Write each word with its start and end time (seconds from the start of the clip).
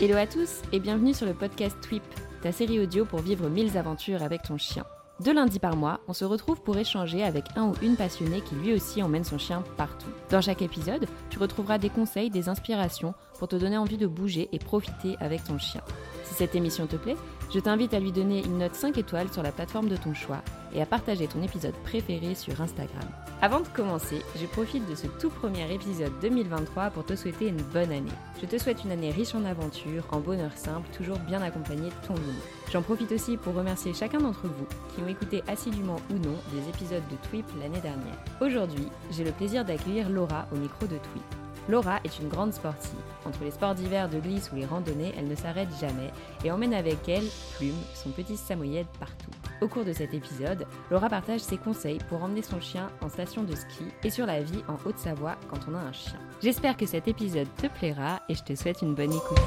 Hello 0.00 0.16
à 0.16 0.26
tous 0.26 0.62
et 0.72 0.80
bienvenue 0.80 1.14
sur 1.14 1.26
le 1.26 1.34
podcast 1.34 1.76
Twip, 1.80 2.02
ta 2.42 2.52
série 2.52 2.80
audio 2.80 3.04
pour 3.04 3.20
vivre 3.20 3.48
mille 3.48 3.76
aventures 3.76 4.22
avec 4.22 4.42
ton 4.42 4.58
chien. 4.58 4.84
Deux 5.20 5.34
lundis 5.34 5.60
par 5.60 5.76
mois, 5.76 6.00
on 6.08 6.12
se 6.12 6.24
retrouve 6.24 6.62
pour 6.62 6.76
échanger 6.78 7.22
avec 7.22 7.44
un 7.54 7.68
ou 7.68 7.74
une 7.82 7.96
passionnée 7.96 8.40
qui 8.40 8.54
lui 8.56 8.72
aussi 8.72 9.02
emmène 9.02 9.24
son 9.24 9.38
chien 9.38 9.62
partout. 9.76 10.10
Dans 10.30 10.40
chaque 10.40 10.62
épisode, 10.62 11.06
tu 11.30 11.38
retrouveras 11.38 11.78
des 11.78 11.90
conseils, 11.90 12.30
des 12.30 12.48
inspirations 12.48 13.14
pour 13.38 13.46
te 13.46 13.56
donner 13.56 13.76
envie 13.76 13.98
de 13.98 14.06
bouger 14.06 14.48
et 14.52 14.58
profiter 14.58 15.16
avec 15.20 15.44
ton 15.44 15.58
chien. 15.58 15.82
Si 16.24 16.34
cette 16.34 16.54
émission 16.54 16.86
te 16.86 16.96
plaît, 16.96 17.16
je 17.52 17.60
t'invite 17.60 17.92
à 17.92 18.00
lui 18.00 18.12
donner 18.12 18.42
une 18.44 18.58
note 18.58 18.74
5 18.74 18.96
étoiles 18.96 19.30
sur 19.30 19.42
la 19.42 19.52
plateforme 19.52 19.88
de 19.88 19.96
ton 19.96 20.14
choix 20.14 20.42
et 20.74 20.80
à 20.80 20.86
partager 20.86 21.26
ton 21.26 21.42
épisode 21.42 21.74
préféré 21.84 22.34
sur 22.34 22.58
Instagram. 22.60 23.04
Avant 23.42 23.60
de 23.60 23.68
commencer, 23.68 24.22
je 24.40 24.46
profite 24.46 24.88
de 24.88 24.94
ce 24.94 25.06
tout 25.06 25.28
premier 25.28 25.70
épisode 25.72 26.12
2023 26.22 26.90
pour 26.90 27.04
te 27.04 27.14
souhaiter 27.14 27.48
une 27.48 27.60
bonne 27.60 27.92
année. 27.92 28.10
Je 28.40 28.46
te 28.46 28.56
souhaite 28.56 28.84
une 28.84 28.92
année 28.92 29.10
riche 29.10 29.34
en 29.34 29.44
aventures, 29.44 30.06
en 30.12 30.20
bonheur 30.20 30.56
simple, 30.56 30.88
toujours 30.96 31.18
bien 31.18 31.42
accompagnée 31.42 31.90
de 31.90 32.06
ton 32.06 32.14
loup. 32.14 32.42
J'en 32.72 32.82
profite 32.82 33.12
aussi 33.12 33.36
pour 33.36 33.54
remercier 33.54 33.92
chacun 33.92 34.20
d'entre 34.20 34.46
vous 34.46 34.66
qui 34.94 35.02
ont 35.02 35.08
écouté 35.08 35.42
assidûment 35.46 36.00
ou 36.10 36.14
non 36.14 36.36
des 36.52 36.68
épisodes 36.70 37.02
de 37.10 37.28
Twip 37.28 37.46
l'année 37.60 37.80
dernière. 37.80 38.18
Aujourd'hui, 38.40 38.88
j'ai 39.10 39.24
le 39.24 39.32
plaisir 39.32 39.64
d'accueillir 39.64 40.08
Laura 40.08 40.46
au 40.52 40.56
micro 40.56 40.86
de 40.86 40.96
Twip. 40.96 41.51
Laura 41.68 42.00
est 42.02 42.18
une 42.18 42.28
grande 42.28 42.52
sportive. 42.52 42.90
Entre 43.24 43.44
les 43.44 43.52
sports 43.52 43.76
d'hiver, 43.76 44.08
de 44.08 44.18
glisse 44.18 44.50
ou 44.52 44.56
les 44.56 44.66
randonnées, 44.66 45.12
elle 45.16 45.28
ne 45.28 45.34
s'arrête 45.36 45.68
jamais 45.80 46.10
et 46.44 46.50
emmène 46.50 46.74
avec 46.74 47.08
elle 47.08 47.24
Plume, 47.56 47.78
son 47.94 48.10
petit 48.10 48.36
samoyed 48.36 48.86
partout. 48.98 49.30
Au 49.60 49.68
cours 49.68 49.84
de 49.84 49.92
cet 49.92 50.12
épisode, 50.12 50.66
Laura 50.90 51.08
partage 51.08 51.40
ses 51.40 51.56
conseils 51.56 52.00
pour 52.08 52.24
emmener 52.24 52.42
son 52.42 52.60
chien 52.60 52.90
en 53.00 53.08
station 53.08 53.44
de 53.44 53.54
ski 53.54 53.84
et 54.02 54.10
sur 54.10 54.26
la 54.26 54.42
vie 54.42 54.62
en 54.66 54.76
Haute-Savoie 54.84 55.36
quand 55.48 55.60
on 55.70 55.74
a 55.76 55.78
un 55.78 55.92
chien. 55.92 56.18
J'espère 56.42 56.76
que 56.76 56.84
cet 56.84 57.06
épisode 57.06 57.46
te 57.56 57.68
plaira 57.68 58.22
et 58.28 58.34
je 58.34 58.42
te 58.42 58.56
souhaite 58.56 58.82
une 58.82 58.96
bonne 58.96 59.12
écoute. 59.12 59.38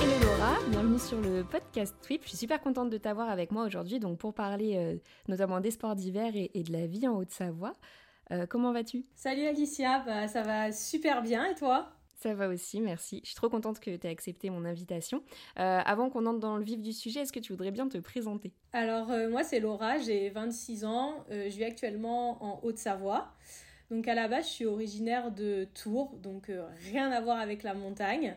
Hello 0.00 0.18
Laura, 0.22 0.54
bienvenue 0.70 0.98
sur 0.98 1.20
le 1.20 1.44
podcast 1.44 1.94
Twip. 2.00 2.22
Je 2.22 2.28
suis 2.28 2.38
super 2.38 2.62
contente 2.62 2.88
de 2.88 2.96
t'avoir 2.96 3.28
avec 3.28 3.52
moi 3.52 3.66
aujourd'hui 3.66 4.00
pour 4.18 4.32
parler 4.32 4.76
euh, 4.76 4.96
notamment 5.28 5.60
des 5.60 5.72
sports 5.72 5.94
d'hiver 5.94 6.32
et 6.34 6.62
de 6.62 6.72
la 6.72 6.86
vie 6.86 7.06
en 7.06 7.18
Haute-Savoie. 7.18 7.74
Euh, 8.30 8.46
comment 8.46 8.72
vas-tu? 8.72 9.04
Salut 9.14 9.46
Alicia, 9.46 10.00
bah, 10.00 10.28
ça 10.28 10.42
va 10.42 10.72
super 10.72 11.22
bien 11.22 11.46
et 11.46 11.54
toi? 11.54 11.90
Ça 12.14 12.34
va 12.34 12.48
aussi, 12.48 12.80
merci. 12.80 13.20
Je 13.22 13.28
suis 13.28 13.36
trop 13.36 13.48
contente 13.48 13.78
que 13.78 13.96
tu 13.96 14.06
aies 14.06 14.10
accepté 14.10 14.50
mon 14.50 14.64
invitation. 14.64 15.22
Euh, 15.58 15.80
avant 15.84 16.10
qu'on 16.10 16.26
entre 16.26 16.40
dans 16.40 16.56
le 16.56 16.64
vif 16.64 16.80
du 16.82 16.92
sujet, 16.92 17.20
est-ce 17.20 17.32
que 17.32 17.38
tu 17.38 17.52
voudrais 17.52 17.70
bien 17.70 17.88
te 17.88 17.96
présenter? 17.98 18.52
Alors, 18.72 19.10
euh, 19.12 19.30
moi, 19.30 19.44
c'est 19.44 19.60
Laura, 19.60 19.98
j'ai 19.98 20.28
26 20.30 20.84
ans, 20.84 21.24
je 21.30 21.56
vis 21.56 21.64
actuellement 21.64 22.42
en 22.42 22.60
Haute-Savoie. 22.64 23.32
Donc, 23.90 24.08
à 24.08 24.14
la 24.14 24.26
base, 24.26 24.46
je 24.46 24.50
suis 24.50 24.66
originaire 24.66 25.30
de 25.30 25.68
Tours, 25.74 26.18
donc 26.18 26.50
rien 26.90 27.10
à 27.12 27.20
voir 27.20 27.38
avec 27.38 27.62
la 27.62 27.72
montagne. 27.72 28.36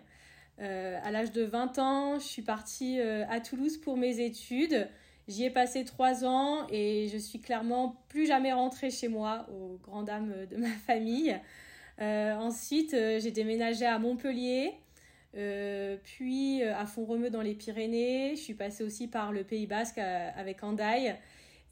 à 0.59 1.11
l'âge 1.11 1.31
de 1.31 1.41
20 1.43 1.79
ans, 1.79 2.19
je 2.19 2.25
suis 2.25 2.43
partie 2.43 3.01
à 3.01 3.41
Toulouse 3.41 3.77
pour 3.77 3.97
mes 3.97 4.23
études. 4.23 4.87
J'y 5.31 5.45
ai 5.45 5.49
passé 5.49 5.85
trois 5.85 6.25
ans 6.25 6.67
et 6.69 7.07
je 7.07 7.17
suis 7.17 7.39
clairement 7.39 7.95
plus 8.09 8.27
jamais 8.27 8.51
rentrée 8.51 8.91
chez 8.91 9.07
moi, 9.07 9.47
aux 9.49 9.79
grandes 9.81 10.07
dames 10.07 10.33
de 10.49 10.57
ma 10.57 10.67
famille. 10.87 11.39
Euh, 12.01 12.35
ensuite, 12.35 12.93
euh, 12.93 13.17
j'ai 13.21 13.31
déménagé 13.31 13.85
à 13.85 13.97
Montpellier, 13.97 14.73
euh, 15.37 15.95
puis 16.03 16.63
à 16.63 16.85
Font-Romeu 16.85 17.29
dans 17.29 17.41
les 17.41 17.53
Pyrénées. 17.53 18.35
Je 18.35 18.41
suis 18.41 18.55
passée 18.55 18.83
aussi 18.83 19.07
par 19.07 19.31
le 19.31 19.45
Pays 19.45 19.67
Basque 19.67 19.99
avec 19.99 20.63
Andaille. 20.65 21.15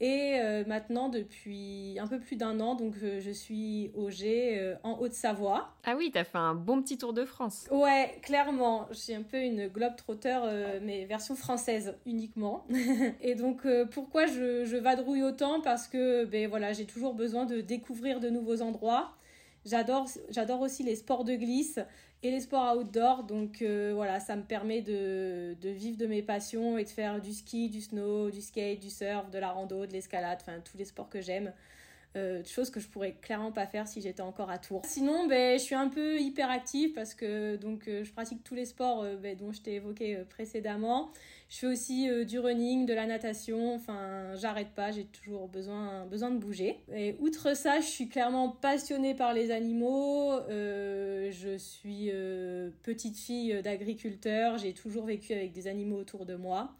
Et 0.02 0.40
euh, 0.40 0.64
maintenant, 0.66 1.10
depuis 1.10 1.98
un 2.00 2.06
peu 2.06 2.18
plus 2.18 2.36
d'un 2.36 2.58
an, 2.60 2.74
donc 2.74 2.94
euh, 3.02 3.20
je 3.20 3.30
suis 3.30 3.90
au 3.94 4.08
G 4.08 4.58
euh, 4.58 4.74
en 4.82 4.98
Haute-Savoie. 4.98 5.74
Ah 5.84 5.94
oui, 5.94 6.10
t'as 6.10 6.24
fait 6.24 6.38
un 6.38 6.54
bon 6.54 6.80
petit 6.80 6.96
tour 6.96 7.12
de 7.12 7.26
France. 7.26 7.68
Ouais, 7.70 8.18
clairement. 8.22 8.86
Je 8.90 8.96
suis 8.96 9.14
un 9.14 9.22
peu 9.22 9.38
une 9.38 9.68
globe-trotter, 9.68 10.38
mais 10.82 11.04
version 11.04 11.36
française 11.36 11.96
uniquement. 12.06 12.66
et 13.20 13.34
donc, 13.34 13.66
pourquoi 13.90 14.26
je, 14.26 14.64
je, 14.64 14.76
vadrouille 14.78 15.22
autant? 15.22 15.60
Parce 15.60 15.86
que 15.86 16.24
ben, 16.24 16.48
voilà, 16.48 16.72
j'ai 16.72 16.86
toujours 16.86 17.12
besoin 17.12 17.44
de 17.44 17.60
découvrir 17.60 18.20
de 18.20 18.30
nouveaux 18.30 18.62
endroits. 18.62 19.12
J'adore, 19.66 20.08
j'adore 20.30 20.62
aussi 20.62 20.82
les 20.82 20.96
sports 20.96 21.24
de 21.24 21.34
glisse 21.34 21.78
et 22.22 22.30
les 22.30 22.40
sports 22.40 22.76
outdoor. 22.76 23.24
Donc 23.24 23.62
euh, 23.62 23.92
voilà, 23.94 24.20
ça 24.20 24.36
me 24.36 24.42
permet 24.42 24.82
de, 24.82 25.54
de, 25.60 25.68
vivre 25.70 25.96
de 25.96 26.06
mes 26.06 26.22
passions 26.22 26.78
et 26.78 26.84
de 26.84 26.88
faire 26.88 27.20
du 27.20 27.32
ski, 27.32 27.68
du 27.68 27.80
snow, 27.80 28.30
du 28.30 28.40
skate, 28.40 28.80
du 28.80 28.90
surf, 28.90 29.30
de 29.30 29.38
la 29.38 29.50
rando, 29.50 29.86
de 29.86 29.92
l'escalade, 29.92 30.38
enfin 30.40 30.60
tous 30.60 30.76
les 30.76 30.84
sports 30.84 31.08
que 31.08 31.20
j'aime. 31.20 31.52
Euh, 32.16 32.42
chose 32.44 32.70
que 32.70 32.80
je 32.80 32.88
pourrais 32.88 33.12
clairement 33.12 33.52
pas 33.52 33.66
faire 33.66 33.86
si 33.86 34.00
j'étais 34.00 34.20
encore 34.20 34.50
à 34.50 34.58
Tours. 34.58 34.82
Sinon, 34.84 35.28
ben, 35.28 35.56
je 35.56 35.62
suis 35.62 35.76
un 35.76 35.88
peu 35.88 36.18
hyperactive 36.18 36.92
parce 36.92 37.14
que 37.14 37.54
donc, 37.54 37.86
euh, 37.86 38.02
je 38.02 38.12
pratique 38.12 38.42
tous 38.42 38.56
les 38.56 38.64
sports 38.64 39.02
euh, 39.02 39.14
ben, 39.14 39.36
dont 39.36 39.52
je 39.52 39.60
t'ai 39.60 39.74
évoqué 39.74 40.18
précédemment. 40.28 41.12
Je 41.48 41.58
fais 41.58 41.66
aussi 41.66 42.08
du 42.26 42.38
running, 42.38 42.86
de 42.86 42.94
la 42.94 43.06
natation, 43.06 43.74
enfin 43.74 44.36
j'arrête 44.36 44.68
pas, 44.68 44.92
j'ai 44.92 45.04
toujours 45.06 45.48
besoin, 45.48 46.06
besoin 46.06 46.30
de 46.30 46.38
bouger. 46.38 46.78
Et 46.94 47.16
outre 47.18 47.56
ça, 47.56 47.80
je 47.80 47.86
suis 47.86 48.08
clairement 48.08 48.50
passionnée 48.50 49.16
par 49.16 49.34
les 49.34 49.50
animaux, 49.50 50.38
je 50.48 51.56
suis 51.58 52.12
petite 52.84 53.16
fille 53.16 53.60
d'agriculteur, 53.64 54.58
j'ai 54.58 54.74
toujours 54.74 55.06
vécu 55.06 55.32
avec 55.32 55.50
des 55.50 55.66
animaux 55.66 55.96
autour 55.98 56.24
de 56.24 56.36
moi. 56.36 56.72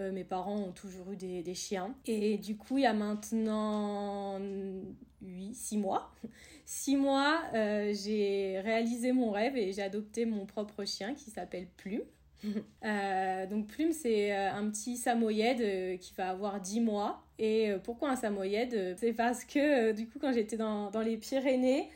Euh, 0.00 0.12
mes 0.12 0.24
parents 0.24 0.56
ont 0.56 0.72
toujours 0.72 1.10
eu 1.10 1.16
des, 1.16 1.54
chiens. 1.54 1.94
Et 2.06 2.38
du 2.38 2.56
coup, 2.56 2.78
il 2.78 2.84
y 2.84 2.86
a 2.86 2.92
maintenant 2.92 4.38
8, 5.22 5.54
6 5.54 5.78
mois, 5.78 6.12
6 6.66 6.96
mois, 6.96 7.42
euh, 7.54 7.92
j'ai 7.94 8.60
réalisé 8.60 9.12
mon 9.12 9.30
rêve 9.30 9.56
et 9.56 9.72
j'ai 9.72 9.82
adopté 9.82 10.24
mon 10.24 10.46
propre 10.46 10.84
chien 10.84 11.14
qui 11.14 11.30
s'appelle 11.30 11.66
Plume. 11.76 12.02
euh, 12.84 13.46
donc 13.46 13.66
Plume, 13.66 13.90
c'est 13.90 14.32
un 14.32 14.70
petit 14.70 14.96
samoyed 14.96 15.98
qui 15.98 16.14
va 16.16 16.30
avoir 16.30 16.60
10 16.60 16.80
mois. 16.80 17.24
Et 17.40 17.72
pourquoi 17.82 18.10
un 18.10 18.16
samoyed 18.16 18.96
C'est 18.98 19.12
parce 19.12 19.44
que 19.44 19.92
du 19.92 20.08
coup, 20.08 20.18
quand 20.20 20.32
j'étais 20.32 20.56
dans, 20.56 20.90
dans 20.90 21.00
les 21.00 21.16
Pyrénées, 21.16 21.88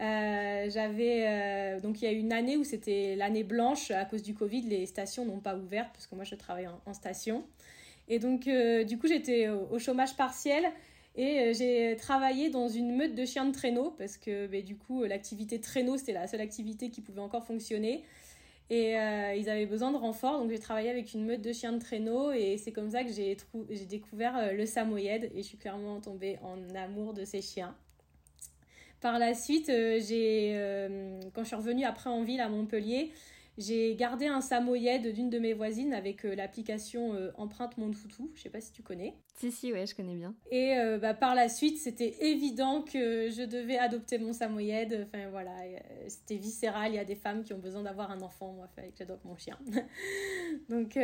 euh, 0.00 0.68
j'avais 0.68 1.24
euh, 1.26 1.80
donc 1.80 2.02
il 2.02 2.04
y 2.04 2.08
a 2.08 2.12
une 2.12 2.32
année 2.32 2.58
où 2.58 2.64
c'était 2.64 3.16
l'année 3.16 3.44
blanche 3.44 3.90
à 3.90 4.04
cause 4.04 4.22
du 4.22 4.34
Covid, 4.34 4.62
les 4.62 4.84
stations 4.84 5.24
n'ont 5.24 5.40
pas 5.40 5.56
ouvert 5.56 5.90
parce 5.92 6.06
que 6.06 6.14
moi 6.14 6.24
je 6.24 6.34
travaille 6.34 6.68
en, 6.68 6.92
station. 6.92 7.44
Et 8.08 8.18
donc 8.18 8.46
euh, 8.46 8.84
du 8.84 8.98
coup 8.98 9.06
j'étais 9.06 9.48
au, 9.48 9.78
chômage 9.78 10.14
partiel 10.16 10.66
et 11.16 11.54
j'ai 11.54 11.96
travaillé 11.96 12.50
dans 12.50 12.68
une 12.68 12.94
meute 12.94 13.14
de 13.14 13.24
chiens 13.24 13.46
de 13.46 13.52
traîneau 13.52 13.90
parce 13.96 14.18
que 14.18 14.46
bah, 14.46 14.60
du 14.60 14.76
coup 14.76 15.04
l'activité 15.04 15.60
traîneau 15.60 15.96
c'était 15.96 16.12
la 16.12 16.26
seule 16.26 16.42
activité 16.42 16.90
qui 16.90 17.00
pouvait 17.00 17.22
encore 17.22 17.44
fonctionner. 17.44 18.04
Et 18.68 18.94
ils 18.94 19.48
avaient 19.48 19.66
besoin 19.66 19.92
de 19.92 19.96
renfort, 19.96 20.40
donc 20.40 20.50
j'ai 20.50 20.58
travaillé 20.58 20.90
avec 20.90 21.14
une 21.14 21.24
meute 21.24 21.40
de 21.40 21.52
chiens 21.52 21.72
de 21.72 21.78
traîneau 21.78 22.32
et 22.32 22.56
c'est 22.58 22.72
comme 22.72 22.90
ça 22.90 23.04
que 23.04 23.12
j'ai 23.12 23.36
découvert 23.88 24.52
le 24.52 24.66
samoyed 24.66 25.30
et 25.32 25.36
je 25.36 25.42
suis 25.42 25.56
clairement 25.56 26.00
tombée 26.00 26.36
en 26.42 26.74
amour 26.74 27.14
de 27.14 27.24
ces 27.24 27.40
chiens. 27.40 27.76
Par 29.00 29.18
la 29.18 29.34
suite, 29.34 29.68
euh, 29.68 30.00
j'ai, 30.00 30.52
euh, 30.54 31.20
quand 31.34 31.42
je 31.42 31.48
suis 31.48 31.56
revenue 31.56 31.84
après 31.84 32.10
en 32.10 32.22
ville 32.22 32.40
à 32.40 32.48
Montpellier, 32.48 33.12
j'ai 33.58 33.94
gardé 33.94 34.26
un 34.26 34.40
samoyed 34.40 35.12
d'une 35.12 35.30
de 35.30 35.38
mes 35.38 35.52
voisines 35.54 35.94
avec 35.94 36.24
euh, 36.24 36.34
l'application 36.34 37.14
Empreinte 37.36 37.78
Mon 37.78 37.90
Toutou. 37.90 38.30
Je 38.34 38.42
sais 38.42 38.50
pas 38.50 38.60
si 38.60 38.72
tu 38.72 38.82
connais. 38.82 39.14
Si, 39.36 39.52
si, 39.52 39.72
ouais, 39.72 39.86
je 39.86 39.94
connais 39.94 40.14
bien. 40.14 40.34
Et 40.50 40.76
bah, 41.00 41.14
par 41.14 41.34
la 41.34 41.48
suite, 41.48 41.78
c'était 41.78 42.14
évident 42.20 42.82
que 42.82 43.28
je 43.30 43.44
devais 43.44 43.78
adopter 43.78 44.18
mon 44.18 44.32
samoyed. 44.32 45.06
Enfin 45.06 45.28
voilà, 45.30 45.52
c'était 46.08 46.36
viscéral. 46.36 46.92
Il 46.92 46.96
y 46.96 46.98
a 46.98 47.04
des 47.04 47.14
femmes 47.14 47.44
qui 47.44 47.52
ont 47.52 47.58
besoin 47.58 47.82
d'avoir 47.82 48.10
un 48.10 48.20
enfant. 48.22 48.52
Moi, 48.52 48.66
il 48.70 48.74
fallait 48.74 48.92
que 48.92 48.98
j'adopte 48.98 49.24
mon 49.24 49.36
chien. 49.36 49.58
donc, 50.70 50.98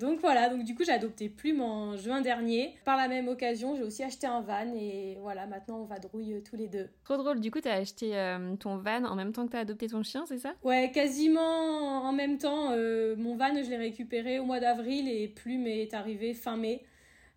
donc 0.00 0.20
voilà, 0.20 0.48
donc 0.48 0.64
du 0.64 0.74
coup, 0.74 0.84
j'ai 0.84 0.92
adopté 0.92 1.28
Plume 1.28 1.60
en 1.60 1.96
juin 1.96 2.22
dernier. 2.22 2.76
Par 2.84 2.96
la 2.96 3.08
même 3.08 3.28
occasion, 3.28 3.76
j'ai 3.76 3.82
aussi 3.82 4.02
acheté 4.02 4.26
un 4.26 4.40
van 4.40 4.72
et 4.74 5.18
voilà, 5.20 5.46
maintenant 5.46 5.80
on 5.80 5.84
va 5.84 5.98
drouille 5.98 6.42
tous 6.42 6.56
les 6.56 6.68
deux. 6.68 6.88
Trop 7.04 7.18
drôle, 7.18 7.40
du 7.40 7.50
coup, 7.50 7.60
tu 7.60 7.68
as 7.68 7.74
acheté 7.74 8.12
ton 8.58 8.78
van 8.78 9.04
en 9.04 9.14
même 9.14 9.32
temps 9.32 9.44
que 9.44 9.50
tu 9.50 9.56
as 9.56 9.60
adopté 9.60 9.88
ton 9.88 10.02
chien, 10.02 10.24
c'est 10.26 10.38
ça? 10.38 10.54
Ouais, 10.62 10.90
quasiment 10.92 12.06
en 12.06 12.12
même 12.12 12.38
temps, 12.38 12.70
euh, 12.72 13.16
mon 13.16 13.36
van, 13.36 13.62
je 13.62 13.70
l'ai 13.70 13.76
récupéré 13.76 14.38
au 14.38 14.44
mois 14.44 14.60
d'avril 14.60 15.08
et 15.08 15.28
Plume 15.28 15.66
est 15.66 15.94
arrivé 15.94 16.34
fin 16.34 16.56
mai. 16.56 16.82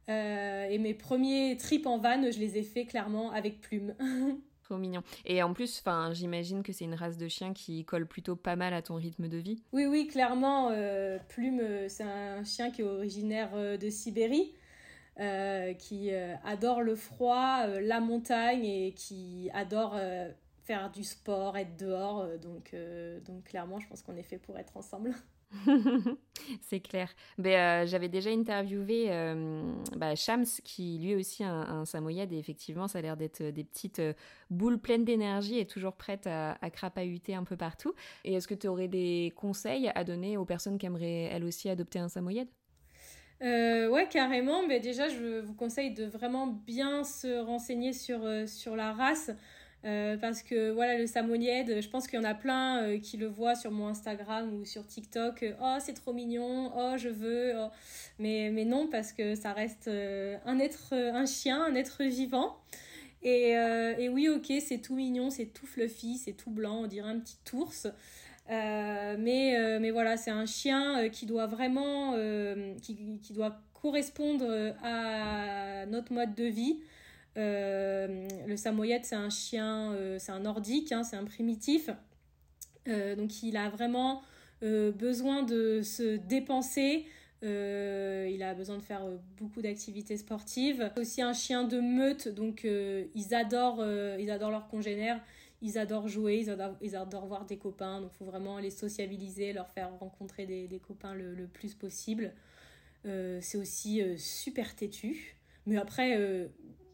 Euh, 0.10 0.68
et 0.70 0.78
mes 0.78 0.94
premiers 0.94 1.56
trips 1.58 1.86
en 1.86 1.98
van, 1.98 2.32
je 2.32 2.40
les 2.40 2.58
ai 2.58 2.64
fait 2.64 2.86
clairement 2.86 3.32
avec 3.32 3.62
Plume. 3.62 3.96
Trop 4.64 4.78
mignon. 4.78 5.02
Et 5.26 5.42
en 5.42 5.54
plus, 5.54 5.80
enfin, 5.80 6.14
j'imagine 6.14 6.62
que 6.62 6.74
c'est 6.74 6.86
une 6.86 6.94
race 6.94 7.18
de 7.18 7.28
chien 7.28 7.54
qui 7.54 7.86
colle 7.86 8.08
plutôt 8.08 8.36
pas 8.36 8.56
mal 8.56 8.74
à 8.74 8.82
ton 8.82 8.96
rythme 8.96 9.28
de 9.28 9.38
vie. 9.38 9.64
Oui, 9.72 9.86
oui, 9.86 10.08
clairement. 10.08 10.70
Euh, 10.72 11.18
Plume, 11.30 11.62
c'est 11.88 12.04
un 12.04 12.44
chien 12.44 12.70
qui 12.70 12.82
est 12.82 12.86
originaire 12.86 13.52
de 13.56 13.90
Sibérie. 13.90 14.54
qui 15.80 16.12
adore 16.44 16.82
le 16.82 16.96
froid, 16.96 17.66
la 17.68 18.00
montagne 18.00 18.66
et 18.66 18.94
qui 18.94 19.50
adore 19.54 19.96
faire 20.70 20.92
du 20.92 21.04
sport, 21.04 21.58
être 21.58 21.76
dehors. 21.78 22.20
Euh, 22.20 22.38
donc, 22.38 22.76
euh, 22.76 23.20
donc 23.22 23.46
clairement, 23.46 23.80
je 23.80 23.88
pense 23.88 24.04
qu'on 24.04 24.16
est 24.16 24.24
fait 24.24 24.38
pour 24.38 24.56
être 24.60 24.78
ensemble. 24.78 25.16
c'est 26.62 26.80
clair. 26.80 27.10
Ben, 27.38 27.84
euh, 27.84 27.86
J'avais 27.88 28.10
déjà 28.10 28.30
interviewé 28.30 29.08
euh, 29.10 29.62
bah, 29.96 30.16
Shams, 30.16 30.46
qui 30.64 31.00
lui 31.00 31.16
aussi 31.16 31.44
un, 31.44 31.62
un 31.62 31.86
samoyed, 31.86 32.32
et 32.32 32.38
effectivement, 32.38 32.88
ça 32.88 33.00
a 33.00 33.02
l'air 33.02 33.18
d'être 33.18 33.42
des 33.42 33.64
petites 33.64 34.00
euh, 34.00 34.14
boules 34.50 34.80
pleines 34.80 35.06
d'énergie 35.06 35.60
et 35.60 35.66
toujours 35.66 35.94
prêtes 35.94 36.28
à, 36.28 36.58
à, 36.62 36.70
crapahuter 36.70 37.36
un 37.36 37.44
peu 37.44 37.58
partout. 37.58 37.94
Et 38.24 38.34
est-ce 38.36 38.48
que 38.48 38.54
tu 38.54 38.68
aurais 38.68 38.88
des 38.88 39.34
conseils 39.36 39.92
à 39.96 40.04
donner 40.04 40.38
aux 40.38 40.46
personnes 40.46 40.78
qui 40.78 40.86
aimeraient 40.86 41.30
elles 41.32 41.44
aussi 41.44 41.70
adopter 41.70 42.00
un 42.00 42.10
samoyed 42.10 42.48
ouais, 43.42 44.08
carrément. 44.10 44.68
Mais 44.68 44.80
déjà, 44.80 45.08
je 45.08 45.40
vous 45.40 45.54
conseille 45.54 45.94
de 45.94 46.06
vraiment 46.06 46.48
bien 46.48 47.04
se 47.04 47.40
renseigner 47.40 47.94
sur, 47.94 48.20
sur 48.48 48.76
la 48.76 48.92
race. 48.92 49.32
Euh, 49.86 50.18
parce 50.18 50.44
que 50.44 50.72
voilà, 50.72 50.98
le 50.98 51.08
Samoyed, 51.08 51.82
je 51.82 51.88
pense 51.88 52.08
qu'il 52.08 52.20
y 52.20 52.22
en 52.22 52.26
a 52.26 52.34
plein 52.34 52.84
euh, 52.84 53.00
qui 53.00 53.16
le 53.16 53.28
voient 53.28 53.56
sur 53.56 53.72
mon 53.72 53.88
Instagram 53.88 54.54
ou 54.54 54.66
sur 54.66 54.86
TikTok. 54.86 55.44
Euh, 55.44 55.54
oh, 55.62 55.78
c'est 55.80 55.94
trop 55.94 56.12
mignon, 56.12 56.72
oh, 56.76 56.98
je 56.98 57.10
veux. 57.10 57.54
Oh. 57.58 57.70
Mais, 58.20 58.50
mais 58.52 58.66
non, 58.66 58.88
parce 58.88 59.14
que 59.14 59.36
ça 59.36 59.54
reste 59.54 59.88
un 59.88 60.60
être, 60.60 60.94
un 60.94 61.26
chien, 61.26 61.64
un 61.64 61.76
être 61.76 62.04
vivant. 62.04 62.58
Et, 63.22 63.52
et 63.52 64.10
oui, 64.10 64.30
ok, 64.30 64.52
c'est 64.66 64.80
tout 64.80 64.96
mignon, 64.96 65.30
c'est 65.30 65.48
tout 65.48 65.66
fluffy, 65.66 66.18
c'est 66.18 66.34
tout 66.34 66.52
blanc, 66.52 66.84
on 66.84 66.88
dirait 66.88 67.10
un 67.10 67.20
petit 67.20 67.38
ours. 67.54 67.88
mais, 68.48 69.78
mais 69.80 69.92
voilà, 69.92 70.18
c'est 70.18 70.32
un 70.32 70.46
chien 70.46 71.10
qui 71.10 71.26
doit 71.26 71.48
vraiment, 71.48 72.14
qui, 72.82 73.20
qui 73.22 73.34
doit 73.34 73.62
correspondre 73.74 74.74
à 74.84 75.86
notre 75.88 76.14
mode 76.14 76.36
de 76.36 76.46
vie. 76.46 76.80
Euh, 77.38 78.28
le 78.48 78.58
samoyed, 78.58 79.06
c'est 79.06 79.16
un 79.16 79.30
chien, 79.30 79.94
euh, 79.94 80.18
c'est 80.20 80.32
un 80.32 80.40
nordique, 80.40 80.92
hein, 80.92 81.04
c'est 81.04 81.16
un 81.16 81.26
primitif. 81.26 81.90
Euh, 82.88 83.16
donc 83.16 83.44
il 83.44 83.58
a 83.58 83.70
vraiment 83.70 84.22
besoin 84.62 85.44
de 85.44 85.82
se 85.82 86.18
dépenser. 86.18 87.06
il 87.42 88.44
a 88.44 88.54
besoin 88.54 88.76
de 88.76 88.82
faire 88.82 89.06
beaucoup 89.38 89.62
d'activités 89.62 90.18
sportives. 90.18 90.92
C'est 90.96 91.00
aussi 91.02 91.22
un 91.22 91.32
chien 91.32 91.64
de 91.64 91.80
meute, 91.80 92.28
donc 92.28 92.66
ils, 92.66 93.34
adorent, 93.34 93.82
ils 94.20 94.30
adorent 94.30 94.52
leurs 94.52 94.68
congénères, 94.68 95.22
ils 95.62 95.78
adorent 95.78 96.10
jouer, 96.10 96.46
ils 96.82 96.96
adorent, 96.98 97.28
voir 97.28 97.46
des 97.46 97.56
copains. 97.56 98.02
Donc 98.02 98.12
faut 98.12 98.26
vraiment 98.26 98.60
les 98.60 98.70
sociabiliser, 98.70 99.54
leur 99.54 99.70
faire 99.70 99.98
rencontrer 99.98 100.46
des, 100.46 100.82
copains 100.86 101.14
le, 101.14 101.48
plus 101.48 101.74
possible. 101.74 102.34
c'est 103.06 103.58
aussi 103.58 104.02
super 104.18 104.76
têtu. 104.76 105.38
Mais 105.68 105.78
après, 105.78 106.50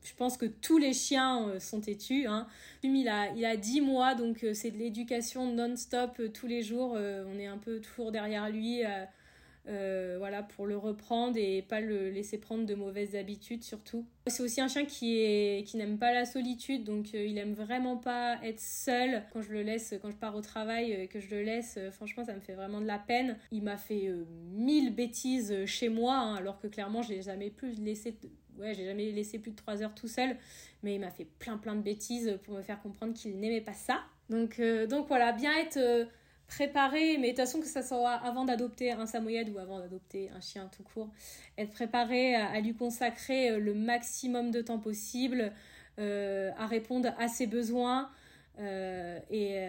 je 0.06 0.14
pense 0.14 0.38
que 0.38 0.46
tous 0.46 0.78
les 0.78 0.94
chiens 0.94 1.50
euh, 1.50 1.60
sont 1.60 1.82
têtus. 1.82 2.28
Hein. 2.28 2.48
Il 2.84 3.08
a, 3.10 3.32
il 3.36 3.44
a 3.44 3.58
10 3.58 3.82
mois, 3.82 4.14
donc 4.14 4.44
euh, 4.44 4.54
c'est 4.54 4.72
de 4.72 4.78
l'éducation 4.78 5.52
non-stop 5.52 6.12
euh, 6.20 6.30
tous 6.30 6.48
les 6.48 6.62
jours. 6.62 6.92
on 6.94 7.40
est 7.40 7.48
un 7.48 7.58
peu 7.58 7.80
toujours 7.80 8.12
derrière 8.12 8.50
lui 8.50 8.84
voilà, 9.68 10.44
pour 10.44 10.68
le 10.68 10.78
reprendre 10.78 11.38
et 11.38 11.64
pas 11.64 11.82
le 11.82 12.12
laisser 12.12 12.38
prendre 12.38 12.66
de 12.66 12.76
mauvaises 12.76 13.16
habitudes 13.16 13.64
surtout. 13.64 14.06
C'est 14.28 14.44
aussi 14.44 14.62
un 14.62 14.68
chien 14.68 14.86
qui, 14.86 15.66
n'aime 15.74 15.98
pas 15.98 16.14
la 16.14 16.26
solitude, 16.26 16.84
donc 16.84 17.14
il 17.14 17.38
aime 17.38 17.54
vraiment 17.54 17.98
pas 17.98 18.38
être 18.44 18.60
seul. 18.60 19.24
Quand 19.34 19.42
je 19.42 19.52
le 19.52 19.64
laisse, 19.64 19.96
quand 20.02 20.12
je 20.12 20.16
pars 20.16 20.36
au 20.36 20.42
travail 20.42 21.08
que 21.08 21.20
je 21.20 21.30
le 21.30 21.42
laisse, 21.42 21.80
franchement 21.92 22.24
ça 22.24 22.34
me 22.34 22.40
fait 22.40 22.54
vraiment 22.54 22.80
de 22.80 22.86
la 22.86 23.00
peine. 23.00 23.38
Il 23.52 23.64
m'a 23.64 23.78
fait 23.78 24.12
mille 24.52 24.94
bêtises 24.94 25.66
chez 25.66 25.90
moi, 25.90 26.16
hein, 26.16 26.36
alors 26.36 26.60
que 26.60 26.68
clairement 26.68 27.02
je 27.02 27.14
n'ai 27.14 27.22
jamais 27.24 27.50
pu 27.50 27.72
laisser 27.72 28.16
ouais, 28.60 28.74
j'ai 28.74 28.86
jamais 28.86 29.12
laissé 29.12 29.40
plus 29.40 29.52
de 29.52 29.56
3 29.56 29.84
heures 29.84 29.96
tout 29.96 30.08
seul, 30.08 30.36
mais 30.84 30.96
il 30.96 31.00
m'a 31.00 31.12
fait 31.12 31.26
plein 31.26 31.58
plein 31.58 31.76
de 31.76 31.82
bêtises 31.82 32.38
pour 32.44 32.56
me 32.56 32.62
faire 32.62 32.82
comprendre 32.82 33.14
qu'il 33.14 33.40
n'aimait 33.40 33.62
pas 33.62 33.74
ça. 33.74 34.04
Donc, 34.30 34.60
euh, 34.60 34.88
donc 34.88 35.08
voilà, 35.08 35.32
bien 35.32 35.56
être 35.58 35.78
euh, 35.78 36.06
préparé, 36.48 37.18
mais 37.18 37.32
de 37.32 37.38
toute 37.38 37.46
façon 37.46 37.60
que 37.60 37.68
ça 37.68 37.84
soit 37.84 38.12
avant 38.12 38.46
d'adopter 38.46 38.92
un 38.92 39.06
samoyed 39.06 39.50
ou 39.50 39.60
avant 39.60 39.80
d'adopter 39.80 40.30
un 40.32 40.40
chien 40.40 40.70
tout 40.76 40.84
court, 40.84 41.10
être 41.58 41.72
préparé 41.72 42.36
à, 42.36 42.60
lui 42.60 42.74
consacrer 42.74 43.52
euh, 43.52 43.60
le 43.60 43.74
maximum 43.74 44.52
de 44.52 44.62
temps 44.62 44.80
possible, 44.80 45.52
à 45.98 46.68
répondre 46.68 47.14
à 47.18 47.30
ses 47.30 47.48
besoins 47.48 48.12
et 48.60 49.60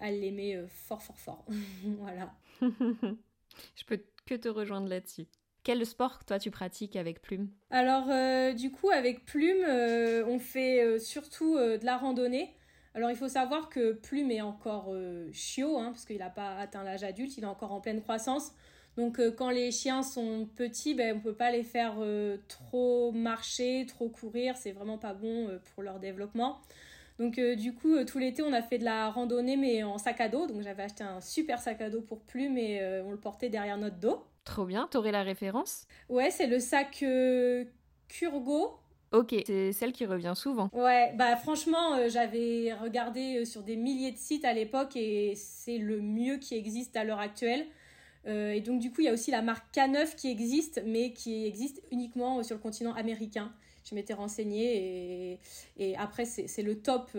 à 0.00 0.10
l'aimer 0.10 0.60
fort 0.66 1.00
fort 1.00 1.18
fort. 1.18 1.44
voilà. 2.00 2.34
Je 2.60 3.84
peux 3.86 4.02
que 4.26 4.34
te 4.34 4.48
rejoindre 4.48 4.88
là-dessus. 4.88 5.26
Quel 5.64 5.84
sport, 5.84 6.24
toi, 6.24 6.38
tu 6.38 6.50
pratiques 6.50 6.96
avec 6.96 7.20
Plume 7.20 7.48
Alors, 7.70 8.06
euh, 8.10 8.52
du 8.52 8.70
coup, 8.70 8.90
avec 8.90 9.24
Plume, 9.24 9.64
euh, 9.68 10.24
on 10.26 10.38
fait 10.38 10.82
euh, 10.82 10.98
surtout 10.98 11.56
de 11.56 11.84
la 11.84 11.96
randonnée. 11.96 12.54
Alors, 12.94 13.10
il 13.10 13.16
faut 13.16 13.28
savoir 13.28 13.68
que 13.68 13.92
Plume 13.92 14.30
est 14.30 14.40
encore 14.40 14.92
chiot, 15.32 15.78
hein, 15.78 15.90
parce 15.92 16.04
qu'il 16.04 16.18
n'a 16.18 16.30
pas 16.30 16.56
atteint 16.56 16.82
l'âge 16.82 17.04
adulte, 17.04 17.36
il 17.36 17.44
est 17.44 17.48
encore 17.48 17.72
en 17.72 17.80
pleine 17.80 18.00
croissance. 18.00 18.52
Donc, 18.96 19.20
quand 19.36 19.50
les 19.50 19.70
chiens 19.70 20.02
sont 20.02 20.48
petits, 20.56 20.94
ben, 20.94 21.12
on 21.12 21.16
ne 21.18 21.22
peut 21.22 21.34
pas 21.34 21.52
les 21.52 21.62
faire 21.62 21.96
trop 22.48 23.12
marcher, 23.12 23.86
trop 23.86 24.08
courir. 24.08 24.56
C'est 24.56 24.72
vraiment 24.72 24.98
pas 24.98 25.12
bon 25.12 25.48
pour 25.74 25.84
leur 25.84 26.00
développement. 26.00 26.60
Donc, 27.20 27.38
du 27.38 27.74
coup, 27.74 28.02
tout 28.04 28.18
l'été, 28.18 28.42
on 28.42 28.52
a 28.52 28.62
fait 28.62 28.78
de 28.78 28.84
la 28.84 29.10
randonnée, 29.10 29.56
mais 29.56 29.84
en 29.84 29.98
sac 29.98 30.20
à 30.20 30.28
dos. 30.28 30.48
Donc, 30.48 30.62
j'avais 30.62 30.82
acheté 30.82 31.04
un 31.04 31.20
super 31.20 31.60
sac 31.60 31.80
à 31.80 31.90
dos 31.90 32.00
pour 32.00 32.22
Plume 32.22 32.58
et 32.58 32.82
on 33.04 33.12
le 33.12 33.20
portait 33.20 33.50
derrière 33.50 33.78
notre 33.78 33.98
dos. 33.98 34.24
Trop 34.44 34.64
bien, 34.64 34.88
t'aurais 34.90 35.12
la 35.12 35.22
référence 35.22 35.86
Ouais, 36.08 36.30
c'est 36.30 36.46
le 36.46 36.58
sac 36.58 37.02
euh, 37.02 37.64
Kurgo. 38.08 38.78
Ok, 39.12 39.34
c'est 39.46 39.72
celle 39.72 39.92
qui 39.92 40.04
revient 40.04 40.34
souvent. 40.36 40.68
Ouais, 40.72 41.12
bah 41.16 41.36
franchement, 41.36 41.94
euh, 41.94 42.08
j'avais 42.08 42.72
regardé 42.74 43.38
euh, 43.38 43.44
sur 43.44 43.62
des 43.62 43.76
milliers 43.76 44.12
de 44.12 44.18
sites 44.18 44.44
à 44.44 44.52
l'époque 44.52 44.96
et 44.96 45.34
c'est 45.34 45.78
le 45.78 46.00
mieux 46.00 46.36
qui 46.36 46.54
existe 46.56 46.96
à 46.96 47.04
l'heure 47.04 47.20
actuelle. 47.20 47.66
et 48.26 48.60
donc 48.60 48.80
du 48.80 48.90
coup, 48.92 49.00
il 49.00 49.04
y 49.04 49.08
a 49.08 49.12
aussi 49.12 49.30
la 49.30 49.40
marque 49.42 49.74
K9 49.74 50.14
qui 50.14 50.30
existe, 50.30 50.82
mais 50.84 51.12
qui 51.12 51.46
existe 51.46 51.82
uniquement 51.90 52.42
sur 52.42 52.56
le 52.56 52.60
continent 52.62 52.92
américain. 52.94 53.52
Je 53.88 53.94
m'étais 53.94 54.12
renseignée 54.12 55.32
et, 55.32 55.40
et 55.78 55.96
après, 55.96 56.26
c'est 56.26 56.62
le 56.62 56.82
top 56.82 57.10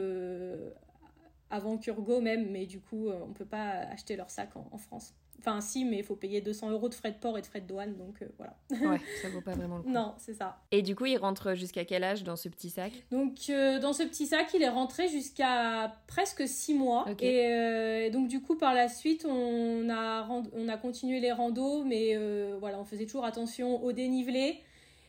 avant 1.49 1.77
Kurgo 1.79 2.21
même, 2.21 2.51
mais 2.51 2.67
du 2.67 2.79
coup, 2.79 3.09
on 3.09 3.33
peut 3.33 3.45
pas 3.45 3.69
acheter 3.91 4.15
leur 4.15 4.29
sac 4.29 4.49
en 4.55 4.77
France. 4.77 5.15
Enfin, 5.39 5.61
si, 5.61 5.85
mais 5.85 5.99
il 5.99 6.03
faut 6.03 6.17
payer 6.17 6.41
200 6.41 6.71
euros 6.71 6.89
de 6.89 6.93
frais 6.93 7.11
de 7.11 7.17
port 7.17 7.37
et 7.37 7.41
de 7.41 7.45
frais 7.45 7.61
de 7.61 7.67
douane, 7.67 7.95
donc 7.95 8.21
euh, 8.21 8.27
voilà. 8.37 8.55
ouais, 8.91 8.99
ça 9.21 9.29
vaut 9.29 9.39
pas 9.39 9.53
vraiment 9.53 9.77
le 9.77 9.83
coup. 9.83 9.89
Non, 9.89 10.13
c'est 10.17 10.33
ça. 10.33 10.61
Et 10.71 10.81
du 10.81 10.95
coup, 10.95 11.05
il 11.05 11.17
rentre 11.17 11.55
jusqu'à 11.55 11.85
quel 11.85 12.03
âge 12.03 12.23
dans 12.23 12.35
ce 12.35 12.49
petit 12.49 12.69
sac? 12.69 12.91
Donc, 13.09 13.49
euh, 13.49 13.79
dans 13.79 13.93
ce 13.93 14.03
petit 14.03 14.25
sac, 14.25 14.47
il 14.53 14.61
est 14.61 14.69
rentré 14.69 15.07
jusqu'à 15.07 15.95
presque 16.07 16.45
6 16.45 16.73
mois. 16.73 17.05
Euh, 17.07 18.05
et 18.05 18.09
donc, 18.09 18.27
du 18.27 18.41
coup, 18.41 18.55
par 18.55 18.73
la 18.73 18.89
suite, 18.89 19.25
on 19.25 19.89
a, 19.89 20.27
on 20.53 20.67
a 20.67 20.77
continué 20.77 21.21
les 21.21 21.31
randos, 21.31 21.83
mais 21.85 22.17
voilà, 22.59 22.79
on 22.79 22.85
faisait 22.85 23.05
toujours 23.05 23.25
attention 23.25 23.81
au 23.83 23.91
dénivelé. 23.93 24.59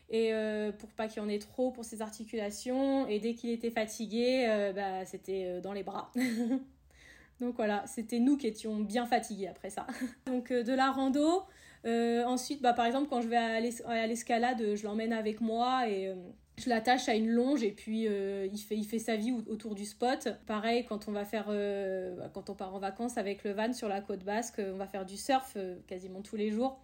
Et 0.09 0.33
pour 0.77 0.89
pas 0.89 1.07
qu'il 1.07 1.21
y 1.21 1.25
en 1.25 1.29
ait 1.29 1.39
trop 1.39 1.71
pour 1.71 1.85
ses 1.85 2.01
articulations. 2.01 3.07
Et 3.07 3.19
dès 3.19 3.33
qu'il 3.33 3.49
était 3.49 3.71
fatigué, 3.71 4.71
bah, 4.75 5.05
c'était 5.05 5.61
dans 5.61 5.73
les 5.73 5.83
bras. 5.83 6.11
Donc 7.41 7.55
voilà, 7.55 7.83
c'était 7.87 8.19
nous 8.19 8.37
qui 8.37 8.45
étions 8.45 8.77
bien 8.77 9.07
fatigués 9.07 9.47
après 9.47 9.71
ça. 9.71 9.87
Donc 10.27 10.51
euh, 10.51 10.63
de 10.63 10.73
la 10.73 10.91
rando. 10.91 11.43
Euh, 11.85 12.23
ensuite, 12.23 12.61
bah, 12.61 12.73
par 12.73 12.85
exemple, 12.85 13.07
quand 13.09 13.21
je 13.21 13.27
vais 13.27 13.35
à 13.35 14.07
l'escalade, 14.07 14.75
je 14.75 14.83
l'emmène 14.83 15.11
avec 15.11 15.41
moi 15.41 15.89
et 15.89 16.07
euh, 16.07 16.15
je 16.59 16.69
l'attache 16.69 17.09
à 17.09 17.15
une 17.15 17.29
longe 17.29 17.63
et 17.63 17.71
puis 17.71 18.03
il, 18.03 18.85
fait, 18.85 18.99
sa 18.99 19.15
vie 19.15 19.31
autour 19.31 19.73
du 19.73 19.85
spot. 19.85 20.27
Pareil, 20.45 20.85
quand 20.85 21.07
on 21.07 21.11
va 21.11 21.25
faire, 21.25 21.47
quand 22.35 22.51
on 22.51 22.53
part 22.53 22.75
en 22.75 22.77
vacances 22.77 23.17
avec 23.17 23.43
le 23.43 23.53
van 23.53 23.73
sur 23.73 23.87
la 23.87 23.99
côte 23.99 24.23
basque, 24.23 24.61
on 24.63 24.77
va 24.77 24.85
faire 24.85 25.07
du 25.07 25.17
surf 25.17 25.57
quasiment 25.87 26.21
tous 26.21 26.35
les 26.35 26.51
jours. 26.51 26.79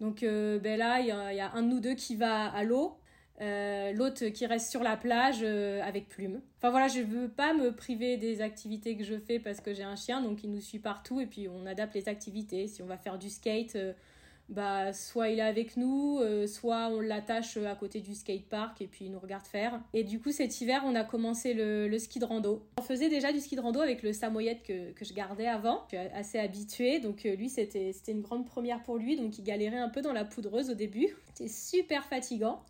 Donc 0.00 0.20
ben 0.20 0.78
là, 0.78 1.00
il 1.00 1.06
y, 1.06 1.36
y, 1.36 1.40
a 1.40 1.52
un 1.54 1.62
de 1.62 1.68
nous 1.68 1.80
deux 1.80 1.94
qui 1.94 2.16
va 2.16 2.44
à 2.44 2.62
l'eau 2.62 2.98
euh, 3.42 3.92
l'autre 3.92 4.28
qui 4.28 4.46
reste 4.46 4.70
sur 4.70 4.82
la 4.82 4.96
plage 4.96 5.40
euh, 5.42 5.82
avec 5.82 6.08
plume. 6.08 6.40
Enfin 6.58 6.70
voilà, 6.70 6.88
je 6.88 7.00
veux 7.00 7.28
pas 7.28 7.52
me 7.52 7.70
priver 7.70 8.16
des 8.16 8.40
activités 8.40 8.96
que 8.96 9.04
je 9.04 9.18
fais 9.18 9.38
parce 9.38 9.60
que 9.60 9.74
j'ai 9.74 9.82
un 9.82 9.96
chien, 9.96 10.22
donc 10.22 10.42
il 10.42 10.50
nous 10.50 10.60
suit 10.60 10.78
partout 10.78 11.20
et 11.20 11.26
puis 11.26 11.46
on 11.48 11.66
adapte 11.66 11.94
les 11.94 12.08
activités. 12.08 12.66
Si 12.66 12.82
on 12.82 12.86
va 12.86 12.96
faire 12.96 13.18
du 13.18 13.28
skate, 13.28 13.76
euh, 13.76 13.92
bah 14.48 14.92
soit 14.94 15.28
il 15.28 15.40
est 15.40 15.42
avec 15.42 15.76
nous, 15.76 16.20
soit 16.46 16.88
on 16.88 17.00
l'attache 17.00 17.56
à 17.56 17.74
côté 17.74 18.00
du 18.00 18.14
skatepark 18.14 18.80
et 18.80 18.86
puis 18.86 19.06
il 19.06 19.10
nous 19.10 19.18
regarde 19.18 19.44
faire. 19.44 19.80
Et 19.92 20.04
du 20.04 20.20
coup 20.20 20.30
cet 20.30 20.60
hiver 20.60 20.82
on 20.86 20.94
a 20.94 21.02
commencé 21.02 21.52
le, 21.52 21.98
ski 21.98 22.20
de 22.20 22.24
rando. 22.24 22.64
On 22.78 22.82
faisait 22.82 23.08
déjà 23.08 23.32
du 23.32 23.40
ski 23.40 23.56
de 23.56 23.60
rando 23.60 23.80
avec 23.80 24.04
le 24.04 24.12
samoyed 24.12 24.62
que, 24.62 24.92
que 24.92 25.04
je 25.04 25.12
gardais 25.14 25.48
avant. 25.48 25.82
Je 25.90 25.96
suis 25.96 26.06
assez 26.14 26.38
habituée, 26.38 27.00
donc 27.00 27.24
lui 27.24 27.48
c'était 27.48 27.92
une 28.06 28.22
grande 28.22 28.46
première 28.46 28.84
pour 28.84 28.98
lui, 28.98 29.16
donc 29.16 29.36
il 29.36 29.42
galérait 29.42 29.80
un 29.80 29.88
peu 29.88 30.00
dans 30.00 30.12
la 30.12 30.24
poudreuse 30.24 30.70
au 30.70 30.74
début. 30.74 31.08
C'était 31.34 31.50
super 31.50 32.04
fatigant. 32.04 32.62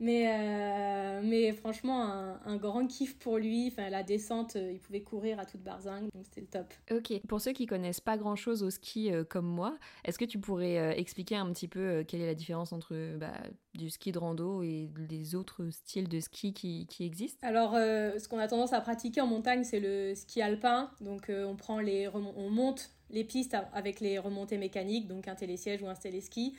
Mais, 0.00 0.26
euh, 0.28 1.20
mais 1.22 1.52
franchement, 1.52 2.36
un, 2.44 2.56
grand 2.56 2.86
kiff 2.86 3.18
pour 3.18 3.38
lui. 3.38 3.68
Enfin, 3.68 3.90
la 3.90 4.02
descente, 4.02 4.56
euh, 4.56 4.72
il 4.72 4.80
pouvait 4.80 5.02
courir 5.02 5.38
à 5.38 5.46
toute 5.46 5.62
barzingue, 5.62 6.08
donc 6.14 6.24
c'était 6.24 6.40
le 6.40 6.46
top. 6.46 6.74
Ok. 6.90 7.20
Pour 7.28 7.40
ceux 7.40 7.52
qui 7.52 7.66
connaissent 7.66 8.00
pas 8.00 8.16
grand 8.16 8.36
chose 8.36 8.62
au 8.62 8.70
ski 8.70 9.12
euh, 9.12 9.24
comme 9.24 9.46
moi, 9.46 9.78
est-ce 10.04 10.18
que 10.18 10.24
tu 10.24 10.38
pourrais 10.38 10.98
expliquer 10.98 11.36
un 11.36 11.50
petit 11.52 11.68
peu 11.68 12.04
quelle 12.06 12.20
est 12.20 12.26
la 12.26 12.34
différence 12.34 12.72
entre 12.72 13.16
bah, 13.16 13.34
du 13.74 13.88
ski 13.88 14.12
de 14.12 14.18
rando 14.18 14.62
et 14.62 14.88
des 15.08 15.34
autres 15.34 15.70
styles 15.70 16.08
de 16.08 16.20
ski 16.20 16.52
qui, 16.52 16.86
qui 16.88 17.04
existent? 17.04 17.46
Alors, 17.46 17.72
ce 17.74 18.28
qu'on 18.28 18.38
a 18.38 18.48
tendance 18.48 18.72
à 18.72 18.80
pratiquer 18.80 19.20
en 19.20 19.26
montagne, 19.26 19.64
c'est 19.64 19.80
le 19.80 20.14
ski 20.14 20.42
alpin. 20.42 20.90
Donc, 21.00 21.30
on 21.30 21.56
prend 21.56 21.80
les 21.80 22.08
on 22.08 22.50
monte 22.50 22.90
les 23.10 23.24
pistes 23.24 23.56
avec 23.72 24.00
les 24.00 24.18
remontées 24.18 24.58
mécaniques, 24.58 25.06
donc 25.06 25.28
un 25.28 25.34
télésiège 25.34 25.82
ou 25.82 25.86
un 25.86 25.94
téléski. 25.94 26.56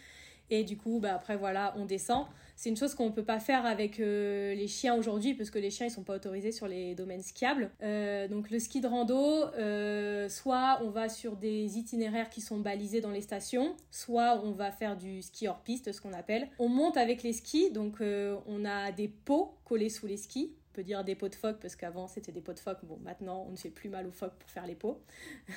Et 0.50 0.64
du 0.64 0.78
coup, 0.78 1.00
bah, 1.00 1.16
après, 1.16 1.38
voilà, 1.38 1.74
on 1.78 1.86
descend. 1.86 2.26
C'est 2.56 2.70
une 2.70 2.78
chose 2.78 2.96
qu'on 2.96 3.08
ne 3.08 3.12
peut 3.12 3.24
pas 3.24 3.40
faire 3.40 3.66
avec 3.66 4.00
euh, 4.00 4.56
les 4.56 4.68
chiens 4.68 4.96
aujourd'hui, 4.96 5.34
parce 5.34 5.50
que 5.50 5.60
les 5.60 5.70
chiens, 5.70 5.88
ils 5.88 5.92
sont 5.92 6.04
pas 6.04 6.16
autorisés 6.16 6.54
sur 6.54 6.68
les 6.68 6.96
domaines 6.96 7.22
skiables. 7.22 7.70
Euh, 7.84 8.28
donc 8.30 8.50
le 8.50 8.60
ski 8.60 8.80
de 8.80 8.88
rando, 8.88 9.18
euh, 9.58 10.30
soit 10.30 10.80
on 10.84 10.90
va 10.90 11.10
sur 11.10 11.36
des 11.36 11.78
itinéraires 11.78 12.30
qui 12.30 12.40
sont 12.40 12.60
balisés 12.60 13.02
dans 13.02 13.12
les 13.12 13.22
stations, 13.22 13.76
soit 13.92 14.42
on 14.44 14.52
va 14.52 14.72
faire 14.72 14.96
du 14.96 15.22
ski 15.22 15.48
hors 15.48 15.60
piste, 15.60 15.92
ce 15.92 16.00
qu'on 16.00 16.14
appelle. 16.14 16.48
On 16.58 16.70
monte 16.70 16.96
avec 16.96 17.24
les 17.24 17.34
skis, 17.34 17.72
donc 17.72 17.98
on 18.02 18.66
a 18.66 18.92
des 18.92 19.10
pots 19.10 19.54
collés 19.66 19.90
sous 19.90 20.08
les 20.08 20.18
skis 20.18 20.54
peut 20.76 20.84
dire 20.84 21.04
des 21.04 21.16
pots 21.16 21.30
de 21.30 21.36
phoque 21.36 21.58
parce 21.62 21.76
qu'avant 21.76 22.08
c'était 22.08 22.32
des 22.32 22.42
pots 22.42 22.54
de 22.54 22.60
phoque. 22.60 22.80
Bon, 22.84 23.00
maintenant 23.04 23.46
on 23.48 23.52
ne 23.52 23.56
fait 23.56 23.70
plus 23.70 23.90
mal 23.90 24.06
aux 24.06 24.12
phoques 24.12 24.36
pour 24.38 24.50
faire 24.50 24.68
les 24.68 24.76
pots. 24.76 25.00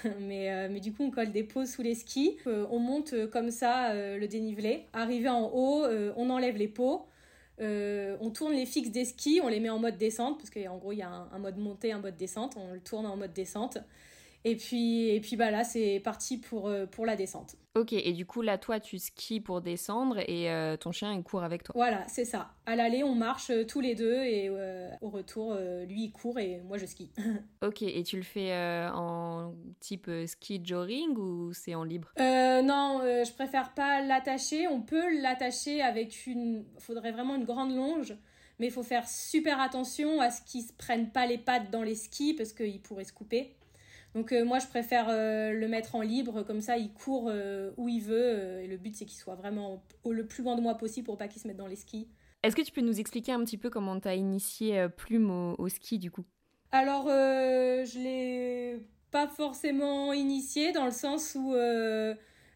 mais, 0.20 0.52
euh, 0.52 0.68
mais 0.70 0.80
du 0.80 0.92
coup, 0.92 1.02
on 1.02 1.10
colle 1.10 1.32
des 1.32 1.42
pots 1.42 1.66
sous 1.66 1.82
les 1.82 1.94
skis. 1.94 2.38
Euh, 2.46 2.66
on 2.70 2.78
monte 2.78 3.12
euh, 3.12 3.26
comme 3.26 3.50
ça 3.50 3.92
le 3.94 4.26
dénivelé. 4.26 4.86
Arrivé 4.92 5.28
en 5.28 5.50
haut, 5.52 5.86
on 6.16 6.30
enlève 6.30 6.56
les 6.56 6.68
pots. 6.68 7.06
on 7.58 8.30
tourne 8.30 8.52
les 8.52 8.66
fixes 8.66 8.90
des 8.90 9.04
skis, 9.04 9.40
on 9.42 9.48
les 9.48 9.60
met 9.60 9.70
en 9.70 9.78
mode 9.78 9.98
descente 9.98 10.38
parce 10.38 10.50
qu'en 10.50 10.78
gros 10.78 10.92
il 10.92 10.98
y 10.98 11.02
a 11.02 11.10
un, 11.10 11.28
un, 11.32 11.38
mode 11.38 11.58
montée, 11.58 11.92
un 11.92 12.00
mode 12.00 12.16
descente. 12.16 12.56
On 12.56 12.72
le 12.74 12.80
tourne 12.80 13.06
en 13.06 13.16
mode 13.16 13.32
descente. 13.32 13.78
Et 14.48 14.56
puis, 14.56 15.10
et 15.10 15.20
puis 15.20 15.36
bah 15.36 15.50
là, 15.50 15.62
c'est 15.62 16.00
parti 16.02 16.38
pour, 16.38 16.68
euh, 16.68 16.86
pour 16.86 17.04
la 17.04 17.16
descente. 17.16 17.56
Ok, 17.74 17.92
et 17.92 18.12
du 18.12 18.24
coup, 18.24 18.40
là, 18.40 18.56
toi, 18.56 18.80
tu 18.80 18.98
skis 18.98 19.40
pour 19.40 19.60
descendre 19.60 20.18
et 20.20 20.50
euh, 20.50 20.78
ton 20.78 20.90
chien, 20.90 21.12
il 21.12 21.22
court 21.22 21.42
avec 21.42 21.64
toi. 21.64 21.74
Voilà, 21.76 22.02
c'est 22.08 22.24
ça. 22.24 22.48
À 22.64 22.74
l'aller, 22.74 23.04
on 23.04 23.14
marche 23.14 23.50
euh, 23.50 23.64
tous 23.66 23.80
les 23.80 23.94
deux 23.94 24.22
et 24.24 24.48
au 25.02 25.10
retour, 25.10 25.54
lui, 25.86 26.04
il 26.04 26.12
court 26.12 26.38
et 26.38 26.62
moi, 26.62 26.78
je 26.78 26.86
skie. 26.86 27.10
ok, 27.62 27.82
et 27.82 28.02
tu 28.04 28.16
le 28.16 28.22
fais 28.22 28.56
en 28.94 29.54
type 29.80 30.10
ski 30.26 30.62
jogging 30.64 31.14
ou 31.18 31.52
c'est 31.52 31.74
en 31.74 31.84
libre? 31.84 32.08
Non, 32.18 33.02
je 33.02 33.32
préfère 33.34 33.74
pas 33.74 34.00
l'attacher. 34.00 34.66
On 34.66 34.80
peut 34.80 35.20
l'attacher 35.20 35.82
avec 35.82 36.26
une... 36.26 36.64
faudrait 36.78 37.12
vraiment 37.12 37.36
une 37.36 37.44
grande 37.44 37.76
longe 37.76 38.16
mais 38.58 38.66
il 38.66 38.72
faut 38.72 38.82
faire 38.82 39.08
super 39.08 39.60
attention 39.60 40.20
à 40.20 40.30
ce 40.30 40.42
qu'il 40.42 40.62
ne 40.62 40.66
se 40.66 40.72
prenne 40.72 41.10
pas 41.10 41.26
les 41.26 41.38
pattes 41.38 41.70
dans 41.70 41.82
les 41.82 41.94
skis 41.94 42.34
parce 42.34 42.52
qu'il 42.52 42.80
pourrait 42.80 43.04
se 43.04 43.12
couper. 43.12 43.54
Donc 44.14 44.32
euh, 44.32 44.44
moi 44.44 44.58
je 44.58 44.66
préfère 44.66 45.06
euh, 45.08 45.52
le 45.52 45.68
mettre 45.68 45.94
en 45.94 46.00
libre, 46.00 46.42
comme 46.42 46.60
ça 46.60 46.76
il 46.76 46.92
court 46.92 47.28
euh, 47.28 47.70
où 47.76 47.88
il 47.88 48.00
veut, 48.00 48.60
et 48.62 48.66
le 48.66 48.76
but 48.76 48.94
c'est 48.96 49.04
qu'il 49.04 49.18
soit 49.18 49.34
vraiment 49.34 49.82
au, 50.04 50.12
le 50.12 50.26
plus 50.26 50.42
loin 50.42 50.56
de 50.56 50.60
moi 50.60 50.76
possible 50.76 51.06
pour 51.06 51.18
pas 51.18 51.28
qu'il 51.28 51.40
se 51.40 51.46
mette 51.46 51.56
dans 51.56 51.66
les 51.66 51.76
skis. 51.76 52.08
Est-ce 52.42 52.56
que 52.56 52.62
tu 52.62 52.72
peux 52.72 52.80
nous 52.80 52.98
expliquer 53.00 53.32
un 53.32 53.44
petit 53.44 53.58
peu 53.58 53.68
comment 53.68 53.98
tu 54.00 54.08
as 54.08 54.14
initié 54.14 54.86
Plume 54.96 55.30
au, 55.58 55.68
ski 55.68 55.98
du 55.98 56.10
coup? 56.10 56.24
Alors 56.70 57.06
je 57.08 57.98
l'ai 57.98 58.80
pas 59.10 59.26
forcément 59.26 60.12
initié 60.12 60.72
dans 60.72 60.84
le 60.84 60.92
sens 60.92 61.34
où... 61.34 61.54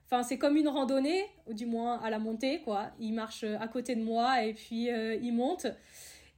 Enfin, 0.07 0.23
c'est 0.23 0.37
comme 0.37 0.57
une 0.57 0.69
randonnée, 0.69 1.25
ou 1.47 1.55
du 1.55 1.65
moins 1.65 1.99
à 2.01 2.11
la 2.11 2.19
montée, 2.19 2.61
quoi. 2.61 2.91
Il 3.01 3.13
marche 3.13 3.45
à 3.45 3.67
côté 3.67 3.97
de 3.97 4.03
moi 4.05 4.45
et 4.45 4.53
puis 4.53 4.89
il 4.89 5.33
monte. 5.33 5.67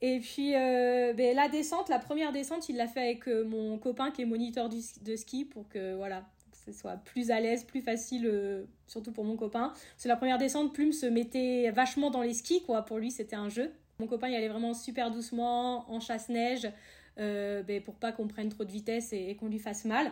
Et 0.01 0.21
puis 0.21 0.55
euh, 0.55 1.13
ben, 1.15 1.35
la 1.35 1.49
descente, 1.49 1.89
la 1.89 1.99
première 1.99 2.33
descente, 2.33 2.69
il 2.69 2.77
l'a 2.77 2.89
fait 2.89 3.01
avec 3.01 3.29
euh, 3.29 3.45
mon 3.45 3.79
copain 3.79 4.11
qui 4.11 4.23
est 4.23 4.27
moniteur 4.27 4.69
de 4.69 5.17
ski 5.17 5.45
pour 5.45 5.69
que 5.69 5.95
voilà, 5.95 6.25
ce 6.67 6.73
soit 6.73 6.97
plus 6.97 7.31
à 7.31 7.41
l'aise, 7.41 7.65
plus 7.65 7.81
facile, 7.81 8.27
euh, 8.27 8.65
surtout 8.87 9.13
pour 9.13 9.25
mon 9.25 9.37
copain. 9.37 9.73
C'est 9.97 10.09
la 10.09 10.17
première 10.17 10.39
descente, 10.39 10.75
Plume 10.75 10.93
se 10.93 11.07
mettait 11.07 11.71
vachement 11.71 12.11
dans 12.11 12.23
les 12.23 12.35
skis, 12.35 12.63
quoi. 12.63 12.83
Pour 12.83 12.99
lui, 12.99 13.11
c'était 13.11 13.37
un 13.37 13.49
jeu. 13.49 13.73
Mon 13.99 14.07
copain, 14.07 14.29
il 14.29 14.35
allait 14.35 14.49
vraiment 14.49 14.75
super 14.75 15.11
doucement, 15.11 15.91
en 15.91 16.01
chasse-neige, 16.01 16.69
ben, 17.17 17.83
pour 17.85 17.95
pas 17.95 18.13
qu'on 18.13 18.27
prenne 18.27 18.49
trop 18.49 18.65
de 18.65 18.73
vitesse 18.73 19.13
et 19.13 19.37
qu'on 19.37 19.49
lui 19.49 19.61
fasse 19.61 19.85
mal. 19.85 20.11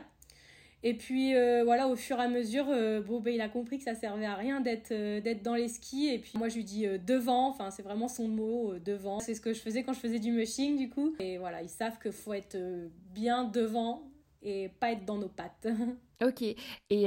Et 0.84 0.94
puis 0.94 1.34
euh, 1.34 1.62
voilà, 1.64 1.88
au 1.88 1.94
fur 1.94 2.18
et 2.18 2.22
à 2.22 2.28
mesure, 2.28 2.66
euh, 2.68 3.00
bon, 3.00 3.20
ben, 3.20 3.32
il 3.32 3.40
a 3.40 3.48
compris 3.48 3.78
que 3.78 3.84
ça 3.84 3.94
servait 3.94 4.26
à 4.26 4.34
rien 4.34 4.60
d'être 4.60 4.90
euh, 4.90 5.20
d'être 5.20 5.42
dans 5.42 5.54
les 5.54 5.68
skis. 5.68 6.08
Et 6.08 6.18
puis 6.18 6.32
moi, 6.36 6.48
je 6.48 6.56
lui 6.56 6.64
dis 6.64 6.86
devant, 7.06 7.48
enfin, 7.48 7.70
c'est 7.70 7.82
vraiment 7.82 8.08
son 8.08 8.26
mot, 8.26 8.74
devant. 8.84 9.20
C'est 9.20 9.34
ce 9.34 9.40
que 9.40 9.52
je 9.52 9.60
faisais 9.60 9.84
quand 9.84 9.92
je 9.92 10.00
faisais 10.00 10.18
du 10.18 10.32
mushing, 10.32 10.76
du 10.76 10.88
coup. 10.88 11.14
Et 11.20 11.38
voilà, 11.38 11.62
ils 11.62 11.68
savent 11.68 11.98
qu'il 12.00 12.12
faut 12.12 12.32
être 12.32 12.56
bien 13.14 13.44
devant 13.44 14.02
et 14.42 14.70
pas 14.80 14.90
être 14.90 15.04
dans 15.04 15.18
nos 15.18 15.28
pattes. 15.28 15.68
ok, 16.24 16.42
et 16.42 16.56
tu 16.90 17.06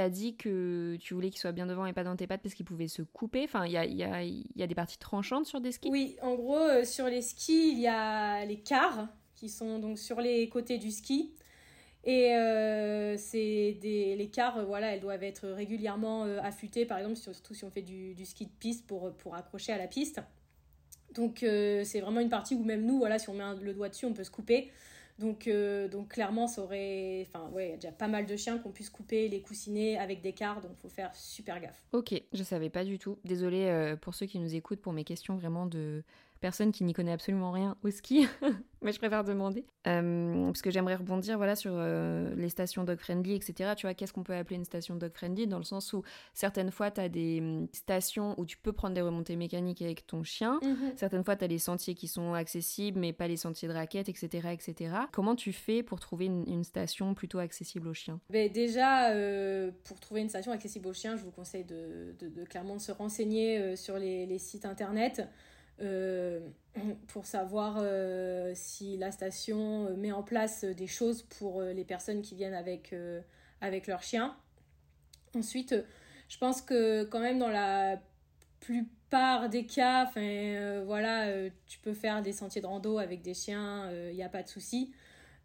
as 0.00 0.08
dit 0.08 0.36
que 0.36 0.96
tu 0.96 1.12
voulais 1.12 1.28
qu'il 1.28 1.40
soit 1.40 1.52
bien 1.52 1.66
devant 1.66 1.84
et 1.84 1.92
pas 1.92 2.04
dans 2.04 2.16
tes 2.16 2.26
pattes 2.26 2.40
parce 2.42 2.54
qu'il 2.54 2.64
pouvait 2.64 2.88
se 2.88 3.02
couper. 3.02 3.44
Enfin, 3.44 3.66
il 3.66 3.72
y 3.72 3.76
a, 3.76 3.84
y, 3.84 4.02
a, 4.02 4.22
y 4.22 4.62
a, 4.62 4.66
des 4.66 4.74
parties 4.74 4.98
tranchantes 4.98 5.44
sur 5.44 5.60
des 5.60 5.72
skis? 5.72 5.90
Oui, 5.90 6.16
en 6.22 6.36
gros, 6.36 6.84
sur 6.84 7.04
les 7.04 7.20
skis, 7.20 7.72
il 7.72 7.80
y 7.80 7.86
a 7.86 8.46
les 8.46 8.60
cars 8.60 9.08
qui 9.34 9.50
sont 9.50 9.78
donc 9.78 9.98
sur 9.98 10.22
les 10.22 10.48
côtés 10.48 10.78
du 10.78 10.90
ski. 10.90 11.34
Et 12.04 12.34
euh, 12.34 13.16
c'est 13.18 13.76
des, 13.80 14.16
les 14.16 14.28
cars, 14.28 14.56
euh, 14.58 14.64
voilà, 14.64 14.94
elles 14.94 15.00
doivent 15.00 15.22
être 15.22 15.46
régulièrement 15.48 16.24
euh, 16.24 16.38
affûtées, 16.42 16.86
par 16.86 16.98
exemple, 16.98 17.16
surtout 17.16 17.54
si 17.54 17.64
on 17.64 17.70
fait 17.70 17.82
du, 17.82 18.24
ski 18.24 18.46
de 18.46 18.50
piste 18.58 18.86
pour, 18.86 19.12
pour 19.12 19.34
accrocher 19.34 19.72
à 19.72 19.78
la 19.78 19.86
piste. 19.86 20.20
Donc 21.14 21.38
c'est 21.40 22.00
vraiment 22.00 22.20
une 22.20 22.28
partie 22.28 22.54
où 22.54 22.62
même 22.62 22.86
nous, 22.86 22.98
voilà, 22.98 23.18
si 23.18 23.28
on 23.28 23.34
met 23.34 23.42
le 23.60 23.74
doigt 23.74 23.88
dessus, 23.88 24.06
on 24.06 24.12
peut 24.12 24.22
se 24.22 24.30
couper. 24.30 24.70
Donc, 25.18 25.50
donc 25.90 26.10
clairement, 26.10 26.46
ça 26.46 26.62
aurait... 26.62 27.26
Enfin, 27.26 27.50
ouais, 27.50 27.66
il 27.66 27.70
y 27.70 27.72
a 27.72 27.76
déjà 27.76 27.90
pas 27.90 28.06
mal 28.06 28.26
de 28.26 28.36
chiens 28.36 28.58
qu'on 28.58 28.70
puisse 28.70 28.90
couper 28.90 29.26
les 29.26 29.40
coussinets 29.40 29.98
avec 29.98 30.22
des 30.22 30.32
cars, 30.32 30.60
donc 30.60 30.70
faut 30.80 30.88
faire 30.88 31.12
super 31.16 31.60
gaffe. 31.60 31.82
Ok, 31.92 32.14
je 32.32 32.42
savais 32.44 32.70
pas 32.70 32.84
du 32.84 33.00
tout. 33.00 33.18
Désolée 33.24 33.96
pour 34.00 34.14
ceux 34.14 34.26
qui 34.26 34.38
nous 34.38 34.54
écoutent 34.54 34.80
pour 34.80 34.92
mes 34.92 35.02
questions 35.02 35.34
vraiment 35.34 35.66
de 35.66 36.04
personne 36.40 36.72
qui 36.72 36.84
n'y 36.84 36.92
connaît 36.92 37.12
absolument 37.12 37.52
rien 37.52 37.76
au 37.82 37.90
ski, 37.90 38.26
mais 38.82 38.92
je 38.92 38.98
préfère 38.98 39.24
demander. 39.24 39.64
Euh, 39.86 40.46
parce 40.46 40.62
que 40.62 40.70
j'aimerais 40.70 40.96
rebondir 40.96 41.36
voilà, 41.36 41.54
sur 41.56 41.72
euh, 41.74 42.34
les 42.34 42.48
stations 42.48 42.84
dog-friendly, 42.84 43.34
etc. 43.34 43.72
Tu 43.76 43.86
vois, 43.86 43.94
qu'est-ce 43.94 44.12
qu'on 44.12 44.22
peut 44.22 44.34
appeler 44.34 44.56
une 44.56 44.64
station 44.64 44.96
dog-friendly 44.96 45.46
Dans 45.46 45.58
le 45.58 45.64
sens 45.64 45.92
où 45.92 46.02
certaines 46.34 46.70
fois, 46.70 46.90
tu 46.90 47.00
as 47.00 47.08
des 47.08 47.40
hum, 47.40 47.68
stations 47.72 48.34
où 48.38 48.44
tu 48.44 48.56
peux 48.56 48.72
prendre 48.72 48.94
des 48.94 49.00
remontées 49.00 49.36
mécaniques 49.36 49.82
avec 49.82 50.06
ton 50.06 50.22
chien. 50.22 50.58
Mhm. 50.62 50.92
Certaines 50.96 51.24
fois, 51.24 51.36
tu 51.36 51.44
as 51.44 51.48
des 51.48 51.58
sentiers 51.58 51.94
qui 51.94 52.08
sont 52.08 52.34
accessibles, 52.34 52.98
mais 52.98 53.12
pas 53.12 53.28
les 53.28 53.36
sentiers 53.36 53.68
de 53.68 53.74
raquettes, 53.74 54.08
etc. 54.08 54.48
etc. 54.52 54.94
Comment 55.12 55.36
tu 55.36 55.52
fais 55.52 55.82
pour 55.82 56.00
trouver 56.00 56.26
une, 56.26 56.64
station 56.64 57.14
plutôt 57.14 57.38
accessible 57.38 57.88
aux 57.88 57.94
chiens? 57.94 58.20
Ben 58.28 58.50
Déjà, 58.52 59.10
euh, 59.10 59.70
pour 59.84 59.98
trouver 59.98 60.20
une 60.20 60.28
station 60.28 60.52
accessible 60.52 60.88
aux 60.88 60.92
chiens, 60.92 61.16
je 61.16 61.22
vous 61.22 61.30
conseille 61.30 61.64
de, 61.64 62.14
de, 62.18 62.44
clairement 62.44 62.76
de 62.76 62.80
se 62.80 62.92
renseigner 62.92 63.76
sur 63.76 63.98
les, 63.98 64.26
les 64.26 64.38
sites 64.38 64.66
internet. 64.66 65.22
Euh, 65.82 66.40
pour 67.08 67.26
savoir 67.26 67.78
euh, 67.80 68.52
si 68.54 68.96
la 68.96 69.10
station 69.10 69.86
euh, 69.86 69.96
met 69.96 70.12
en 70.12 70.22
place 70.22 70.64
des 70.64 70.86
choses 70.86 71.22
pour 71.22 71.62
les 71.62 71.84
personnes 71.84 72.22
qui 72.22 72.34
viennent 72.34 72.54
avec, 72.54 72.94
avec 73.60 73.86
leur 73.86 74.02
chien. 74.02 74.36
Ensuite, 75.34 75.74
je 76.28 76.38
pense 76.38 76.62
que 76.62 77.04
quand 77.04 77.20
même 77.20 77.38
dans 77.38 77.48
la 77.48 78.00
plupart 78.60 79.48
des 79.48 79.66
cas, 79.66 80.10
voilà, 80.84 81.48
tu 81.66 81.78
peux 81.80 81.94
faire 81.94 82.22
des 82.22 82.32
sentiers 82.32 82.60
de 82.60 82.66
rando 82.66 82.98
avec 82.98 83.22
des 83.22 83.34
chiens, 83.34 83.90
il 84.10 84.14
n'y 84.14 84.22
a 84.22 84.28
pas 84.28 84.42
de 84.42 84.48
souci. 84.48 84.92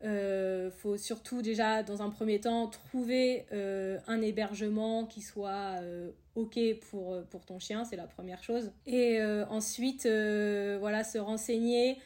Euh, 0.03 0.69
faut 0.71 0.97
surtout 0.97 1.41
déjà 1.41 1.81
dans 1.81 2.01
un 2.01 2.09
premier 2.09 2.39
temps 2.39 2.67
trouver 2.67 3.45
euh, 3.53 3.97
un 4.07 4.21
hébergement 4.21 5.05
qui 5.05 5.21
soit 5.21 5.79
euh, 5.81 6.11
ok 6.35 6.59
pour, 6.89 7.23
pour 7.29 7.45
ton 7.45 7.59
chien, 7.59 7.85
c'est 7.85 7.95
la 7.95 8.07
première 8.07 8.43
chose. 8.43 8.71
Et 8.85 9.21
ensuite, 9.49 10.05
voilà, 10.05 11.03
se 11.03 11.17
renseigner 11.17 11.97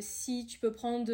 si 0.00 0.46
tu 0.46 0.58
peux 0.58 0.72
prendre 0.72 1.06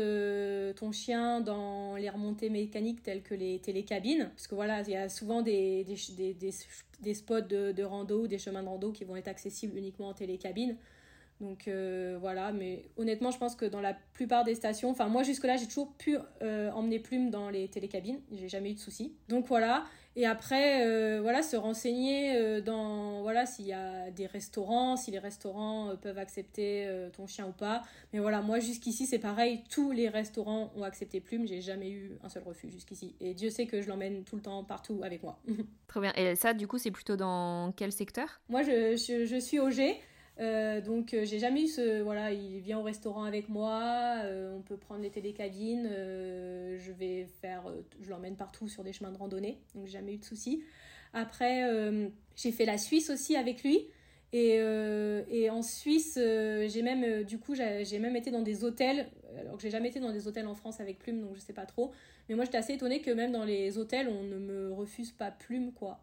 ton 0.75 0.92
chien 0.92 1.40
dans 1.40 1.96
les 1.96 2.08
remontées 2.08 2.50
mécaniques 2.50 3.02
telles 3.02 3.23
que 3.23 3.34
les 3.34 3.58
télécabines. 3.58 4.30
Parce 4.34 4.46
que 4.46 4.54
voilà, 4.54 4.82
il 4.82 4.90
y 4.90 4.96
a 4.96 5.08
souvent 5.08 5.42
des, 5.42 5.84
des, 5.84 6.34
des, 6.34 6.54
des 7.00 7.14
spots 7.14 7.40
de, 7.40 7.73
de 7.73 7.82
rando 7.82 8.26
des 8.26 8.38
chemins 8.38 8.62
de 8.62 8.68
rando 8.68 8.92
qui 8.92 9.04
vont 9.04 9.16
être 9.16 9.28
accessibles 9.28 9.76
uniquement 9.76 10.08
en 10.08 10.14
télécabine. 10.14 10.76
Donc 11.44 11.68
euh, 11.68 12.16
voilà, 12.18 12.52
mais 12.52 12.86
honnêtement, 12.96 13.30
je 13.30 13.36
pense 13.36 13.54
que 13.54 13.66
dans 13.66 13.82
la 13.82 13.92
plupart 14.14 14.44
des 14.44 14.54
stations, 14.54 14.88
enfin 14.90 15.08
moi 15.08 15.22
jusque-là, 15.22 15.56
j'ai 15.58 15.66
toujours 15.66 15.92
pu 15.92 16.16
euh, 16.40 16.70
emmener 16.70 16.98
Plume 16.98 17.28
dans 17.28 17.50
les 17.50 17.68
télécabines, 17.68 18.18
j'ai 18.32 18.48
jamais 18.48 18.70
eu 18.70 18.74
de 18.74 18.78
soucis. 18.78 19.14
Donc 19.28 19.46
voilà, 19.46 19.84
et 20.16 20.24
après, 20.24 20.86
euh, 20.86 21.20
voilà, 21.20 21.42
se 21.42 21.56
renseigner 21.56 22.62
dans, 22.62 23.20
voilà, 23.20 23.44
s'il 23.44 23.66
y 23.66 23.74
a 23.74 24.10
des 24.10 24.26
restaurants, 24.26 24.96
si 24.96 25.10
les 25.10 25.18
restaurants 25.18 25.94
peuvent 26.00 26.16
accepter 26.16 26.88
ton 27.14 27.26
chien 27.26 27.46
ou 27.46 27.52
pas. 27.52 27.82
Mais 28.14 28.20
voilà, 28.20 28.40
moi 28.40 28.58
jusqu'ici, 28.58 29.04
c'est 29.04 29.18
pareil, 29.18 29.62
tous 29.68 29.92
les 29.92 30.08
restaurants 30.08 30.72
ont 30.76 30.82
accepté 30.82 31.20
Plume, 31.20 31.46
j'ai 31.46 31.60
jamais 31.60 31.90
eu 31.90 32.12
un 32.22 32.30
seul 32.30 32.44
refus 32.44 32.70
jusqu'ici. 32.70 33.16
Et 33.20 33.34
Dieu 33.34 33.50
sait 33.50 33.66
que 33.66 33.82
je 33.82 33.88
l'emmène 33.88 34.24
tout 34.24 34.36
le 34.36 34.42
temps, 34.42 34.64
partout 34.64 35.02
avec 35.04 35.22
moi. 35.22 35.38
Très 35.88 36.00
bien, 36.00 36.12
et 36.14 36.36
ça, 36.36 36.54
du 36.54 36.66
coup, 36.66 36.78
c'est 36.78 36.90
plutôt 36.90 37.16
dans 37.16 37.72
quel 37.76 37.92
secteur? 37.92 38.40
Moi, 38.48 38.62
je, 38.62 38.96
je, 38.96 39.26
je 39.26 39.36
suis 39.36 39.60
au 39.60 39.68
G. 39.68 40.00
donc 40.38 41.14
j'ai 41.22 41.38
jamais 41.38 41.62
eu 41.62 41.68
ce 41.68 42.02
voilà 42.02 42.32
il 42.32 42.58
vient 42.58 42.78
au 42.78 42.82
restaurant 42.82 43.24
avec 43.24 43.48
moi 43.48 44.16
on 44.54 44.62
peut 44.62 44.76
prendre 44.76 45.02
les 45.02 45.10
télécabines 45.10 45.88
je 45.88 46.92
vais 46.92 47.26
faire 47.40 47.62
je 48.00 48.10
l'emmène 48.10 48.36
partout 48.36 48.68
sur 48.68 48.82
des 48.82 48.92
chemins 48.92 49.12
de 49.12 49.18
randonnée 49.18 49.60
donc 49.74 49.86
jamais 49.86 50.14
eu 50.14 50.18
de 50.18 50.24
soucis. 50.24 50.64
Après 51.12 51.62
j'ai 52.34 52.50
fait 52.50 52.64
la 52.64 52.78
Suisse 52.78 53.10
aussi 53.10 53.36
avec 53.36 53.62
lui 53.62 53.86
et, 54.32 54.56
et 55.30 55.50
en 55.50 55.62
Suisse 55.62 56.14
j'ai 56.16 56.82
même 56.82 57.22
du 57.22 57.38
coup 57.38 57.54
j'ai 57.54 57.98
même 58.00 58.16
été 58.16 58.32
dans 58.32 58.42
des 58.42 58.64
hôtels 58.64 59.06
alors 59.38 59.56
que 59.56 59.62
j'ai 59.62 59.70
jamais 59.70 59.88
été 59.88 60.00
dans 60.00 60.12
des 60.12 60.26
hôtels 60.26 60.46
en 60.46 60.54
France 60.54 60.80
avec 60.80 60.98
Plume 60.98 61.20
donc 61.20 61.34
je 61.36 61.40
sais 61.40 61.52
pas 61.52 61.66
trop. 61.66 61.92
Mais 62.28 62.34
moi 62.34 62.44
j'étais 62.44 62.58
assez 62.58 62.72
étonnée 62.74 63.00
que 63.00 63.10
même 63.10 63.32
dans 63.32 63.44
les 63.44 63.78
hôtels 63.78 64.08
on 64.08 64.22
ne 64.22 64.38
me 64.38 64.72
refuse 64.72 65.12
pas 65.12 65.30
Plume 65.30 65.72
quoi 65.72 66.00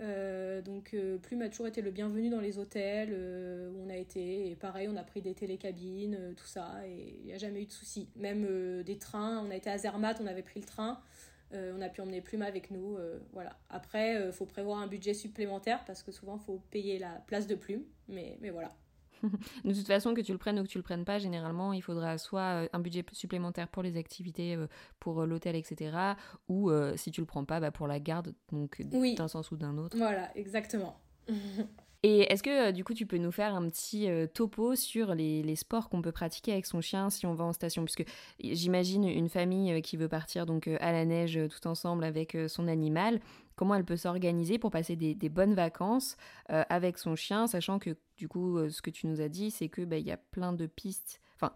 euh, 0.00 0.62
donc 0.62 0.94
euh, 0.94 1.18
Plume 1.18 1.42
a 1.42 1.48
toujours 1.48 1.66
été 1.66 1.82
le 1.82 1.90
bienvenu 1.90 2.30
dans 2.30 2.40
les 2.40 2.58
hôtels 2.58 3.10
euh, 3.12 3.70
où 3.70 3.84
on 3.84 3.90
a 3.90 3.96
été. 3.96 4.50
Et 4.50 4.56
pareil, 4.56 4.88
on 4.90 4.96
a 4.96 5.02
pris 5.02 5.20
des 5.20 5.34
télécabines, 5.34 6.34
tout 6.36 6.46
ça, 6.46 6.80
et 6.86 7.16
il 7.20 7.26
n'y 7.26 7.32
a 7.32 7.38
jamais 7.38 7.62
eu 7.62 7.66
de 7.66 7.72
soucis 7.72 8.08
Même 8.16 8.82
des 8.82 8.98
trains, 8.98 9.44
on 9.46 9.50
a 9.50 9.56
été 9.56 9.70
à 9.70 9.78
Zermatt, 9.78 10.18
on 10.22 10.26
avait 10.26 10.42
pris 10.42 10.60
le 10.60 10.66
train. 10.66 11.00
on 11.52 11.80
a 11.82 11.88
pu 11.88 12.00
emmener 12.00 12.20
Plume 12.20 12.42
avec 12.42 12.70
nous. 12.70 12.96
voilà. 13.32 13.56
Après, 13.68 14.26
il 14.26 14.32
faut 14.32 14.46
prévoir 14.46 14.78
un 14.78 14.86
budget 14.86 15.14
supplémentaire 15.14 15.84
parce 15.84 16.02
que 16.02 16.12
souvent, 16.12 16.36
il 16.36 16.44
faut 16.44 16.60
payer 16.70 16.98
la 16.98 17.22
place 17.26 17.46
de 17.46 17.54
Plume. 17.54 17.84
Mais 18.08 18.38
voilà. 18.50 18.70
de 19.64 19.74
toute 19.74 19.86
façon, 19.86 20.14
que 20.14 20.20
tu 20.20 20.32
le 20.32 20.38
prennes 20.38 20.58
ou 20.58 20.62
que 20.62 20.68
tu 20.68 20.78
le 20.78 20.82
prennes 20.82 21.04
pas, 21.04 21.18
généralement, 21.18 21.72
il 21.72 21.82
faudra 21.82 22.18
soit 22.18 22.62
euh, 22.62 22.68
un 22.72 22.80
budget 22.80 23.04
supplémentaire 23.12 23.68
pour 23.68 23.82
les 23.82 23.96
activités, 23.96 24.56
euh, 24.56 24.66
pour 24.98 25.20
euh, 25.20 25.26
l'hôtel, 25.26 25.56
etc. 25.56 25.96
Ou 26.48 26.70
si 26.96 27.10
tu 27.10 27.20
le 27.20 27.26
prends 27.26 27.44
pas, 27.44 27.60
bah, 27.60 27.70
pour 27.70 27.86
la 27.86 28.00
garde, 28.00 28.34
donc 28.52 28.82
d'un 28.82 29.28
sens 29.28 29.50
ou 29.50 29.56
d'un 29.56 29.76
autre. 29.78 29.96
Voilà, 29.96 30.36
exactement. 30.36 30.96
Et 32.02 32.20
est-ce 32.32 32.42
que 32.42 32.70
du 32.70 32.82
coup 32.82 32.94
tu 32.94 33.04
peux 33.04 33.18
nous 33.18 33.32
faire 33.32 33.54
un 33.54 33.68
petit 33.68 34.08
topo 34.32 34.74
sur 34.74 35.14
les, 35.14 35.54
sports 35.56 35.90
qu'on 35.90 36.00
peut 36.00 36.12
pratiquer 36.12 36.52
avec 36.52 36.64
son 36.64 36.80
chien 36.80 37.10
si 37.10 37.26
on 37.26 37.34
va 37.34 37.44
en 37.44 37.52
station? 37.52 37.84
Puisque 37.84 38.04
j'imagine 38.42 39.04
une 39.04 39.28
famille 39.28 39.82
qui 39.82 39.98
veut 39.98 40.08
partir 40.08 40.46
donc 40.46 40.66
à 40.66 40.92
la 40.92 41.04
neige 41.04 41.38
tout 41.50 41.68
ensemble 41.68 42.04
avec 42.04 42.36
son 42.48 42.68
animal 42.68 43.20
comment 43.60 43.74
elle 43.74 43.84
peut 43.84 43.98
s'organiser 43.98 44.58
pour 44.58 44.70
passer 44.70 44.96
des, 44.96 45.28
bonnes 45.28 45.52
vacances 45.52 46.16
euh, 46.50 46.64
avec 46.70 46.96
son 46.96 47.14
chien, 47.14 47.46
sachant 47.46 47.78
que 47.78 47.90
du 48.16 48.26
coup, 48.26 48.56
euh, 48.56 48.70
ce 48.70 48.80
que 48.80 48.88
tu 48.88 49.06
nous 49.06 49.20
as 49.20 49.28
dit, 49.28 49.50
c'est 49.50 49.68
que 49.68 49.82
bah, 49.82 49.98
il 49.98 50.06
y 50.06 50.10
a 50.10 50.16
plein 50.16 50.54
de 50.54 50.64
pistes, 50.64 51.20
enfin 51.36 51.52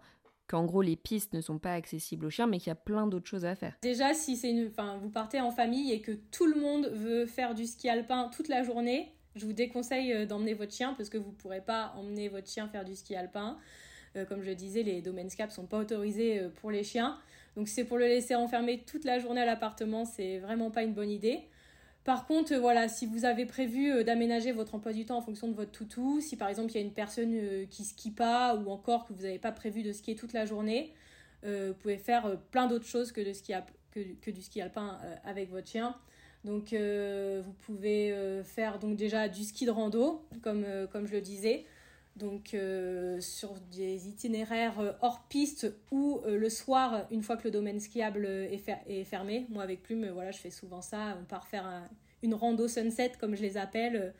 qu'en 0.47 0.65
gros 0.65 0.83
les 0.83 0.97
pistes 0.97 1.33
ne 1.33 1.41
sont 1.41 1.57
pas 1.57 1.73
accessibles 1.73 2.27
aux 2.27 2.29
chiens, 2.29 2.45
mais 2.45 2.59
qu'il 2.59 2.67
y 2.67 2.71
a 2.71 2.75
plein 2.75 3.07
d'autres 3.07 3.27
choses 3.27 3.43
à 3.43 3.55
faire. 3.55 3.75
Déjà, 3.81 4.13
si 4.13 4.37
c'est 4.37 4.53
vous 4.53 5.09
partez 5.09 5.41
en 5.41 5.49
famille 5.49 5.91
et 5.91 6.01
que 6.01 6.11
tout 6.11 6.45
le 6.45 6.61
monde 6.61 6.91
veut 6.93 7.25
faire 7.25 7.55
du 7.55 7.65
ski 7.65 7.89
alpin 7.89 8.29
toute 8.31 8.49
la 8.49 8.61
journée, 8.61 9.11
je 9.35 9.45
vous 9.45 9.53
déconseille 9.53 10.13
euh, 10.13 10.25
d'emmener 10.25 10.53
votre 10.53 10.73
chien 10.73 10.93
parce 10.93 11.09
que 11.09 11.17
vous 11.17 11.31
ne 11.31 11.35
pourrez 11.35 11.61
pas 11.61 11.93
emmener 11.97 12.29
votre 12.29 12.49
chien 12.49 12.67
faire 12.67 12.85
du 12.85 12.95
ski 12.95 13.15
alpin. 13.15 13.57
comme 14.29 14.43
je 14.43 14.51
disais, 14.51 14.83
les 14.83 15.01
domaines 15.01 15.29
SCAP 15.29 15.51
sont 15.51 15.65
pas 15.65 15.77
autorisés 15.77 16.41
pour 16.61 16.71
les 16.71 16.83
chiens. 16.83 17.19
Donc 17.55 17.67
c'est 17.67 17.83
pour 17.83 17.97
le 17.97 18.05
laisser 18.05 18.35
enfermer 18.35 18.83
toute 18.85 19.03
la 19.05 19.19
journée 19.19 19.41
à 19.41 19.45
l'appartement, 19.45 20.05
c'est 20.05 20.39
vraiment 20.39 20.71
pas 20.71 20.83
une 20.83 20.93
bonne 20.93 21.09
idée. 21.09 21.41
Par 22.05 22.27
contre, 22.27 22.53
euh, 22.53 22.59
voilà, 22.59 22.87
si 22.87 23.07
vous 23.07 23.25
avez 23.25 23.45
prévu 23.45 23.91
euh, 23.91 24.03
d'aménager 24.03 24.51
votre 24.51 24.75
emploi 24.75 24.93
du 24.93 25.05
temps 25.05 25.17
en 25.17 25.21
fonction 25.21 25.47
de 25.47 25.55
votre 25.55 25.71
toutou, 25.71 26.21
si 26.21 26.37
par 26.37 26.49
exemple 26.49 26.71
il 26.71 26.75
y 26.75 26.77
a 26.77 26.81
une 26.81 26.93
personne 26.93 27.33
euh, 27.33 27.65
qui 27.65 27.83
skie 27.83 28.11
pas 28.11 28.55
ou 28.55 28.69
encore 28.69 29.05
que 29.05 29.13
vous 29.13 29.23
n'avez 29.23 29.39
pas 29.39 29.51
prévu 29.51 29.81
de 29.81 29.91
skier 29.91 30.15
toute 30.15 30.31
la 30.31 30.45
journée, 30.45 30.93
vous 31.43 31.75
pouvez 31.75 31.99
faire 31.99 32.39
plein 32.49 32.65
d'autres 32.65 32.87
choses 32.87 33.11
que, 33.11 33.21
du 33.21 34.41
ski 34.41 34.61
alpin 34.61 34.97
avec 35.23 35.51
votre 35.51 35.67
chien. 35.67 35.95
Donc 36.45 36.73
vous 36.73 37.53
pouvez 37.65 38.15
faire 38.43 38.77
donc 38.79 38.95
déjà 38.95 39.27
du 39.27 39.43
ski 39.43 39.65
de 39.65 39.71
rando, 39.71 40.23
comme, 40.43 40.65
comme 40.91 41.07
je 41.07 41.13
le 41.13 41.21
disais. 41.21 41.65
Donc 42.17 42.55
sur 43.19 43.55
des 43.71 44.07
itinéraires 44.07 44.95
hors 45.01 45.23
piste 45.27 45.73
ou 45.91 46.21
le 46.25 46.49
soir, 46.49 47.07
une 47.09 47.23
fois 47.23 47.35
que 47.35 47.45
le 47.45 47.51
domaine 47.51 47.79
skiable 47.79 48.25
est, 48.25 49.03
fermé. 49.05 49.47
Moi 49.49 49.63
avec 49.63 49.81
Plume, 49.81 50.07
voilà, 50.13 50.29
je 50.29 50.37
fais 50.37 50.51
souvent 50.51 50.81
ça. 50.81 51.17
On 51.19 51.25
part 51.25 51.47
faire 51.47 51.89
une 52.21 52.35
rando 52.35 52.67
sunset, 52.67 53.13
comme 53.19 53.35
je 53.35 53.41
les 53.41 53.57
appelle. 53.57 54.13